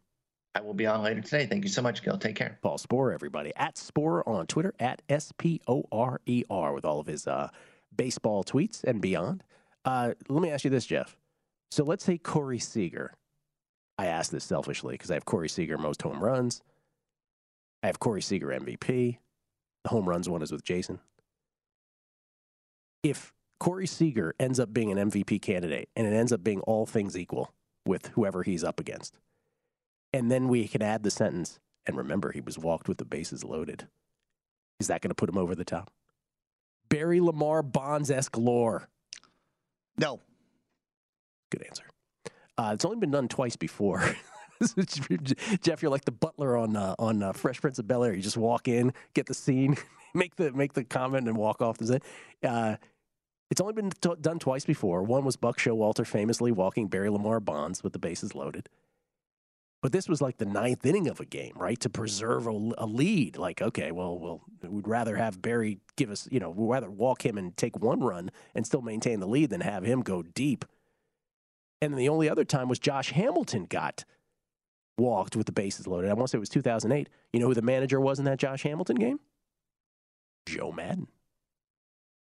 I 0.54 0.60
will 0.60 0.74
be 0.74 0.86
on 0.86 1.02
later 1.02 1.20
today. 1.20 1.46
Thank 1.46 1.64
you 1.64 1.70
so 1.70 1.82
much, 1.82 2.02
Gil. 2.04 2.16
Take 2.18 2.36
care. 2.36 2.58
Paul 2.62 2.78
Sporer, 2.78 3.12
everybody. 3.12 3.52
At 3.56 3.76
Sporer 3.76 4.22
on 4.26 4.46
Twitter, 4.46 4.74
at 4.78 5.02
S 5.08 5.32
P 5.36 5.60
O 5.66 5.84
R 5.90 6.20
E 6.26 6.44
R, 6.48 6.72
with 6.72 6.84
all 6.84 7.00
of 7.00 7.06
his 7.06 7.26
uh, 7.26 7.48
baseball 7.94 8.44
tweets 8.44 8.84
and 8.84 9.00
beyond. 9.00 9.42
Uh, 9.84 10.12
let 10.28 10.42
me 10.42 10.50
ask 10.50 10.64
you 10.64 10.70
this, 10.70 10.86
Jeff. 10.86 11.16
So 11.70 11.84
let's 11.84 12.04
say 12.04 12.18
Corey 12.18 12.58
Seager 12.58 13.14
I 13.98 14.06
ask 14.06 14.30
this 14.30 14.44
selfishly 14.44 14.94
because 14.94 15.10
I 15.10 15.14
have 15.14 15.24
Corey 15.24 15.48
Seager 15.48 15.78
most 15.78 16.02
home 16.02 16.22
runs. 16.22 16.62
I 17.82 17.86
have 17.86 18.00
Corey 18.00 18.22
Seager 18.22 18.48
MVP. 18.48 19.18
The 19.84 19.90
home 19.90 20.08
runs 20.08 20.28
one 20.28 20.42
is 20.42 20.50
with 20.50 20.64
Jason. 20.64 20.98
If 23.02 23.32
Corey 23.60 23.86
Seager 23.86 24.34
ends 24.40 24.58
up 24.58 24.72
being 24.72 24.90
an 24.90 25.10
MVP 25.10 25.40
candidate 25.42 25.88
and 25.94 26.06
it 26.06 26.14
ends 26.14 26.32
up 26.32 26.42
being 26.42 26.60
all 26.62 26.86
things 26.86 27.16
equal 27.16 27.52
with 27.86 28.08
whoever 28.08 28.42
he's 28.42 28.64
up 28.64 28.80
against, 28.80 29.14
and 30.12 30.30
then 30.30 30.48
we 30.48 30.66
can 30.66 30.82
add 30.82 31.02
the 31.02 31.10
sentence, 31.10 31.60
and 31.86 31.96
remember, 31.96 32.32
he 32.32 32.40
was 32.40 32.58
walked 32.58 32.88
with 32.88 32.98
the 32.98 33.04
bases 33.04 33.44
loaded. 33.44 33.86
Is 34.80 34.86
that 34.88 35.02
going 35.02 35.10
to 35.10 35.14
put 35.14 35.28
him 35.28 35.38
over 35.38 35.54
the 35.54 35.64
top? 35.64 35.90
Barry 36.88 37.20
Lamar 37.20 37.62
Bonds 37.62 38.10
esque 38.10 38.36
lore. 38.36 38.88
No. 39.98 40.20
Good 41.50 41.62
answer. 41.62 41.84
Uh, 42.56 42.70
it's 42.74 42.84
only 42.84 42.98
been 42.98 43.10
done 43.10 43.28
twice 43.28 43.56
before. 43.56 44.14
Jeff, 45.62 45.82
you're 45.82 45.90
like 45.90 46.04
the 46.04 46.12
butler 46.12 46.56
on 46.56 46.76
uh, 46.76 46.94
on 46.98 47.22
uh, 47.22 47.32
Fresh 47.32 47.60
Prince 47.60 47.78
of 47.78 47.86
Bel 47.86 48.04
Air. 48.04 48.14
You 48.14 48.22
just 48.22 48.36
walk 48.36 48.68
in, 48.68 48.92
get 49.14 49.26
the 49.26 49.34
scene, 49.34 49.76
make 50.14 50.36
the 50.36 50.52
make 50.52 50.72
the 50.72 50.84
comment, 50.84 51.28
and 51.28 51.36
walk 51.36 51.60
off 51.60 51.78
the. 51.78 52.00
Uh, 52.42 52.76
it's 53.50 53.60
only 53.60 53.74
been 53.74 53.90
t- 53.90 54.14
done 54.20 54.38
twice 54.38 54.64
before. 54.64 55.02
One 55.02 55.24
was 55.24 55.36
Buck 55.36 55.58
Showalter 55.58 56.06
famously 56.06 56.50
walking 56.50 56.88
Barry 56.88 57.10
Lamar 57.10 57.40
Bonds 57.40 57.82
with 57.84 57.92
the 57.92 57.98
bases 57.98 58.34
loaded. 58.34 58.68
But 59.84 59.92
this 59.92 60.08
was 60.08 60.20
like 60.20 60.38
the 60.38 60.46
ninth 60.46 60.84
inning 60.86 61.08
of 61.08 61.20
a 61.20 61.26
game, 61.26 61.52
right? 61.56 61.78
To 61.80 61.90
preserve 61.90 62.46
a, 62.46 62.72
a 62.78 62.86
lead. 62.86 63.36
Like, 63.36 63.60
okay, 63.60 63.92
well, 63.92 64.18
well, 64.18 64.40
we'd 64.62 64.88
rather 64.88 65.14
have 65.14 65.42
Barry 65.42 65.78
give 65.96 66.10
us, 66.10 66.26
you 66.32 66.40
know, 66.40 66.48
we'd 66.48 66.72
rather 66.72 66.90
walk 66.90 67.24
him 67.24 67.36
and 67.36 67.54
take 67.56 67.78
one 67.78 68.00
run 68.00 68.30
and 68.54 68.66
still 68.66 68.80
maintain 68.80 69.20
the 69.20 69.28
lead 69.28 69.50
than 69.50 69.60
have 69.60 69.84
him 69.84 70.00
go 70.00 70.22
deep 70.22 70.64
and 71.84 71.98
the 71.98 72.08
only 72.08 72.28
other 72.28 72.44
time 72.44 72.68
was 72.68 72.78
Josh 72.78 73.10
Hamilton 73.10 73.66
got 73.66 74.04
walked 74.96 75.36
with 75.36 75.46
the 75.46 75.52
bases 75.52 75.86
loaded. 75.86 76.10
I 76.10 76.14
want 76.14 76.28
to 76.28 76.30
say 76.32 76.38
it 76.38 76.40
was 76.40 76.48
2008. 76.48 77.08
You 77.32 77.40
know 77.40 77.48
who 77.48 77.54
the 77.54 77.62
manager 77.62 78.00
was 78.00 78.18
in 78.18 78.24
that 78.24 78.38
Josh 78.38 78.62
Hamilton 78.62 78.96
game? 78.96 79.20
Joe 80.46 80.72
Maddon. 80.72 81.08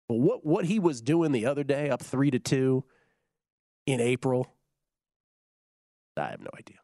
Well, 0.08 0.20
what 0.20 0.44
what 0.44 0.64
he 0.66 0.78
was 0.78 1.00
doing 1.00 1.32
the 1.32 1.46
other 1.46 1.64
day, 1.64 1.88
up 1.88 2.02
three 2.02 2.30
to 2.30 2.38
two 2.38 2.84
in 3.86 4.00
April, 4.00 4.52
I 6.16 6.30
have 6.30 6.40
no 6.40 6.50
idea. 6.58 6.76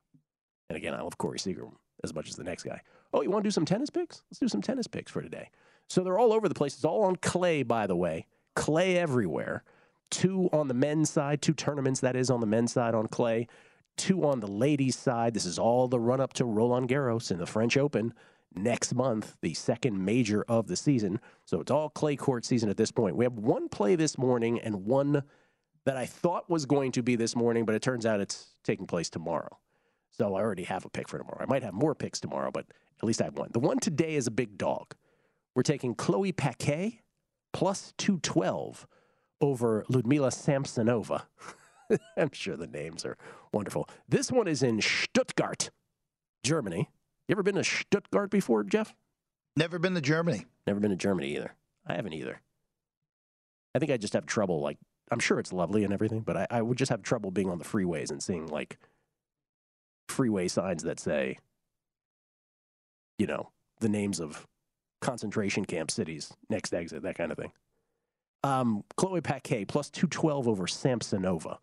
And 0.71 0.77
again, 0.77 0.95
I 0.95 1.03
love 1.03 1.19
Corey 1.19 1.39
Seager 1.39 1.67
as 2.05 2.15
much 2.15 2.29
as 2.29 2.37
the 2.37 2.45
next 2.45 2.63
guy. 2.63 2.81
Oh, 3.13 3.23
you 3.23 3.31
want 3.31 3.43
to 3.43 3.49
do 3.49 3.53
some 3.53 3.65
tennis 3.65 3.91
picks? 3.91 4.23
Let's 4.31 4.39
do 4.39 4.49
some 4.49 4.63
tennis 4.63 4.87
picks 4.87 5.11
for 5.11 5.21
today. 5.21 5.51
So 5.89 6.05
they're 6.05 6.19
all 6.19 6.33
over 6.33 6.49
the 6.49 6.55
place. 6.55 6.75
It's 6.75 6.85
all 6.85 7.03
on 7.03 7.17
clay, 7.17 7.65
by 7.65 7.89
the 7.89 7.97
way. 7.97 8.27
Clay 8.55 8.97
everywhere 8.97 9.65
two 10.11 10.49
on 10.53 10.69
the 10.69 10.75
men's 10.75 11.11
side, 11.11 11.43
two 11.43 11.55
tournaments 11.55 12.01
that 12.01 12.17
is 12.17 12.31
on 12.31 12.41
the 12.41 12.47
men's 12.47 12.73
side 12.73 12.95
on 12.95 13.09
clay, 13.09 13.47
two 13.97 14.25
on 14.25 14.41
the 14.41 14.47
ladies' 14.47 14.97
side. 14.97 15.35
This 15.35 15.45
is 15.45 15.59
all 15.59 15.89
the 15.89 16.01
run 16.01 16.21
up 16.21 16.33
to 16.35 16.45
Roland 16.45 16.89
Garros 16.89 17.31
in 17.31 17.39
the 17.39 17.47
French 17.47 17.77
Open 17.77 18.15
next 18.55 18.95
month, 18.95 19.37
the 19.41 19.55
second 19.55 20.05
major 20.05 20.45
of 20.49 20.67
the 20.67 20.77
season. 20.77 21.21
So 21.45 21.61
it's 21.61 21.71
all 21.71 21.89
clay 21.89 22.17
court 22.17 22.45
season 22.45 22.69
at 22.69 22.77
this 22.77 22.91
point. 22.91 23.17
We 23.17 23.25
have 23.25 23.35
one 23.35 23.69
play 23.69 23.95
this 23.95 24.19
morning 24.19 24.61
and 24.61 24.85
one 24.85 25.23
that 25.85 25.97
I 25.97 26.07
thought 26.07 26.51
was 26.51 26.67
going 26.67 26.93
to 26.93 27.03
be 27.03 27.17
this 27.17 27.37
morning, 27.37 27.65
but 27.65 27.75
it 27.75 27.83
turns 27.83 28.05
out 28.05 28.21
it's 28.21 28.55
taking 28.65 28.87
place 28.87 29.09
tomorrow. 29.09 29.59
So 30.11 30.35
I 30.35 30.41
already 30.41 30.65
have 30.65 30.85
a 30.85 30.91
pick 30.91 31.09
for 31.09 31.19
tomorrow. 31.19 31.39
I 31.41 31.47
might 31.47 31.63
have 31.63 31.75
more 31.75 31.95
picks 31.95 32.21
tomorrow, 32.21 32.51
but 32.51 32.67
at 33.01 33.05
least 33.05 33.21
I 33.21 33.25
have 33.25 33.39
one. 33.39 33.51
The 33.53 33.61
one 33.61 33.79
today 33.79 34.15
is 34.15 34.27
a 34.27 34.33
big 34.33 34.59
dog. 34.59 34.95
We're 35.55 35.63
taking 35.63 35.95
Chloe 35.95 36.33
Paquet 36.33 37.01
plus 37.53 37.95
212 37.99 38.87
over 39.41 39.85
Ludmila 39.89 40.29
Samsonova. 40.29 41.23
I'm 42.17 42.31
sure 42.33 42.57
the 42.57 42.67
names 42.67 43.05
are 43.05 43.17
wonderful. 43.53 43.89
This 44.09 44.31
one 44.31 44.47
is 44.47 44.63
in 44.63 44.81
Stuttgart, 44.81 45.71
Germany. 46.45 46.89
You 47.27 47.33
ever 47.35 47.43
been 47.43 47.57
to 47.57 47.65
Stuttgart 47.65 48.31
before, 48.31 48.65
Jeff? 48.65 48.95
Never 49.57 49.79
been 49.79 49.95
to 49.95 50.01
Germany. 50.01 50.47
Never 50.67 50.81
been 50.81 50.91
to 50.91 50.97
Germany 50.97 51.35
either. 51.35 51.55
I 51.87 51.95
haven't 51.95 52.13
either. 52.13 52.41
I 53.75 53.79
think 53.79 53.91
I 53.91 53.97
just 53.97 54.13
have 54.13 54.27
trouble. 54.27 54.61
Like, 54.61 54.79
I'm 55.11 55.19
sure 55.19 55.39
it's 55.39 55.53
lovely 55.53 55.85
and 55.85 55.93
everything, 55.93 56.21
but 56.21 56.37
I, 56.37 56.47
I 56.51 56.63
would 56.63 56.79
just 56.79 56.91
have 56.91 57.03
trouble 57.03 57.31
being 57.31 57.51
on 57.51 57.59
the 57.59 57.65
freeways 57.65 58.11
and 58.11 58.23
seeing 58.23 58.47
like 58.47 58.79
freeway 60.11 60.49
signs 60.49 60.83
that 60.83 61.01
say, 61.01 61.39
you 63.19 63.27
know, 63.27 63.51
the 63.81 63.89
names 63.89 64.21
of 64.21 64.47
concentration 65.01 65.65
camp 65.65 65.91
cities, 65.91 66.33
next 66.49 66.75
exit, 66.75 67.03
that 67.03 67.17
kind 67.17 67.33
of 67.33 67.39
thing. 67.39 67.53
Um, 68.43 68.85
Chloe 68.97 69.21
Paquet 69.21 69.65
plus 69.67 69.91
212 69.91 70.49
over 70.49 70.67
Samsonova 70.67 71.59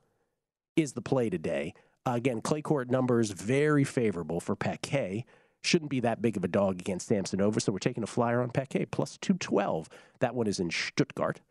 is 0.75 0.93
the 0.93 1.01
play 1.01 1.29
today. 1.29 1.73
Uh, 2.05 2.13
again, 2.13 2.41
clay 2.41 2.61
court 2.61 2.89
numbers 2.89 3.31
very 3.31 3.83
favorable 3.83 4.39
for 4.39 4.55
Paquet. 4.55 5.25
Shouldn't 5.63 5.89
be 5.89 5.99
that 6.01 6.21
big 6.21 6.37
of 6.37 6.43
a 6.43 6.47
dog 6.47 6.79
against 6.79 7.09
Samsonova, 7.09 7.61
so 7.61 7.71
we're 7.71 7.79
taking 7.79 8.03
a 8.03 8.07
flyer 8.07 8.41
on 8.41 8.51
Paquet 8.51 8.85
plus 8.85 9.17
212. 9.17 9.89
That 10.19 10.35
one 10.35 10.47
is 10.47 10.59
in 10.59 10.69
Stuttgart. 10.69 11.41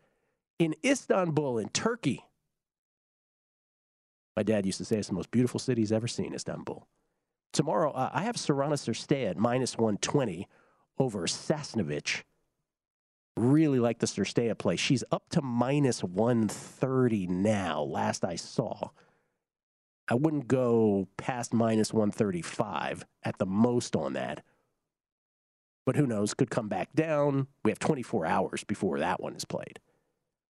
In 0.57 0.73
Istanbul, 0.83 1.59
in 1.59 1.69
Turkey, 1.69 2.23
my 4.37 4.43
dad 4.43 4.65
used 4.67 4.77
to 4.77 4.85
say 4.85 4.97
it's 4.97 5.07
the 5.07 5.15
most 5.15 5.31
beautiful 5.31 5.59
city 5.59 5.81
he's 5.81 5.91
ever 5.91 6.07
seen, 6.07 6.33
Istanbul. 6.33 6.87
Tomorrow, 7.53 7.91
uh, 7.91 8.11
I 8.13 8.21
have 8.21 8.35
Sorana 8.35 8.73
Cirstea 8.73 9.31
at 9.31 9.37
minus 9.37 9.75
120 9.77 10.47
over 10.99 11.23
Sasnovich 11.23 12.21
really 13.35 13.79
like 13.79 13.97
the 13.97 14.05
Cirstea 14.05 14.55
play. 14.57 14.75
She's 14.75 15.03
up 15.11 15.23
to 15.31 15.41
minus 15.41 16.03
130 16.03 17.27
now, 17.27 17.81
last 17.81 18.23
I 18.23 18.35
saw. 18.35 18.89
I 20.07 20.13
wouldn't 20.13 20.47
go 20.47 21.07
past 21.17 21.51
minus 21.51 21.91
135 21.91 23.05
at 23.23 23.39
the 23.39 23.45
most 23.47 23.95
on 23.95 24.13
that. 24.13 24.43
But 25.83 25.95
who 25.95 26.05
knows? 26.05 26.35
Could 26.35 26.49
come 26.51 26.69
back 26.69 26.93
down. 26.93 27.47
We 27.65 27.71
have 27.71 27.79
24 27.79 28.27
hours 28.27 28.63
before 28.63 28.99
that 28.99 29.19
one 29.19 29.35
is 29.35 29.45
played. 29.45 29.79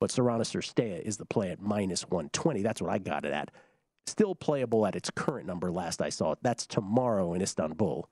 But 0.00 0.10
Sorana 0.10 0.40
Cirstea 0.40 1.00
is 1.00 1.16
the 1.16 1.26
play 1.26 1.50
at 1.50 1.60
minus 1.60 2.02
120. 2.02 2.62
That's 2.62 2.80
what 2.80 2.90
I 2.90 2.98
got 2.98 3.24
it 3.24 3.32
at. 3.32 3.50
Still 4.08 4.34
playable 4.34 4.86
at 4.86 4.96
its 4.96 5.10
current 5.10 5.46
number 5.46 5.70
last 5.70 6.00
I 6.00 6.08
saw 6.08 6.32
it. 6.32 6.38
That's 6.40 6.66
tomorrow 6.66 7.34
in 7.34 7.42
Istanbul. 7.42 8.08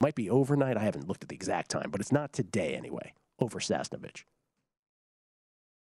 Might 0.00 0.14
be 0.14 0.28
overnight. 0.28 0.76
I 0.76 0.84
haven't 0.84 1.08
looked 1.08 1.22
at 1.22 1.30
the 1.30 1.34
exact 1.34 1.70
time, 1.70 1.90
but 1.90 2.02
it's 2.02 2.12
not 2.12 2.34
today 2.34 2.74
anyway, 2.74 3.14
over 3.40 3.60
Sasnovich. 3.60 4.24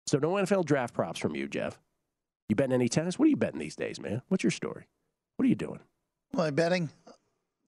So 0.06 0.20
no 0.20 0.34
NFL 0.34 0.66
draft 0.66 0.94
props 0.94 1.20
from 1.20 1.36
you, 1.36 1.48
Jeff. 1.48 1.80
You 2.48 2.56
betting 2.56 2.74
any 2.74 2.90
tennis? 2.90 3.18
What 3.18 3.26
are 3.26 3.30
you 3.30 3.38
betting 3.38 3.60
these 3.60 3.76
days, 3.76 4.00
man? 4.00 4.22
What's 4.28 4.44
your 4.44 4.52
story? 4.52 4.88
What 5.38 5.46
are 5.46 5.50
you 5.50 5.56
doing? 5.56 5.80
Am 6.34 6.40
I 6.40 6.52
betting? 6.52 6.90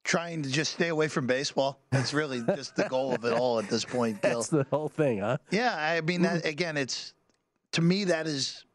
Trying 0.04 0.43
to 0.43 0.49
just 0.49 0.74
stay 0.74 0.89
away 0.89 1.08
from 1.08 1.26
baseball. 1.26 1.80
That's 1.91 2.14
really 2.14 2.43
just 2.56 2.76
the 2.76 2.88
goal 2.89 3.16
of 3.16 3.26
it 3.26 3.34
all 3.34 3.58
at 3.58 3.70
this 3.70 3.86
point, 3.86 4.22
Gil. 4.22 4.36
That's 4.36 4.49
the 4.49 4.68
whole 4.70 4.89
thing, 4.89 5.20
huh? 5.20 5.38
Yeah, 5.49 5.76
I 5.76 6.02
mean, 6.02 6.22
that, 6.24 6.45
again, 6.45 6.78
it's 6.78 7.14
to 7.72 7.82
me 7.82 8.04
that 8.06 8.28
is 8.28 8.66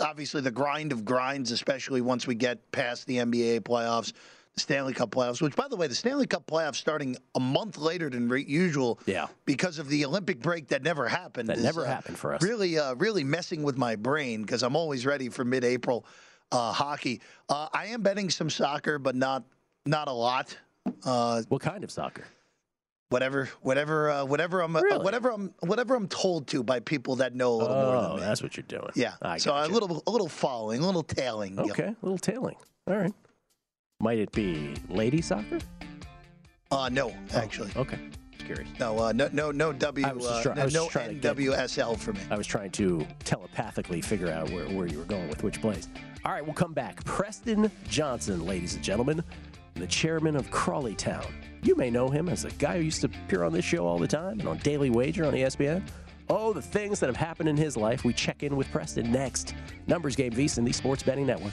obviously 0.00 0.40
the 0.40 0.50
grind 0.50 0.92
of 0.92 1.04
grinds, 1.04 1.50
especially 1.50 2.00
once 2.00 2.26
we 2.26 2.34
get 2.34 2.70
past 2.72 3.06
the 3.06 3.18
NBA 3.18 3.60
playoffs, 3.60 4.12
the 4.54 4.60
Stanley 4.60 4.94
Cup 4.94 5.10
playoffs. 5.10 5.40
Which, 5.40 5.54
by 5.54 5.68
the 5.68 5.76
way, 5.76 5.86
the 5.86 5.94
Stanley 5.94 6.26
Cup 6.26 6.46
playoffs 6.46 6.76
starting 6.76 7.16
a 7.34 7.40
month 7.40 7.78
later 7.78 8.08
than 8.10 8.28
re- 8.28 8.44
usual. 8.46 8.98
Yeah. 9.06 9.26
because 9.44 9.78
of 9.78 9.88
the 9.88 10.04
Olympic 10.04 10.40
break 10.40 10.68
that 10.68 10.82
never 10.82 11.06
happened. 11.08 11.48
That 11.48 11.58
is, 11.58 11.64
never 11.64 11.84
uh, 11.84 11.88
happened 11.88 12.18
for 12.18 12.34
us. 12.34 12.42
Really, 12.42 12.78
uh, 12.78 12.94
really 12.94 13.24
messing 13.24 13.62
with 13.62 13.76
my 13.76 13.96
brain 13.96 14.42
because 14.42 14.62
I'm 14.62 14.76
always 14.76 15.06
ready 15.06 15.28
for 15.28 15.44
mid-April 15.44 16.04
uh, 16.52 16.72
hockey. 16.72 17.20
Uh, 17.48 17.68
I 17.72 17.86
am 17.86 18.02
betting 18.02 18.30
some 18.30 18.50
soccer, 18.50 18.98
but 18.98 19.14
not 19.14 19.44
not 19.84 20.08
a 20.08 20.12
lot. 20.12 20.56
Uh, 21.04 21.42
What 21.48 21.62
kind 21.62 21.84
of 21.84 21.90
soccer? 21.90 22.24
Whatever, 23.10 23.48
whatever, 23.62 24.10
uh, 24.10 24.24
whatever 24.24 24.60
I'm, 24.60 24.74
uh, 24.76 24.82
whatever 24.98 25.30
I'm, 25.30 25.54
whatever 25.60 25.94
I'm 25.94 26.08
told 26.08 26.46
to 26.48 26.62
by 26.62 26.80
people 26.80 27.16
that 27.16 27.34
know 27.34 27.52
a 27.52 27.56
little 27.58 27.74
more 27.76 28.02
than 28.02 28.10
Oh, 28.12 28.14
me. 28.14 28.20
that's 28.20 28.42
what 28.42 28.56
you're 28.56 28.64
doing. 28.66 28.90
Yeah. 28.94 29.14
I 29.22 29.38
so 29.38 29.52
a 29.54 29.66
little, 29.68 30.02
a 30.06 30.10
little 30.10 30.28
following, 30.28 30.82
a 30.82 30.86
little 30.86 31.02
tailing. 31.02 31.58
Okay, 31.58 31.84
a 31.88 31.96
little 32.02 32.18
tailing. 32.18 32.56
All 32.88 32.96
right. 32.96 33.12
Might 34.00 34.18
it 34.18 34.32
be 34.32 34.74
lady 34.88 35.22
soccer? 35.22 35.58
Uh, 36.70 36.88
no, 36.92 37.12
actually, 37.34 37.70
Okay. 37.76 37.98
Curious. 38.38 38.68
no, 38.78 38.96
uh, 38.98 39.12
no, 39.12 39.28
no, 39.32 39.50
no 39.50 39.72
W, 39.72 40.06
I 40.06 40.12
was 40.12 40.24
uh, 40.26 40.40
try- 40.42 40.52
I 40.52 40.56
no, 40.56 40.64
was 40.66 40.74
no 40.74 40.86
NWSL 40.88 41.98
for 41.98 42.12
me. 42.12 42.20
I 42.30 42.36
was 42.36 42.46
trying 42.46 42.70
to 42.72 43.04
telepathically 43.24 44.00
figure 44.00 44.30
out 44.30 44.50
where, 44.50 44.66
where 44.68 44.86
you 44.86 44.98
were 44.98 45.04
going 45.04 45.28
with 45.28 45.42
which 45.42 45.60
place. 45.60 45.88
All 46.24 46.30
right, 46.32 46.44
we'll 46.44 46.54
come 46.54 46.72
back. 46.72 47.02
Preston 47.04 47.70
Johnson, 47.88 48.46
ladies 48.46 48.74
and 48.74 48.84
gentlemen, 48.84 49.22
the 49.74 49.86
chairman 49.88 50.36
of 50.36 50.48
Crawley 50.52 50.94
Town. 50.94 51.26
You 51.66 51.74
may 51.74 51.90
know 51.90 52.08
him 52.08 52.28
as 52.28 52.44
a 52.44 52.50
guy 52.52 52.78
who 52.78 52.84
used 52.84 53.00
to 53.00 53.08
appear 53.08 53.42
on 53.42 53.52
this 53.52 53.64
show 53.64 53.84
all 53.84 53.98
the 53.98 54.06
time 54.06 54.38
and 54.38 54.48
on 54.48 54.58
Daily 54.58 54.88
Wager 54.88 55.24
on 55.24 55.32
ESPN. 55.32 55.82
Oh, 56.30 56.52
the 56.52 56.62
things 56.62 57.00
that 57.00 57.08
have 57.08 57.16
happened 57.16 57.48
in 57.48 57.56
his 57.56 57.76
life. 57.76 58.04
We 58.04 58.12
check 58.12 58.44
in 58.44 58.54
with 58.54 58.70
Preston 58.70 59.10
next. 59.10 59.52
Numbers 59.88 60.14
Game 60.14 60.30
VSIN 60.30 60.58
and 60.58 60.66
the 60.68 60.72
Sports 60.72 61.02
Betting 61.02 61.26
Network. 61.26 61.52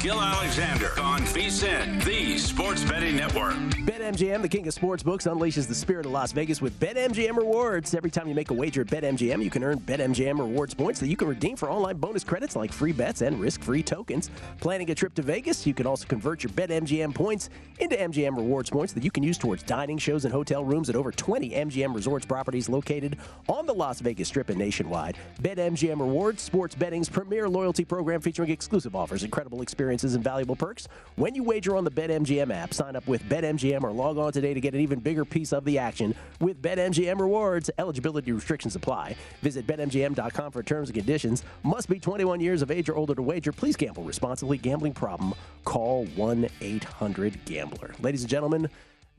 Gil 0.00 0.18
Alexander 0.18 0.98
on 0.98 1.20
VSIN, 1.20 2.02
the 2.04 2.38
Sports 2.38 2.82
Betting 2.84 3.16
Network. 3.16 3.79
BetMGM, 4.00 4.40
the 4.40 4.48
king 4.48 4.66
of 4.66 4.72
sports 4.72 5.02
books, 5.02 5.26
unleashes 5.26 5.68
the 5.68 5.74
spirit 5.74 6.06
of 6.06 6.12
Las 6.12 6.32
Vegas 6.32 6.62
with 6.62 6.72
BetMGM 6.80 7.36
rewards. 7.36 7.92
Every 7.92 8.10
time 8.10 8.28
you 8.28 8.34
make 8.34 8.48
a 8.48 8.54
wager 8.54 8.80
at 8.80 8.86
BetMGM, 8.86 9.44
you 9.44 9.50
can 9.50 9.62
earn 9.62 9.78
BetMGM 9.80 10.38
rewards 10.38 10.72
points 10.72 11.00
that 11.00 11.08
you 11.08 11.18
can 11.18 11.28
redeem 11.28 11.54
for 11.54 11.70
online 11.70 11.98
bonus 11.98 12.24
credits 12.24 12.56
like 12.56 12.72
free 12.72 12.92
bets 12.92 13.20
and 13.20 13.38
risk-free 13.38 13.82
tokens. 13.82 14.30
Planning 14.58 14.90
a 14.90 14.94
trip 14.94 15.12
to 15.16 15.22
Vegas, 15.22 15.66
you 15.66 15.74
can 15.74 15.86
also 15.86 16.06
convert 16.06 16.42
your 16.42 16.50
BetMGM 16.52 17.14
points 17.14 17.50
into 17.78 17.94
MGM 17.94 18.38
rewards 18.38 18.70
points 18.70 18.94
that 18.94 19.04
you 19.04 19.10
can 19.10 19.22
use 19.22 19.36
towards 19.36 19.62
dining 19.64 19.98
shows 19.98 20.24
and 20.24 20.32
hotel 20.32 20.64
rooms 20.64 20.88
at 20.88 20.96
over 20.96 21.12
20 21.12 21.50
MGM 21.50 21.94
resorts 21.94 22.24
properties 22.24 22.70
located 22.70 23.18
on 23.50 23.66
the 23.66 23.74
Las 23.74 24.00
Vegas 24.00 24.28
Strip 24.28 24.48
and 24.48 24.58
nationwide. 24.58 25.18
BetMGM 25.42 26.00
rewards, 26.00 26.40
sports 26.40 26.74
betting's 26.74 27.10
premier 27.10 27.50
loyalty 27.50 27.84
program 27.84 28.22
featuring 28.22 28.48
exclusive 28.48 28.96
offers, 28.96 29.24
incredible 29.24 29.60
experiences, 29.60 30.14
and 30.14 30.24
valuable 30.24 30.56
perks. 30.56 30.88
When 31.16 31.34
you 31.34 31.44
wager 31.44 31.76
on 31.76 31.84
the 31.84 31.90
BetMGM 31.90 32.50
app, 32.50 32.72
sign 32.72 32.96
up 32.96 33.06
with 33.06 33.22
BetMGM 33.24 33.82
or 33.82 33.89
log 33.92 34.18
on 34.18 34.32
today 34.32 34.54
to 34.54 34.60
get 34.60 34.74
an 34.74 34.80
even 34.80 35.00
bigger 35.00 35.24
piece 35.24 35.52
of 35.52 35.64
the 35.64 35.78
action 35.78 36.14
with 36.40 36.60
BetMGM 36.62 37.20
rewards. 37.20 37.70
Eligibility 37.78 38.32
restrictions 38.32 38.76
apply. 38.76 39.16
Visit 39.42 39.66
BetMGM.com 39.66 40.52
for 40.52 40.62
terms 40.62 40.88
and 40.88 40.96
conditions. 40.96 41.44
Must 41.62 41.88
be 41.88 41.98
21 41.98 42.40
years 42.40 42.62
of 42.62 42.70
age 42.70 42.88
or 42.88 42.96
older 42.96 43.14
to 43.14 43.22
wager. 43.22 43.52
Please 43.52 43.76
gamble 43.76 44.02
responsibly. 44.02 44.58
Gambling 44.58 44.94
problem? 44.94 45.34
Call 45.64 46.06
1 46.16 46.48
800 46.60 47.44
Gambler. 47.44 47.94
Ladies 48.00 48.22
and 48.22 48.30
gentlemen, 48.30 48.68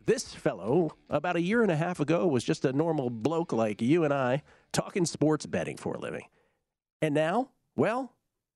this 0.05 0.33
fellow, 0.33 0.95
about 1.09 1.35
a 1.35 1.41
year 1.41 1.61
and 1.61 1.71
a 1.71 1.75
half 1.75 1.99
ago, 1.99 2.27
was 2.27 2.43
just 2.43 2.65
a 2.65 2.73
normal 2.73 3.09
bloke 3.09 3.53
like 3.53 3.81
you 3.81 4.03
and 4.03 4.13
I, 4.13 4.41
talking 4.71 5.05
sports 5.05 5.45
betting 5.45 5.77
for 5.77 5.93
a 5.93 5.99
living. 5.99 6.25
And 7.01 7.13
now, 7.13 7.49
well, 7.75 8.13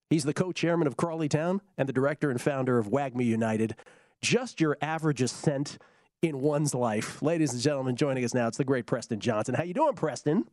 he's 0.09 0.23
the 0.23 0.33
co 0.33 0.51
chairman 0.51 0.87
of 0.87 0.97
Crawley 0.97 1.29
Town 1.29 1.61
and 1.77 1.87
the 1.87 1.93
director 1.93 2.29
and 2.29 2.41
founder 2.41 2.77
of 2.77 2.89
WAGMI 2.89 3.25
United. 3.25 3.75
Just 4.21 4.59
your 4.59 4.77
average 4.81 5.21
ascent 5.21 5.77
in 6.25 6.41
one's 6.41 6.73
life. 6.73 7.21
Ladies 7.21 7.53
and 7.53 7.61
gentlemen, 7.61 7.95
joining 7.95 8.25
us 8.25 8.33
now, 8.33 8.47
it's 8.47 8.57
the 8.57 8.63
great 8.63 8.85
Preston 8.85 9.19
Johnson. 9.19 9.53
How 9.55 9.63
you 9.63 9.73
doing, 9.73 9.93
Preston? 9.93 10.45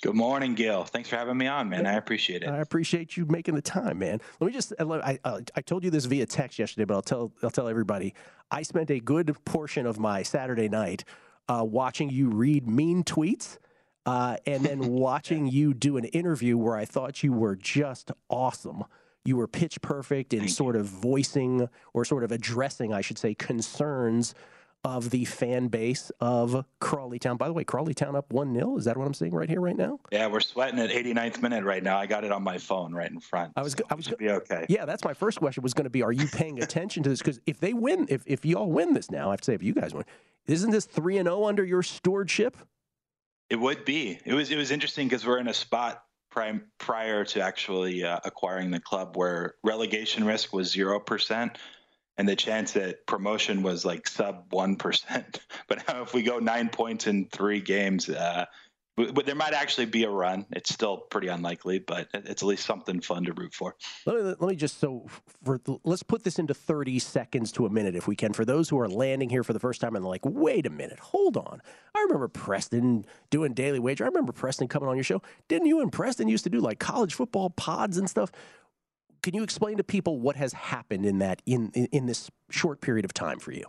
Good 0.00 0.14
morning, 0.14 0.54
Gil. 0.54 0.84
Thanks 0.84 1.08
for 1.08 1.16
having 1.16 1.36
me 1.36 1.46
on, 1.46 1.68
man. 1.68 1.86
I 1.86 1.94
appreciate 1.94 2.42
it. 2.42 2.48
I 2.48 2.58
appreciate 2.58 3.16
you 3.16 3.26
making 3.26 3.54
the 3.54 3.62
time, 3.62 3.98
man. 3.98 4.20
Let 4.40 4.46
me 4.46 4.52
just 4.52 4.72
I, 4.78 5.18
I, 5.24 5.40
I 5.54 5.60
told 5.60 5.84
you 5.84 5.90
this 5.90 6.06
via 6.06 6.26
text 6.26 6.58
yesterday, 6.58 6.84
but 6.84 6.94
I'll 6.94 7.02
tell 7.02 7.32
I'll 7.42 7.50
tell 7.50 7.68
everybody. 7.68 8.14
I 8.50 8.62
spent 8.62 8.90
a 8.90 8.98
good 9.00 9.36
portion 9.44 9.86
of 9.86 9.98
my 9.98 10.22
Saturday 10.22 10.68
night 10.68 11.04
uh, 11.48 11.64
watching 11.64 12.10
you 12.10 12.30
read 12.30 12.66
mean 12.66 13.04
tweets. 13.04 13.58
Uh, 14.04 14.36
and 14.46 14.64
then 14.64 14.80
watching 14.92 15.46
you 15.46 15.72
do 15.72 15.96
an 15.96 16.04
interview 16.06 16.58
where 16.58 16.76
I 16.76 16.84
thought 16.84 17.22
you 17.22 17.32
were 17.32 17.54
just 17.54 18.10
awesome. 18.28 18.82
You 19.24 19.36
were 19.36 19.46
pitch 19.46 19.80
perfect 19.80 20.34
in 20.34 20.48
sort 20.48 20.74
of 20.74 20.86
voicing 20.86 21.68
or 21.94 22.04
sort 22.04 22.24
of 22.24 22.32
addressing, 22.32 22.92
I 22.92 23.02
should 23.02 23.18
say, 23.18 23.34
concerns 23.34 24.34
of 24.84 25.10
the 25.10 25.24
fan 25.24 25.68
base 25.68 26.10
of 26.20 26.64
Crawley 26.80 27.18
Town. 27.18 27.36
By 27.36 27.46
the 27.46 27.52
way, 27.52 27.62
Crawley 27.62 27.94
Town 27.94 28.16
up 28.16 28.32
1 28.32 28.54
0. 28.54 28.76
Is 28.78 28.84
that 28.86 28.96
what 28.96 29.06
I'm 29.06 29.14
seeing 29.14 29.32
right 29.32 29.48
here, 29.48 29.60
right 29.60 29.76
now? 29.76 30.00
Yeah, 30.10 30.26
we're 30.26 30.40
sweating 30.40 30.80
at 30.80 30.90
89th 30.90 31.40
minute 31.40 31.64
right 31.64 31.82
now. 31.82 31.98
I 31.98 32.06
got 32.06 32.24
it 32.24 32.32
on 32.32 32.42
my 32.42 32.58
phone 32.58 32.92
right 32.92 33.10
in 33.10 33.20
front. 33.20 33.52
I 33.54 33.62
was, 33.62 33.74
go- 33.74 33.84
I 33.90 33.94
was, 33.94 34.06
Should 34.06 34.18
be 34.18 34.30
okay. 34.30 34.66
Yeah, 34.68 34.84
that's 34.84 35.04
my 35.04 35.14
first 35.14 35.38
question 35.38 35.62
was 35.62 35.74
going 35.74 35.84
to 35.84 35.90
be: 35.90 36.02
Are 36.02 36.12
you 36.12 36.26
paying 36.26 36.62
attention 36.62 37.02
to 37.04 37.08
this? 37.08 37.20
Because 37.20 37.40
if 37.46 37.60
they 37.60 37.72
win, 37.72 38.06
if 38.08 38.22
if 38.26 38.44
y'all 38.44 38.70
win 38.70 38.94
this 38.94 39.10
now, 39.10 39.28
I 39.28 39.32
have 39.32 39.40
to 39.42 39.44
say, 39.46 39.54
if 39.54 39.62
you 39.62 39.74
guys 39.74 39.94
win, 39.94 40.04
isn't 40.46 40.70
this 40.70 40.84
three 40.84 41.18
and 41.18 41.26
zero 41.26 41.44
under 41.46 41.64
your 41.64 41.82
stewardship? 41.82 42.56
It 43.50 43.60
would 43.60 43.84
be. 43.84 44.18
It 44.24 44.34
was. 44.34 44.50
It 44.50 44.56
was 44.56 44.72
interesting 44.72 45.06
because 45.06 45.24
we're 45.24 45.38
in 45.38 45.48
a 45.48 45.54
spot 45.54 46.02
prime, 46.30 46.64
prior 46.78 47.24
to 47.26 47.40
actually 47.40 48.02
uh, 48.02 48.18
acquiring 48.24 48.70
the 48.70 48.80
club 48.80 49.16
where 49.16 49.54
relegation 49.62 50.24
risk 50.24 50.52
was 50.52 50.72
zero 50.72 50.98
percent, 50.98 51.58
and 52.18 52.28
the 52.28 52.36
chance 52.36 52.72
that 52.72 53.06
promotion 53.06 53.62
was 53.62 53.84
like 53.84 54.06
sub 54.06 54.46
one 54.50 54.76
percent. 54.76 55.40
But 55.68 55.86
now, 55.88 56.02
if 56.02 56.12
we 56.12 56.22
go 56.22 56.38
nine 56.38 56.68
points 56.68 57.06
in 57.06 57.26
three 57.26 57.60
games, 57.60 58.08
uh, 58.08 58.44
but, 58.96 59.24
there 59.24 59.34
might 59.34 59.54
actually 59.54 59.86
be 59.86 60.04
a 60.04 60.10
run. 60.10 60.44
It's 60.50 60.72
still 60.72 60.98
pretty 60.98 61.28
unlikely, 61.28 61.78
but 61.78 62.08
it's 62.12 62.42
at 62.42 62.46
least 62.46 62.66
something 62.66 63.00
fun 63.00 63.24
to 63.24 63.32
root 63.32 63.54
for. 63.54 63.74
Let 64.04 64.16
me, 64.16 64.22
let 64.22 64.42
me 64.42 64.54
just 64.54 64.78
so 64.80 65.06
for 65.42 65.60
let's 65.84 66.02
put 66.02 66.24
this 66.24 66.38
into 66.38 66.52
30 66.52 66.98
seconds 66.98 67.52
to 67.52 67.64
a 67.64 67.70
minute 67.70 67.96
if 67.96 68.06
we 68.06 68.14
can 68.14 68.34
for 68.34 68.44
those 68.44 68.68
who 68.68 68.78
are 68.78 68.88
landing 68.88 69.30
here 69.30 69.42
for 69.42 69.54
the 69.54 69.58
first 69.58 69.80
time 69.80 69.96
and 69.96 70.04
like 70.04 70.20
wait 70.24 70.66
a 70.66 70.70
minute 70.70 70.98
hold 70.98 71.36
on 71.36 71.60
i 71.94 72.00
remember 72.02 72.28
preston 72.28 73.04
doing 73.30 73.54
daily 73.54 73.78
wager 73.78 74.04
i 74.04 74.06
remember 74.06 74.32
preston 74.32 74.68
coming 74.68 74.88
on 74.88 74.96
your 74.96 75.04
show 75.04 75.20
didn't 75.48 75.66
you 75.66 75.80
and 75.80 75.92
preston 75.92 76.28
used 76.28 76.44
to 76.44 76.50
do 76.50 76.60
like 76.60 76.78
college 76.78 77.14
football 77.14 77.50
pods 77.50 77.96
and 77.96 78.08
stuff 78.08 78.30
can 79.22 79.34
you 79.34 79.42
explain 79.42 79.76
to 79.76 79.84
people 79.84 80.18
what 80.18 80.36
has 80.36 80.52
happened 80.52 81.06
in 81.06 81.18
that 81.18 81.40
in 81.46 81.70
in, 81.74 81.86
in 81.86 82.06
this 82.06 82.30
short 82.50 82.80
period 82.80 83.04
of 83.04 83.14
time 83.14 83.38
for 83.38 83.52
you? 83.52 83.66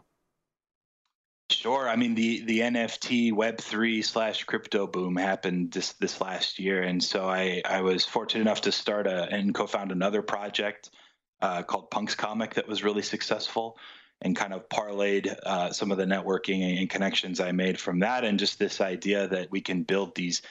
Sure. 1.50 1.88
I 1.88 1.96
mean, 1.96 2.16
the 2.16 2.44
the 2.46 2.60
NFT 2.62 3.34
Web 3.34 3.60
three 3.60 4.02
slash 4.02 4.44
crypto 4.46 4.88
boom 4.88 5.16
happened 5.16 5.72
this 5.72 5.94
this 5.94 6.20
last 6.20 6.58
year, 6.58 6.82
and 6.82 7.04
so 7.04 7.28
I 7.30 7.62
I 7.66 7.82
was 7.82 8.06
fortunate 8.06 8.42
enough 8.42 8.62
to 8.62 8.72
start 8.72 9.08
a 9.08 9.28
and 9.30 9.54
co-found 9.54 9.92
another 9.92 10.22
project 10.22 10.90
uh, 11.42 11.62
called 11.62 11.92
Punks 11.92 12.16
Comic 12.16 12.56
that 12.56 12.68
was 12.68 12.84
really 12.84 13.04
successful, 13.04 13.78
and 14.22 14.36
kind 14.36 14.54
of 14.54 14.68
parlayed 14.70 15.36
uh, 15.46 15.72
some 15.72 15.92
of 15.92 15.98
the 15.98 16.06
networking 16.06 16.80
and 16.80 16.90
connections 16.90 17.40
I 17.40 17.52
made 17.52 17.80
from 17.80 18.00
that, 18.00 18.24
and 18.24 18.40
just 18.40 18.58
this 18.58 18.82
idea 18.82 19.28
that 19.28 19.52
we 19.52 19.62
can 19.62 19.84
build 19.84 20.16
these 20.16 20.42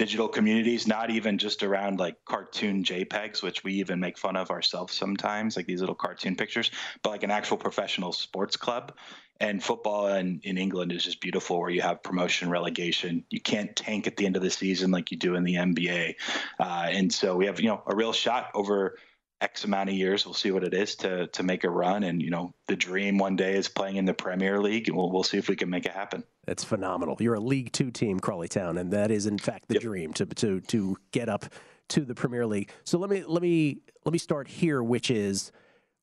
digital 0.00 0.28
communities, 0.28 0.86
not 0.86 1.10
even 1.10 1.36
just 1.36 1.62
around 1.62 2.00
like 2.00 2.16
cartoon 2.24 2.82
JPEGs, 2.82 3.42
which 3.42 3.62
we 3.62 3.74
even 3.74 4.00
make 4.00 4.16
fun 4.16 4.34
of 4.34 4.50
ourselves 4.50 4.94
sometimes, 4.94 5.58
like 5.58 5.66
these 5.66 5.80
little 5.80 5.94
cartoon 5.94 6.36
pictures, 6.36 6.70
but 7.02 7.10
like 7.10 7.22
an 7.22 7.30
actual 7.30 7.58
professional 7.58 8.10
sports 8.10 8.56
club 8.56 8.94
and 9.40 9.62
football 9.62 10.06
in, 10.06 10.40
in 10.42 10.56
England 10.56 10.90
is 10.92 11.04
just 11.04 11.20
beautiful 11.20 11.60
where 11.60 11.68
you 11.68 11.82
have 11.82 12.02
promotion 12.02 12.48
relegation. 12.48 13.26
You 13.28 13.42
can't 13.42 13.76
tank 13.76 14.06
at 14.06 14.16
the 14.16 14.24
end 14.24 14.36
of 14.36 14.42
the 14.42 14.48
season 14.48 14.90
like 14.90 15.10
you 15.10 15.18
do 15.18 15.34
in 15.34 15.44
the 15.44 15.56
NBA. 15.56 16.14
Uh, 16.58 16.86
and 16.88 17.12
so 17.12 17.36
we 17.36 17.44
have, 17.44 17.60
you 17.60 17.68
know, 17.68 17.82
a 17.86 17.94
real 17.94 18.14
shot 18.14 18.52
over 18.54 18.96
X 19.42 19.64
amount 19.64 19.90
of 19.90 19.96
years. 19.96 20.24
We'll 20.24 20.32
see 20.32 20.50
what 20.50 20.64
it 20.64 20.72
is 20.72 20.96
to 20.96 21.26
to 21.26 21.42
make 21.42 21.64
a 21.64 21.70
run. 21.70 22.04
And, 22.04 22.22
you 22.22 22.30
know, 22.30 22.54
the 22.68 22.76
dream 22.76 23.18
one 23.18 23.36
day 23.36 23.54
is 23.54 23.68
playing 23.68 23.96
in 23.96 24.06
the 24.06 24.14
Premier 24.14 24.62
League. 24.62 24.88
And 24.88 24.96
we'll, 24.96 25.12
we'll 25.12 25.24
see 25.24 25.36
if 25.36 25.50
we 25.50 25.56
can 25.56 25.68
make 25.68 25.84
it 25.84 25.92
happen. 25.92 26.24
That's 26.50 26.64
phenomenal. 26.64 27.16
You're 27.20 27.34
a 27.34 27.40
League 27.40 27.70
Two 27.70 27.92
team, 27.92 28.18
Crawley 28.18 28.48
Town, 28.48 28.76
and 28.76 28.92
that 28.92 29.12
is 29.12 29.26
in 29.26 29.38
fact 29.38 29.68
the 29.68 29.74
yep. 29.74 29.82
dream 29.84 30.12
to 30.14 30.26
to 30.26 30.60
to 30.62 30.96
get 31.12 31.28
up 31.28 31.44
to 31.90 32.00
the 32.00 32.12
Premier 32.12 32.44
League. 32.44 32.72
So 32.82 32.98
let 32.98 33.08
me 33.08 33.22
let 33.24 33.40
me 33.40 33.82
let 34.04 34.12
me 34.12 34.18
start 34.18 34.48
here, 34.48 34.82
which 34.82 35.12
is 35.12 35.52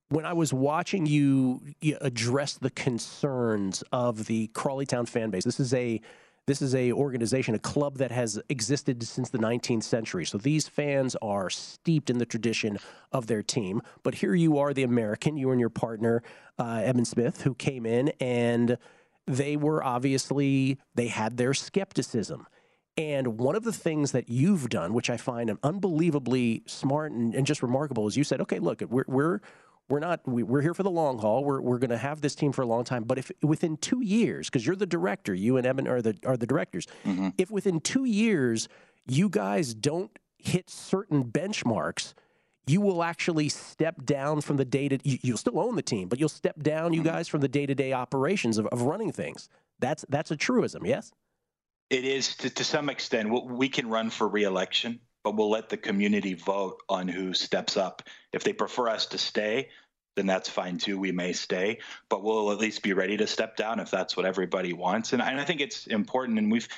when 0.08 0.26
I 0.26 0.32
was 0.32 0.54
watching 0.54 1.06
you 1.06 1.60
address 2.00 2.54
the 2.54 2.70
concerns 2.70 3.84
of 3.92 4.28
the 4.28 4.48
Crawley 4.54 4.86
Town 4.86 5.06
fan 5.06 5.32
base, 5.32 5.44
this 5.44 5.60
is 5.60 5.74
a 5.74 6.00
this 6.46 6.62
is 6.62 6.74
a 6.74 6.94
organization, 6.94 7.54
a 7.54 7.60
club 7.60 7.98
that 7.98 8.12
has 8.12 8.40
existed 8.48 9.04
since 9.04 9.30
the 9.30 9.40
19th 9.40 9.84
century. 9.84 10.26
So 10.26 10.38
these 10.38 10.66
fans 10.66 11.18
are 11.22 11.50
steeped 11.50 12.10
in 12.10 12.20
the 12.20 12.26
tradition 12.26 12.80
of 13.12 13.28
their 13.28 13.44
team. 13.44 13.82
But 14.02 14.16
here 14.16 14.34
you 14.34 14.58
are, 14.60 14.74
the 14.74 14.84
American, 14.84 15.36
you 15.36 15.52
and 15.52 15.60
your 15.60 15.68
partner, 15.68 16.24
uh, 16.58 16.84
Eben 16.86 17.04
Smith, 17.04 17.42
who 17.42 17.54
came 17.54 17.86
in 17.86 18.14
and 18.22 18.78
they 19.28 19.58
were 19.58 19.84
obviously 19.84 20.78
they 20.96 21.08
had 21.08 21.38
their 21.38 21.54
skepticism. 21.54 22.48
And 22.98 23.40
one 23.40 23.56
of 23.56 23.64
the 23.64 23.74
things 23.74 24.12
that 24.14 24.28
you've 24.28 24.70
done, 24.70 24.94
which 24.94 25.12
I 25.12 25.18
find 25.18 25.56
unbelievably 25.62 26.64
smart 26.66 27.12
and, 27.12 27.36
and 27.36 27.46
just 27.46 27.62
remarkable, 27.62 28.08
is 28.08 28.18
you 28.18 28.24
said, 28.24 28.42
okay, 28.42 28.58
look, 28.58 28.82
we're, 28.90 29.06
we're 29.08 29.40
we're 29.90 30.00
not 30.00 30.28
we, 30.28 30.44
are 30.44 30.62
here 30.62 30.74
for 30.74 30.84
the 30.84 30.90
long 30.90 31.18
haul 31.18 31.44
we're, 31.44 31.62
we're 31.62 31.78
going 31.78 31.90
to 31.90 31.98
have 31.98 32.20
this 32.20 32.36
team 32.36 32.52
for 32.52 32.62
a 32.62 32.66
long 32.66 32.84
time 32.84 33.04
but 33.04 33.18
if 33.18 33.32
within 33.42 33.78
two 33.78 34.02
years 34.02 34.50
because 34.50 34.66
you're 34.66 34.76
the 34.76 34.86
director 34.86 35.34
you 35.34 35.56
and 35.56 35.66
eben 35.66 35.88
are 35.88 36.02
the 36.02 36.18
are 36.26 36.36
the 36.36 36.46
directors 36.46 36.88
mm-hmm. 37.06 37.30
if 37.38 37.50
within 37.50 37.80
two 37.80 38.04
years 38.04 38.68
you 39.08 39.30
guys 39.30 39.74
don't 39.74 40.20
hit 40.38 40.70
certain 40.70 41.24
benchmarks 41.24 42.14
you 42.68 42.82
will 42.82 43.04
actually 43.04 43.50
step 43.50 44.04
down 44.06 44.42
from 44.42 44.58
the 44.58 44.66
day 44.66 44.90
to 44.90 45.00
you, 45.04 45.34
will 45.34 45.38
still 45.38 45.60
own 45.60 45.76
the 45.76 45.82
team 45.82 46.08
but 46.08 46.20
you'll 46.20 46.30
step 46.30 46.62
down 46.62 46.94
you 46.94 47.02
mm-hmm. 47.02 47.10
guys 47.10 47.28
from 47.28 47.42
the 47.42 47.48
day-to-day 47.48 47.94
operations 47.94 48.58
of, 48.58 48.68
of 48.68 48.82
running 48.82 49.12
things 49.12 49.50
that's 49.80 50.06
that's 50.10 50.32
a 50.32 50.38
truism 50.38 50.86
yes 50.86 51.12
it 51.90 52.04
is 52.04 52.36
to, 52.36 52.50
to 52.50 52.64
some 52.64 52.90
extent 52.90 53.30
we 53.30 53.70
can 53.70 53.90
run 53.90 54.10
for 54.10 54.28
reelection 54.28 55.00
but 55.28 55.36
we'll 55.36 55.50
let 55.50 55.68
the 55.68 55.76
community 55.76 56.36
vote 56.36 56.82
on 56.88 57.06
who 57.06 57.34
steps 57.34 57.76
up. 57.76 58.02
If 58.32 58.46
they 58.46 58.54
prefer 58.54 58.88
us 58.88 59.08
to 59.08 59.18
stay, 59.18 59.68
then 60.16 60.26
that's 60.26 60.48
fine 60.48 60.78
too. 60.78 60.98
We 60.98 61.12
may 61.12 61.34
stay, 61.34 61.80
but 62.08 62.24
we'll 62.24 62.50
at 62.54 62.60
least 62.60 62.82
be 62.82 62.94
ready 62.94 63.18
to 63.18 63.28
step 63.28 63.58
down 63.58 63.82
if 63.82 63.92
that's 63.92 64.16
what 64.16 64.26
everybody 64.26 64.72
wants. 64.72 65.12
And, 65.12 65.22
and 65.22 65.38
I 65.38 65.44
think 65.44 65.60
it's 65.60 65.86
important, 65.88 66.40
and 66.40 66.50
we've 66.50 66.70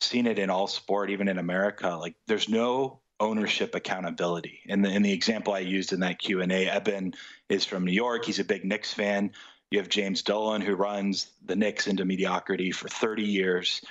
seen 0.00 0.28
it 0.28 0.38
in 0.38 0.50
all 0.50 0.68
sport, 0.68 1.10
even 1.10 1.26
in 1.26 1.38
America. 1.38 1.96
Like 1.96 2.14
there's 2.28 2.48
no 2.48 3.00
ownership 3.20 3.74
accountability. 3.74 4.60
And 4.68 4.84
the, 4.84 4.90
in 4.90 5.02
the 5.02 5.12
example 5.12 5.54
I 5.54 5.60
used 5.60 5.92
in 5.92 6.00
that 6.00 6.18
Q 6.18 6.42
and 6.42 6.52
A, 6.52 6.68
Eben 6.68 7.14
is 7.48 7.64
from 7.64 7.84
New 7.84 7.92
York. 7.92 8.24
He's 8.24 8.38
a 8.38 8.44
big 8.44 8.64
Knicks 8.64 8.92
fan. 8.92 9.32
You 9.70 9.78
have 9.78 9.88
James 9.88 10.22
Dolan, 10.22 10.60
who 10.60 10.74
runs 10.74 11.28
the 11.44 11.56
Knicks 11.56 11.86
into 11.86 12.04
mediocrity 12.04 12.70
for 12.70 12.88
30 12.88 13.22
years. 13.22 13.82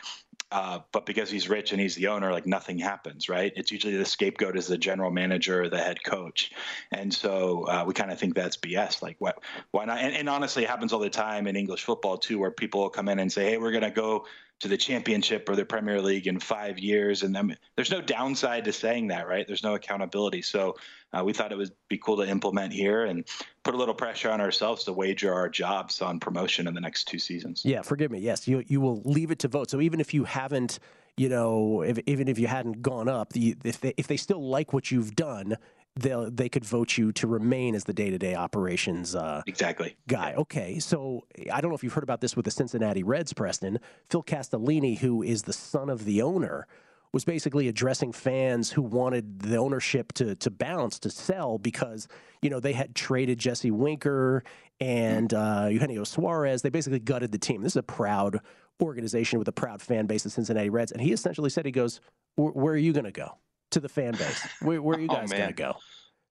Uh, 0.51 0.79
but 0.91 1.05
because 1.05 1.29
he's 1.29 1.49
rich 1.49 1.71
and 1.71 1.81
he's 1.81 1.95
the 1.95 2.07
owner, 2.07 2.31
like 2.31 2.45
nothing 2.45 2.77
happens, 2.77 3.27
right? 3.27 3.51
It's 3.55 3.71
usually 3.71 3.97
the 3.97 4.05
scapegoat 4.05 4.57
is 4.57 4.67
the 4.67 4.77
general 4.77 5.11
manager 5.11 5.63
or 5.63 5.69
the 5.69 5.79
head 5.79 6.03
coach, 6.03 6.51
and 6.91 7.11
so 7.11 7.63
uh, 7.63 7.83
we 7.85 7.93
kind 7.95 8.11
of 8.11 8.19
think 8.19 8.35
that's 8.35 8.55
BS. 8.55 9.01
Like, 9.01 9.17
what? 9.19 9.39
Why 9.71 9.85
not? 9.85 9.97
And, 9.97 10.15
and, 10.15 10.29
honestly, 10.29 10.63
it 10.63 10.69
happens 10.69 10.93
all 10.93 10.99
the 10.99 11.09
time 11.09 11.47
in 11.47 11.55
English 11.55 11.83
football 11.83 12.17
too, 12.17 12.37
where 12.37 12.51
people 12.51 12.81
will 12.81 12.89
come 12.89 13.09
in 13.09 13.17
and 13.17 13.31
say, 13.31 13.49
"Hey, 13.49 13.57
we're 13.57 13.71
going 13.71 13.83
to 13.83 13.91
go 13.91 14.27
to 14.59 14.67
the 14.67 14.77
championship 14.77 15.49
or 15.49 15.55
the 15.55 15.65
Premier 15.65 16.01
League 16.01 16.27
in 16.27 16.39
five 16.39 16.79
years," 16.79 17.23
and 17.23 17.35
then 17.35 17.57
there's 17.75 17.91
no 17.91 18.01
downside 18.01 18.65
to 18.65 18.73
saying 18.73 19.07
that, 19.07 19.27
right? 19.27 19.45
There's 19.47 19.63
no 19.63 19.75
accountability. 19.75 20.41
So 20.41 20.75
uh, 21.13 21.23
we 21.23 21.33
thought 21.33 21.51
it 21.51 21.57
would 21.57 21.71
be 21.89 21.97
cool 21.97 22.17
to 22.17 22.27
implement 22.27 22.73
here 22.73 23.05
and 23.05 23.25
put 23.63 23.73
a 23.73 23.77
little 23.77 23.93
pressure 23.93 24.29
on 24.29 24.41
ourselves 24.41 24.83
to 24.85 24.93
wager 24.93 25.33
our 25.33 25.49
jobs 25.49 26.01
on 26.01 26.19
promotion 26.19 26.67
in 26.67 26.73
the 26.73 26.81
next 26.81 27.05
two 27.05 27.19
seasons. 27.19 27.63
Yeah, 27.63 27.81
forgive 27.81 28.11
me. 28.11 28.19
Yes, 28.19 28.47
you 28.47 28.63
you 28.67 28.81
will 28.81 29.01
leave 29.03 29.31
it 29.31 29.39
to 29.39 29.47
vote. 29.47 29.69
So 29.69 29.81
even 29.81 29.99
if 29.99 30.13
you 30.13 30.23
haven't, 30.23 30.79
you 31.17 31.29
know, 31.29 31.81
if, 31.81 31.99
even 32.05 32.27
if 32.27 32.37
you 32.37 32.47
hadn't 32.47 32.81
gone 32.81 33.07
up, 33.07 33.33
the, 33.33 33.55
if 33.63 33.79
they 33.79 33.93
if 33.97 34.07
they 34.07 34.17
still 34.17 34.45
like 34.47 34.73
what 34.73 34.91
you've 34.91 35.15
done, 35.15 35.57
they 35.95 36.15
they 36.29 36.49
could 36.49 36.65
vote 36.65 36.97
you 36.97 37.11
to 37.13 37.27
remain 37.27 37.73
as 37.75 37.85
the 37.85 37.93
day 37.93 38.09
to 38.09 38.17
day 38.17 38.35
operations 38.35 39.15
uh, 39.15 39.41
exactly 39.47 39.95
guy. 40.07 40.33
Okay, 40.33 40.79
so 40.79 41.25
I 41.51 41.61
don't 41.61 41.71
know 41.71 41.75
if 41.75 41.83
you've 41.83 41.93
heard 41.93 42.03
about 42.03 42.21
this 42.21 42.35
with 42.35 42.45
the 42.45 42.51
Cincinnati 42.51 43.03
Reds, 43.03 43.33
Preston. 43.33 43.79
Phil 44.09 44.23
Castellini, 44.23 44.97
who 44.97 45.23
is 45.23 45.43
the 45.43 45.53
son 45.53 45.89
of 45.89 46.05
the 46.05 46.21
owner 46.21 46.67
was 47.13 47.23
basically 47.23 47.69
addressing 47.69 48.11
fans 48.11 48.69
who 48.69 48.81
wanted 48.81 49.39
the 49.39 49.55
ownership 49.55 50.11
to 50.13 50.35
to 50.35 50.51
bounce 50.51 50.99
to 50.99 51.09
sell 51.09 51.57
because 51.57 52.09
you 52.41 52.49
know 52.49 52.59
they 52.59 52.73
had 52.73 52.93
traded 52.93 53.39
Jesse 53.39 53.71
Winker 53.71 54.43
and 54.81 55.33
uh, 55.33 55.69
Eugenio 55.71 56.03
Suarez. 56.03 56.61
They 56.61 56.69
basically 56.69 56.99
gutted 56.99 57.31
the 57.31 57.37
team. 57.37 57.61
This 57.61 57.73
is 57.73 57.77
a 57.77 57.83
proud 57.83 58.41
organization 58.81 59.39
with 59.39 59.47
a 59.47 59.53
proud 59.53 59.81
fan 59.81 60.07
base, 60.07 60.23
the 60.23 60.29
Cincinnati 60.29 60.69
Reds, 60.69 60.91
and 60.91 61.01
he 61.01 61.13
essentially 61.13 61.49
said, 61.49 61.65
"He 61.65 61.71
goes, 61.71 62.01
where 62.35 62.73
are 62.73 62.77
you 62.77 62.91
going 62.91 63.05
to 63.05 63.11
go 63.11 63.37
to 63.75 63.79
the 63.79 63.89
fan 63.89 64.13
base? 64.13 64.47
Where, 64.61 64.81
where 64.81 64.97
are 64.97 64.99
you 64.99 65.07
oh, 65.11 65.13
guys 65.13 65.31
oh, 65.31 65.37
going 65.37 65.49
to 65.49 65.53
go?" 65.53 65.75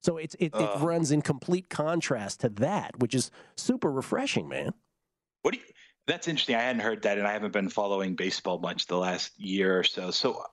So 0.02 0.18
it's 0.18 0.36
it, 0.38 0.54
uh, 0.54 0.74
it 0.76 0.80
runs 0.80 1.10
in 1.10 1.22
complete 1.22 1.70
contrast 1.70 2.40
to 2.40 2.50
that, 2.50 2.98
which 2.98 3.14
is 3.14 3.30
super 3.56 3.90
refreshing, 3.90 4.48
man. 4.48 4.72
What 5.42 5.54
do 5.54 5.60
you? 5.60 5.64
That's 6.06 6.28
interesting. 6.28 6.56
I 6.56 6.60
hadn't 6.60 6.82
heard 6.82 7.02
that, 7.02 7.16
and 7.16 7.26
I 7.26 7.32
haven't 7.32 7.54
been 7.54 7.70
following 7.70 8.14
baseball 8.14 8.58
much 8.58 8.86
the 8.86 8.98
last 8.98 9.32
year 9.40 9.78
or 9.78 9.84
so. 9.84 10.10
So, 10.10 10.44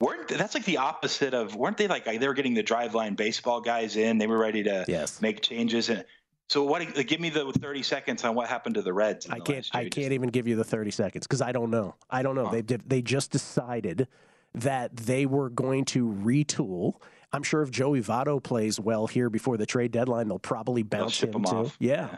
weren't 0.00 0.28
that's 0.28 0.54
like 0.54 0.64
the 0.64 0.78
opposite 0.78 1.34
of 1.34 1.54
weren't 1.54 1.76
they 1.76 1.86
like 1.86 2.06
they 2.06 2.26
were 2.26 2.32
getting 2.32 2.54
the 2.54 2.62
driveline 2.62 3.14
baseball 3.14 3.60
guys 3.60 3.96
in? 3.96 4.16
They 4.16 4.26
were 4.26 4.38
ready 4.38 4.62
to 4.62 4.86
yes. 4.88 5.20
make 5.20 5.42
changes. 5.42 5.90
And 5.90 6.06
so, 6.48 6.64
what? 6.64 6.82
Give 7.06 7.20
me 7.20 7.28
the 7.28 7.52
thirty 7.52 7.82
seconds 7.82 8.24
on 8.24 8.34
what 8.34 8.48
happened 8.48 8.76
to 8.76 8.82
the 8.82 8.94
Reds. 8.94 9.28
I 9.28 9.40
can't. 9.40 9.68
I 9.74 9.90
can't 9.90 10.12
even 10.12 10.30
give 10.30 10.48
you 10.48 10.56
the 10.56 10.64
thirty 10.64 10.90
seconds 10.90 11.26
because 11.26 11.42
I 11.42 11.52
don't 11.52 11.70
know. 11.70 11.94
I 12.08 12.22
don't 12.22 12.34
know. 12.34 12.46
Huh. 12.46 12.62
They 12.64 12.76
they 12.86 13.02
just 13.02 13.30
decided 13.30 14.08
that 14.54 14.96
they 14.96 15.26
were 15.26 15.50
going 15.50 15.84
to 15.86 16.06
retool. 16.06 16.94
I'm 17.32 17.42
sure 17.42 17.62
if 17.62 17.70
Joey 17.70 18.00
Votto 18.00 18.42
plays 18.42 18.80
well 18.80 19.06
here 19.06 19.30
before 19.30 19.56
the 19.56 19.66
trade 19.66 19.92
deadline, 19.92 20.28
they'll 20.28 20.38
probably 20.38 20.82
bounce 20.82 21.20
they'll 21.20 21.30
him, 21.30 21.44
him 21.44 21.64
too. 21.64 21.72
Yeah. 21.78 22.08
yeah. 22.10 22.16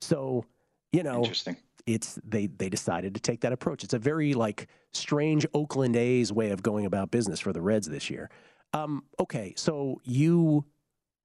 So 0.00 0.44
you 0.92 1.02
know, 1.02 1.22
interesting 1.22 1.56
it's 1.86 2.18
they 2.24 2.46
they 2.46 2.68
decided 2.68 3.14
to 3.14 3.20
take 3.20 3.40
that 3.40 3.52
approach. 3.52 3.84
It's 3.84 3.94
a 3.94 3.98
very 3.98 4.34
like 4.34 4.68
strange 4.92 5.46
Oakland 5.54 5.96
A's 5.96 6.32
way 6.32 6.50
of 6.50 6.62
going 6.62 6.86
about 6.86 7.10
business 7.10 7.40
for 7.40 7.52
the 7.52 7.60
Reds 7.60 7.88
this 7.88 8.10
year. 8.10 8.30
Um, 8.72 9.04
okay, 9.18 9.54
so 9.56 10.00
you 10.04 10.64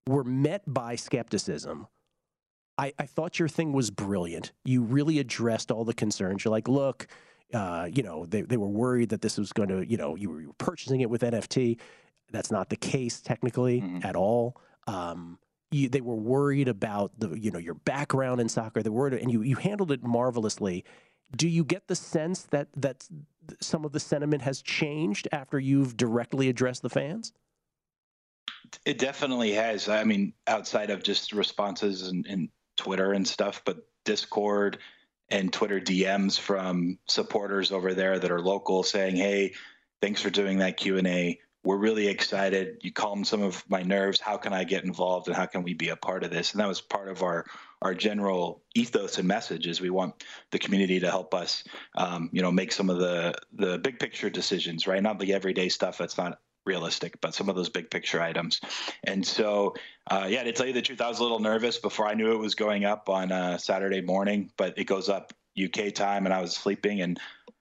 were 0.07 0.23
met 0.23 0.61
by 0.67 0.95
skepticism. 0.95 1.87
I, 2.77 2.91
I 2.99 3.05
thought 3.05 3.39
your 3.39 3.47
thing 3.47 3.71
was 3.71 3.89
brilliant. 3.89 4.51
You 4.65 4.81
really 4.81 5.19
addressed 5.19 5.71
all 5.71 5.85
the 5.85 5.93
concerns. 5.93 6.43
You're 6.43 6.51
like, 6.51 6.67
look, 6.67 7.07
uh, 7.53 7.89
you 7.91 8.03
know, 8.03 8.25
they, 8.25 8.41
they 8.41 8.57
were 8.57 8.67
worried 8.67 9.09
that 9.09 9.21
this 9.21 9.37
was 9.37 9.53
going 9.53 9.69
to, 9.69 9.85
you 9.87 9.97
know, 9.97 10.15
you 10.15 10.29
were, 10.29 10.41
you 10.41 10.47
were 10.47 10.53
purchasing 10.53 11.01
it 11.01 11.09
with 11.09 11.21
NFT. 11.21 11.79
That's 12.31 12.51
not 12.51 12.69
the 12.69 12.75
case 12.75 13.21
technically 13.21 13.81
mm-hmm. 13.81 14.05
at 14.05 14.15
all. 14.15 14.57
Um, 14.87 15.39
you, 15.71 15.89
they 15.89 16.01
were 16.01 16.15
worried 16.15 16.67
about 16.67 17.11
the 17.19 17.29
you 17.39 17.51
know 17.51 17.59
your 17.59 17.73
background 17.73 18.39
in 18.39 18.49
soccer. 18.49 18.81
They 18.81 18.89
were 18.89 19.07
and 19.07 19.31
you 19.31 19.41
you 19.41 19.55
handled 19.55 19.91
it 19.91 20.03
marvelously. 20.03 20.85
Do 21.35 21.47
you 21.47 21.63
get 21.63 21.87
the 21.87 21.95
sense 21.95 22.43
that 22.43 22.67
that 22.77 23.07
some 23.61 23.85
of 23.85 23.91
the 23.91 23.99
sentiment 23.99 24.41
has 24.43 24.61
changed 24.61 25.27
after 25.31 25.59
you've 25.59 25.97
directly 25.97 26.49
addressed 26.49 26.81
the 26.81 26.89
fans? 26.89 27.33
It 28.85 28.97
definitely 28.97 29.51
has. 29.53 29.89
I 29.89 30.03
mean, 30.03 30.33
outside 30.47 30.89
of 30.89 31.03
just 31.03 31.33
responses 31.33 32.07
and, 32.07 32.25
and 32.25 32.49
Twitter 32.77 33.13
and 33.13 33.27
stuff, 33.27 33.61
but 33.65 33.87
Discord 34.05 34.79
and 35.29 35.51
Twitter 35.51 35.79
DMs 35.79 36.39
from 36.39 36.99
supporters 37.07 37.71
over 37.71 37.93
there 37.93 38.19
that 38.19 38.31
are 38.31 38.41
local 38.41 38.83
saying, 38.83 39.15
"Hey, 39.15 39.53
thanks 40.01 40.21
for 40.21 40.29
doing 40.29 40.59
that 40.59 40.77
Q 40.77 40.97
and 40.97 41.07
A 41.07 41.39
we're 41.65 41.77
really 41.77 42.07
excited. 42.07 42.77
You 42.83 42.93
calmed 42.93 43.25
some 43.25 43.41
of 43.41 43.63
my 43.67 43.81
nerves. 43.81 44.21
How 44.21 44.37
can 44.37 44.53
I 44.53 44.63
get 44.63 44.83
involved 44.83 45.27
and 45.27 45.35
how 45.35 45.47
can 45.47 45.63
we 45.63 45.73
be 45.73 45.89
a 45.89 45.95
part 45.95 46.23
of 46.23 46.29
this? 46.29 46.53
And 46.53 46.61
that 46.61 46.67
was 46.67 46.79
part 46.79 47.09
of 47.09 47.23
our 47.23 47.45
our 47.81 47.93
general 47.93 48.63
ethos 48.73 49.17
and 49.17 49.27
message 49.27 49.67
is 49.67 49.81
we 49.81 49.89
want 49.89 50.23
the 50.51 50.59
community 50.59 50.99
to 50.99 51.09
help 51.09 51.33
us, 51.33 51.63
um, 51.95 52.29
you 52.31 52.41
know, 52.41 52.51
make 52.51 52.71
some 52.71 52.89
of 52.89 52.99
the 52.99 53.33
the 53.53 53.79
big 53.79 53.99
picture 53.99 54.29
decisions, 54.29 54.87
right? 54.87 55.01
Not 55.01 55.19
the 55.19 55.33
everyday 55.33 55.69
stuff 55.69 55.97
that's 55.97 56.17
not 56.17 56.39
realistic, 56.65 57.19
but 57.21 57.33
some 57.33 57.49
of 57.49 57.55
those 57.55 57.69
big 57.69 57.89
picture 57.89 58.21
items. 58.21 58.61
And 59.03 59.25
so, 59.25 59.75
uh, 60.09 60.27
yeah, 60.29 60.43
to 60.43 60.51
tell 60.51 60.65
you 60.65 60.73
the 60.73 60.81
truth, 60.81 61.01
I 61.01 61.07
was 61.07 61.19
a 61.19 61.23
little 61.23 61.39
nervous 61.39 61.77
before 61.77 62.07
I 62.07 62.13
knew 62.13 62.31
it 62.33 62.39
was 62.39 62.55
going 62.55 62.85
up 62.85 63.09
on 63.09 63.31
uh, 63.31 63.57
Saturday 63.57 64.01
morning, 64.01 64.51
but 64.57 64.77
it 64.77 64.85
goes 64.85 65.09
up 65.09 65.33
UK 65.61 65.93
time, 65.93 66.25
and 66.25 66.33
I 66.33 66.41
was 66.41 66.55
sleeping 66.55 67.01
and 67.01 67.19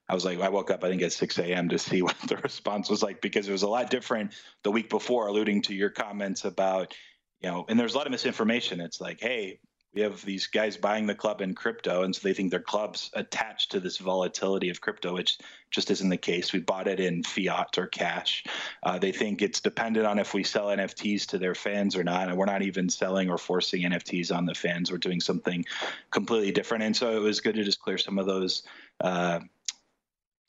I 0.08 0.14
was 0.14 0.24
like, 0.24 0.40
I 0.40 0.48
woke 0.48 0.70
up, 0.70 0.84
I 0.84 0.88
think 0.88 1.02
at 1.02 1.12
6 1.12 1.38
a.m. 1.38 1.68
to 1.70 1.78
see 1.78 2.02
what 2.02 2.16
the 2.26 2.36
response 2.38 2.90
was 2.90 3.02
like 3.02 3.20
because 3.20 3.48
it 3.48 3.52
was 3.52 3.62
a 3.62 3.68
lot 3.68 3.90
different 3.90 4.32
the 4.62 4.70
week 4.70 4.90
before, 4.90 5.28
alluding 5.28 5.62
to 5.62 5.74
your 5.74 5.90
comments 5.90 6.44
about, 6.44 6.94
you 7.40 7.48
know, 7.48 7.64
and 7.68 7.78
there's 7.78 7.94
a 7.94 7.96
lot 7.96 8.06
of 8.06 8.10
misinformation. 8.10 8.80
It's 8.80 9.00
like, 9.00 9.20
hey, 9.20 9.60
we 9.94 10.02
have 10.02 10.24
these 10.24 10.46
guys 10.46 10.76
buying 10.76 11.06
the 11.06 11.14
club 11.14 11.40
in 11.40 11.54
crypto, 11.54 12.02
and 12.02 12.14
so 12.14 12.20
they 12.22 12.34
think 12.34 12.50
their 12.50 12.60
club's 12.60 13.10
attached 13.14 13.70
to 13.70 13.80
this 13.80 13.98
volatility 13.98 14.68
of 14.68 14.80
crypto, 14.80 15.14
which 15.14 15.38
just 15.70 15.90
isn't 15.90 16.08
the 16.08 16.16
case. 16.16 16.52
We 16.52 16.60
bought 16.60 16.88
it 16.88 16.98
in 16.98 17.22
fiat 17.22 17.78
or 17.78 17.86
cash. 17.86 18.44
Uh, 18.82 18.98
they 18.98 19.12
think 19.12 19.40
it's 19.40 19.60
dependent 19.60 20.06
on 20.06 20.18
if 20.18 20.34
we 20.34 20.42
sell 20.42 20.66
NFTs 20.66 21.26
to 21.26 21.38
their 21.38 21.54
fans 21.54 21.96
or 21.96 22.02
not, 22.02 22.28
and 22.28 22.36
we're 22.36 22.44
not 22.44 22.62
even 22.62 22.88
selling 22.88 23.30
or 23.30 23.38
forcing 23.38 23.82
NFTs 23.82 24.34
on 24.34 24.46
the 24.46 24.54
fans. 24.54 24.90
We're 24.90 24.98
doing 24.98 25.20
something 25.20 25.64
completely 26.10 26.50
different, 26.50 26.82
and 26.84 26.96
so 26.96 27.16
it 27.16 27.20
was 27.20 27.40
good 27.40 27.54
to 27.54 27.64
just 27.64 27.80
clear 27.80 27.98
some 27.98 28.18
of 28.18 28.26
those. 28.26 28.64
Uh, 29.00 29.40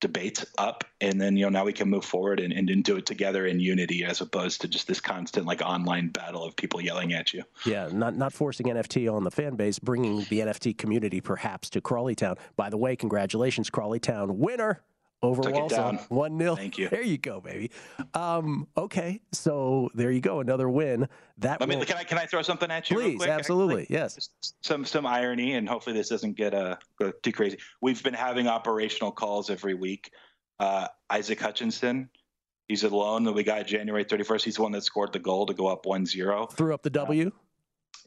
debate 0.02 0.44
up 0.58 0.84
and 1.00 1.20
then 1.20 1.38
you 1.38 1.46
know 1.46 1.50
now 1.50 1.64
we 1.64 1.72
can 1.72 1.90
move 1.90 2.04
forward 2.04 2.40
and, 2.40 2.52
and, 2.52 2.70
and, 2.70 2.84
do 2.84 2.98
it 2.98 3.06
together 3.06 3.48
in 3.48 3.60
unity 3.60 4.04
as 4.04 4.22
opposed 4.22 4.62
to 4.62 4.68
just 4.68 4.88
this 4.88 5.00
constant 5.00 5.46
like 5.46 5.62
online 5.62 6.10
battle 6.10 6.44
of 6.44 6.56
people 6.56 6.82
yelling 6.82 7.14
at 7.14 7.34
you. 7.34 7.44
Yeah 7.66 7.90
not 7.92 8.16
not 8.16 8.34
forcing 8.34 8.68
nft 8.68 9.12
on 9.12 9.24
the 9.24 9.32
fan 9.32 9.56
base 9.56 9.80
bringing 9.80 10.20
the 10.30 10.40
nft 10.40 10.78
community 10.78 11.22
perhaps 11.22 11.70
to 11.72 11.82
crawley 11.82 12.14
town 12.14 12.36
by 12.56 12.70
the 12.70 12.78
way 12.78 12.96
congratulations 12.96 13.70
crawley 13.70 14.00
town 14.00 14.38
winner 14.38 14.82
over 15.22 15.50
Walsall. 15.50 15.96
One 16.10 16.38
nil. 16.38 16.56
Thank 16.56 16.78
you. 16.78 16.90
There 16.90 17.02
you 17.02 17.18
go, 17.18 17.42
baby. 17.42 17.72
Um, 18.14 18.68
okay, 18.78 19.22
so 19.32 19.90
there 19.94 20.12
you 20.12 20.22
go, 20.22 20.40
another 20.40 20.70
win. 20.70 21.08
That 21.40 21.62
I 21.62 21.66
mean, 21.66 21.84
can 21.86 21.98
I 21.98 22.04
can 22.04 22.18
I 22.18 22.26
throw 22.26 22.42
something 22.42 22.70
at 22.72 22.90
you? 22.90 22.98
Please, 22.98 23.26
absolutely, 23.26 23.88
yes. 23.90 24.30
Some 24.62 24.86
some 24.86 25.06
irony, 25.06 25.54
and 25.54 25.68
hopefully 25.68 25.96
this 25.96 26.10
doesn't 26.10 26.36
get 26.36 26.54
uh 26.54 26.78
go 27.00 27.12
too 27.12 27.32
crazy. 27.32 27.58
We've 27.82 28.02
been 28.04 28.14
having 28.14 28.48
operational 28.48 29.12
calls 29.12 29.50
every 29.50 29.74
week. 29.74 30.12
Uh, 30.60 30.88
Isaac 31.10 31.40
Hutchinson, 31.40 32.10
he's 32.68 32.84
a 32.84 32.90
loan 32.90 33.26
that 33.26 33.34
we 33.34 33.44
got 33.44 33.68
January 33.68 34.06
31st. 34.06 34.44
He's 34.44 34.56
the 34.56 34.62
one 34.62 34.72
that 34.72 34.84
scored 34.84 35.12
the 35.12 35.20
goal 35.20 35.46
to 35.48 35.54
go 35.54 35.68
up 35.68 35.84
1-0. 35.84 36.54
Threw 36.54 36.74
up 36.74 36.82
the 36.82 36.90
W. 36.90 37.28
Uh, 37.28 37.32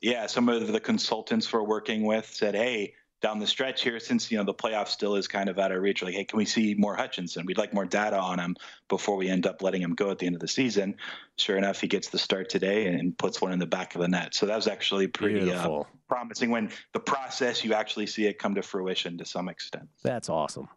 yeah, 0.00 0.26
some 0.26 0.48
of 0.48 0.72
the 0.72 0.80
consultants 0.80 1.52
we're 1.52 1.62
working 1.62 2.04
with 2.04 2.26
said, 2.26 2.54
"Hey, 2.54 2.94
down 3.20 3.38
the 3.38 3.46
stretch 3.46 3.82
here 3.82 3.98
since 3.98 4.30
you 4.30 4.38
know 4.38 4.44
the 4.44 4.54
playoff 4.54 4.88
still 4.88 5.16
is 5.16 5.26
kind 5.26 5.48
of 5.48 5.58
out 5.58 5.72
of 5.72 5.82
reach 5.82 6.02
like 6.02 6.14
hey 6.14 6.24
can 6.24 6.36
we 6.36 6.44
see 6.44 6.74
more 6.74 6.94
hutchinson? 6.96 7.46
We'd 7.46 7.58
like 7.58 7.74
more 7.74 7.84
data 7.84 8.18
on 8.18 8.38
him 8.38 8.56
before 8.88 9.16
we 9.16 9.28
end 9.28 9.46
up 9.46 9.62
letting 9.62 9.82
him 9.82 9.94
go 9.94 10.10
at 10.10 10.18
the 10.18 10.26
end 10.26 10.36
of 10.36 10.40
the 10.40 10.48
season. 10.48 10.96
Sure 11.36 11.56
enough 11.56 11.80
he 11.80 11.88
gets 11.88 12.08
the 12.08 12.18
start 12.18 12.48
today 12.48 12.86
and 12.86 13.16
puts 13.16 13.40
one 13.40 13.52
in 13.52 13.58
the 13.58 13.66
back 13.66 13.94
of 13.94 14.00
the 14.00 14.08
net. 14.08 14.34
So 14.34 14.46
that 14.46 14.56
was 14.56 14.68
actually 14.68 15.08
pretty 15.08 15.52
uh, 15.52 15.82
promising 16.08 16.50
when 16.50 16.70
the 16.92 17.00
process 17.00 17.64
you 17.64 17.74
actually 17.74 18.06
see 18.06 18.26
it 18.26 18.38
come 18.38 18.54
to 18.54 18.62
fruition 18.62 19.18
to 19.18 19.24
some 19.24 19.48
extent. 19.48 19.88
That's 20.02 20.28
awesome. 20.28 20.68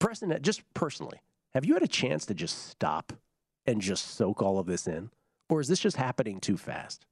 Preston 0.00 0.36
just 0.42 0.62
personally 0.74 1.20
have 1.54 1.64
you 1.64 1.74
had 1.74 1.82
a 1.84 1.88
chance 1.88 2.26
to 2.26 2.34
just 2.34 2.68
stop 2.68 3.12
and 3.64 3.80
just 3.80 4.16
soak 4.16 4.42
all 4.42 4.58
of 4.58 4.66
this 4.66 4.86
in? 4.88 5.10
Or 5.48 5.60
is 5.60 5.68
this 5.68 5.78
just 5.78 5.96
happening 5.96 6.40
too 6.40 6.56
fast 6.56 7.06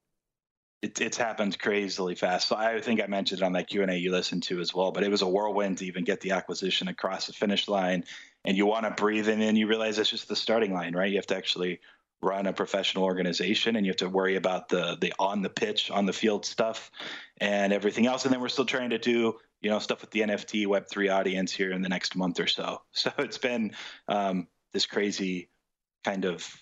it, 0.83 1.01
it's 1.01 1.17
happened 1.17 1.59
crazily 1.59 2.17
fast. 2.17 2.49
So 2.49 2.57
I 2.57 2.81
think 2.81 3.01
I 3.01 3.07
mentioned 3.07 3.41
it 3.41 3.45
on 3.45 3.53
that 3.53 3.69
Q 3.69 3.83
and 3.83 3.91
A 3.91 3.97
you 3.97 4.11
listened 4.11 4.43
to 4.45 4.61
as 4.61 4.75
well, 4.75 4.91
but 4.91 5.05
it 5.05 5.11
was 5.11 5.23
a 5.23 5.29
whirlwind 5.29 5.79
to 5.79 5.87
even 5.87 6.05
get 6.05 6.21
the 6.21 6.33
acquisition 6.33 6.89
across 6.89 7.29
the 7.29 7.33
finish 7.33 7.69
line. 7.69 8.05
And 8.45 8.57
you 8.57 8.67
want 8.67 8.85
to 8.85 8.91
breathe, 8.91 9.29
in 9.29 9.35
and 9.35 9.43
then 9.43 9.57
you 9.57 9.69
realize 9.69 9.99
it's 9.99 10.11
just 10.11 10.29
the 10.29 10.35
starting 10.35 10.75
line, 10.75 10.95
right? 10.95 11.11
You 11.11 11.17
have 11.17 11.29
to 11.29 11.37
actually 11.37 11.81
run 12.21 12.47
a 12.47 12.53
professional 12.53 13.05
organization, 13.05 13.77
and 13.77 13.87
you 13.87 13.91
have 13.91 13.97
to 13.99 14.09
worry 14.09 14.35
about 14.35 14.69
the 14.69 14.97
the 15.01 15.13
on 15.21 15.43
the 15.43 15.49
pitch, 15.49 15.91
on 15.93 16.07
the 16.07 16.13
field 16.13 16.45
stuff, 16.45 16.91
and 17.39 17.73
everything 17.73 18.07
else. 18.07 18.25
And 18.25 18.35
then 18.35 18.41
we're 18.41 18.49
still 18.49 18.67
trying 18.67 18.91
to 18.91 18.99
do 18.99 19.37
you 19.61 19.71
know 19.71 19.79
stuff 19.79 20.01
with 20.01 20.11
the 20.11 20.23
NFT 20.23 20.67
Web 20.67 20.89
three 20.91 21.09
audience 21.09 21.53
here 21.53 21.71
in 21.71 21.83
the 21.83 21.89
next 21.89 22.17
month 22.17 22.41
or 22.41 22.49
so. 22.49 22.83
So 22.93 23.13
it's 23.19 23.39
been 23.39 23.73
um, 24.09 24.49
this 24.73 24.87
crazy 24.87 25.49
kind 26.05 26.25
of 26.25 26.53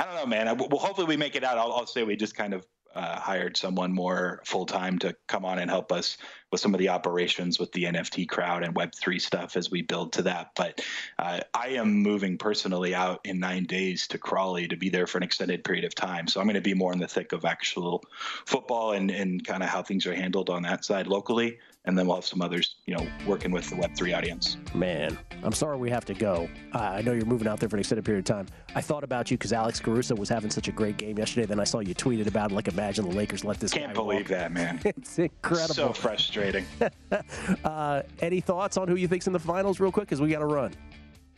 I 0.00 0.06
don't 0.06 0.14
know, 0.14 0.26
man. 0.26 0.56
well, 0.56 0.80
hopefully 0.80 1.06
we 1.06 1.18
make 1.18 1.36
it 1.36 1.44
out. 1.44 1.58
I'll, 1.58 1.72
I'll, 1.72 1.86
say 1.86 2.04
we 2.04 2.16
just 2.16 2.34
kind 2.34 2.54
of 2.54 2.66
uh, 2.94 3.18
hired 3.18 3.56
someone 3.56 3.92
more 3.92 4.40
full 4.44 4.66
time 4.66 4.98
to 4.98 5.14
come 5.28 5.44
on 5.44 5.58
and 5.58 5.70
help 5.70 5.92
us 5.92 6.18
with 6.50 6.60
some 6.60 6.74
of 6.74 6.80
the 6.80 6.88
operations 6.88 7.58
with 7.58 7.70
the 7.72 7.84
NFT 7.84 8.28
crowd 8.28 8.64
and 8.64 8.74
Web3 8.74 9.20
stuff 9.20 9.56
as 9.56 9.70
we 9.70 9.82
build 9.82 10.14
to 10.14 10.22
that. 10.22 10.50
But 10.56 10.80
uh, 11.18 11.40
I 11.54 11.68
am 11.68 11.92
moving 12.02 12.38
personally 12.38 12.94
out 12.94 13.20
in 13.24 13.38
nine 13.38 13.64
days 13.64 14.08
to 14.08 14.18
Crawley 14.18 14.66
to 14.68 14.76
be 14.76 14.88
there 14.88 15.06
for 15.06 15.18
an 15.18 15.24
extended 15.24 15.62
period 15.62 15.84
of 15.84 15.94
time. 15.94 16.26
So 16.26 16.40
I'm 16.40 16.46
going 16.46 16.54
to 16.54 16.60
be 16.60 16.74
more 16.74 16.92
in 16.92 16.98
the 16.98 17.06
thick 17.06 17.32
of 17.32 17.44
actual 17.44 18.02
football 18.46 18.92
and, 18.92 19.10
and 19.10 19.44
kind 19.46 19.62
of 19.62 19.68
how 19.68 19.82
things 19.82 20.06
are 20.06 20.14
handled 20.14 20.50
on 20.50 20.62
that 20.62 20.84
side 20.84 21.06
locally 21.06 21.58
and 21.86 21.98
then 21.98 22.06
we'll 22.06 22.16
have 22.16 22.26
some 22.26 22.42
others, 22.42 22.76
you 22.86 22.94
know, 22.94 23.06
working 23.26 23.50
with 23.50 23.68
the 23.70 23.76
Web3 23.76 24.16
audience. 24.16 24.58
Man, 24.74 25.18
I'm 25.42 25.52
sorry 25.52 25.78
we 25.78 25.88
have 25.90 26.04
to 26.06 26.14
go. 26.14 26.48
Uh, 26.74 26.78
I 26.78 27.02
know 27.02 27.12
you're 27.12 27.24
moving 27.24 27.48
out 27.48 27.58
there 27.58 27.68
for 27.68 27.76
an 27.76 27.80
extended 27.80 28.04
period 28.04 28.28
of 28.28 28.36
time. 28.36 28.46
I 28.74 28.80
thought 28.80 29.02
about 29.02 29.30
you 29.30 29.38
because 29.38 29.52
Alex 29.52 29.80
Caruso 29.80 30.14
was 30.14 30.28
having 30.28 30.50
such 30.50 30.68
a 30.68 30.72
great 30.72 30.98
game 30.98 31.18
yesterday. 31.18 31.46
Then 31.46 31.58
I 31.58 31.64
saw 31.64 31.80
you 31.80 31.94
tweeted 31.94 32.26
about 32.26 32.52
it, 32.52 32.54
like, 32.54 32.68
imagine 32.68 33.08
the 33.08 33.16
Lakers 33.16 33.44
let 33.44 33.58
this 33.58 33.72
Can't 33.72 33.94
believe 33.94 34.28
walk. 34.30 34.38
that, 34.38 34.52
man. 34.52 34.80
it's 34.84 35.18
incredible. 35.18 35.74
So 35.74 35.92
frustrating. 35.92 36.66
uh, 37.64 38.02
any 38.20 38.40
thoughts 38.40 38.76
on 38.76 38.86
who 38.86 38.96
you 38.96 39.08
think's 39.08 39.26
in 39.26 39.32
the 39.32 39.38
finals, 39.38 39.80
real 39.80 39.92
quick, 39.92 40.06
because 40.06 40.20
we 40.20 40.28
got 40.28 40.40
to 40.40 40.46
run? 40.46 40.72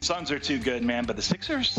Suns 0.00 0.32
are 0.32 0.38
too 0.40 0.58
good, 0.58 0.82
man, 0.82 1.04
but 1.04 1.14
the 1.14 1.22
Sixers, 1.22 1.78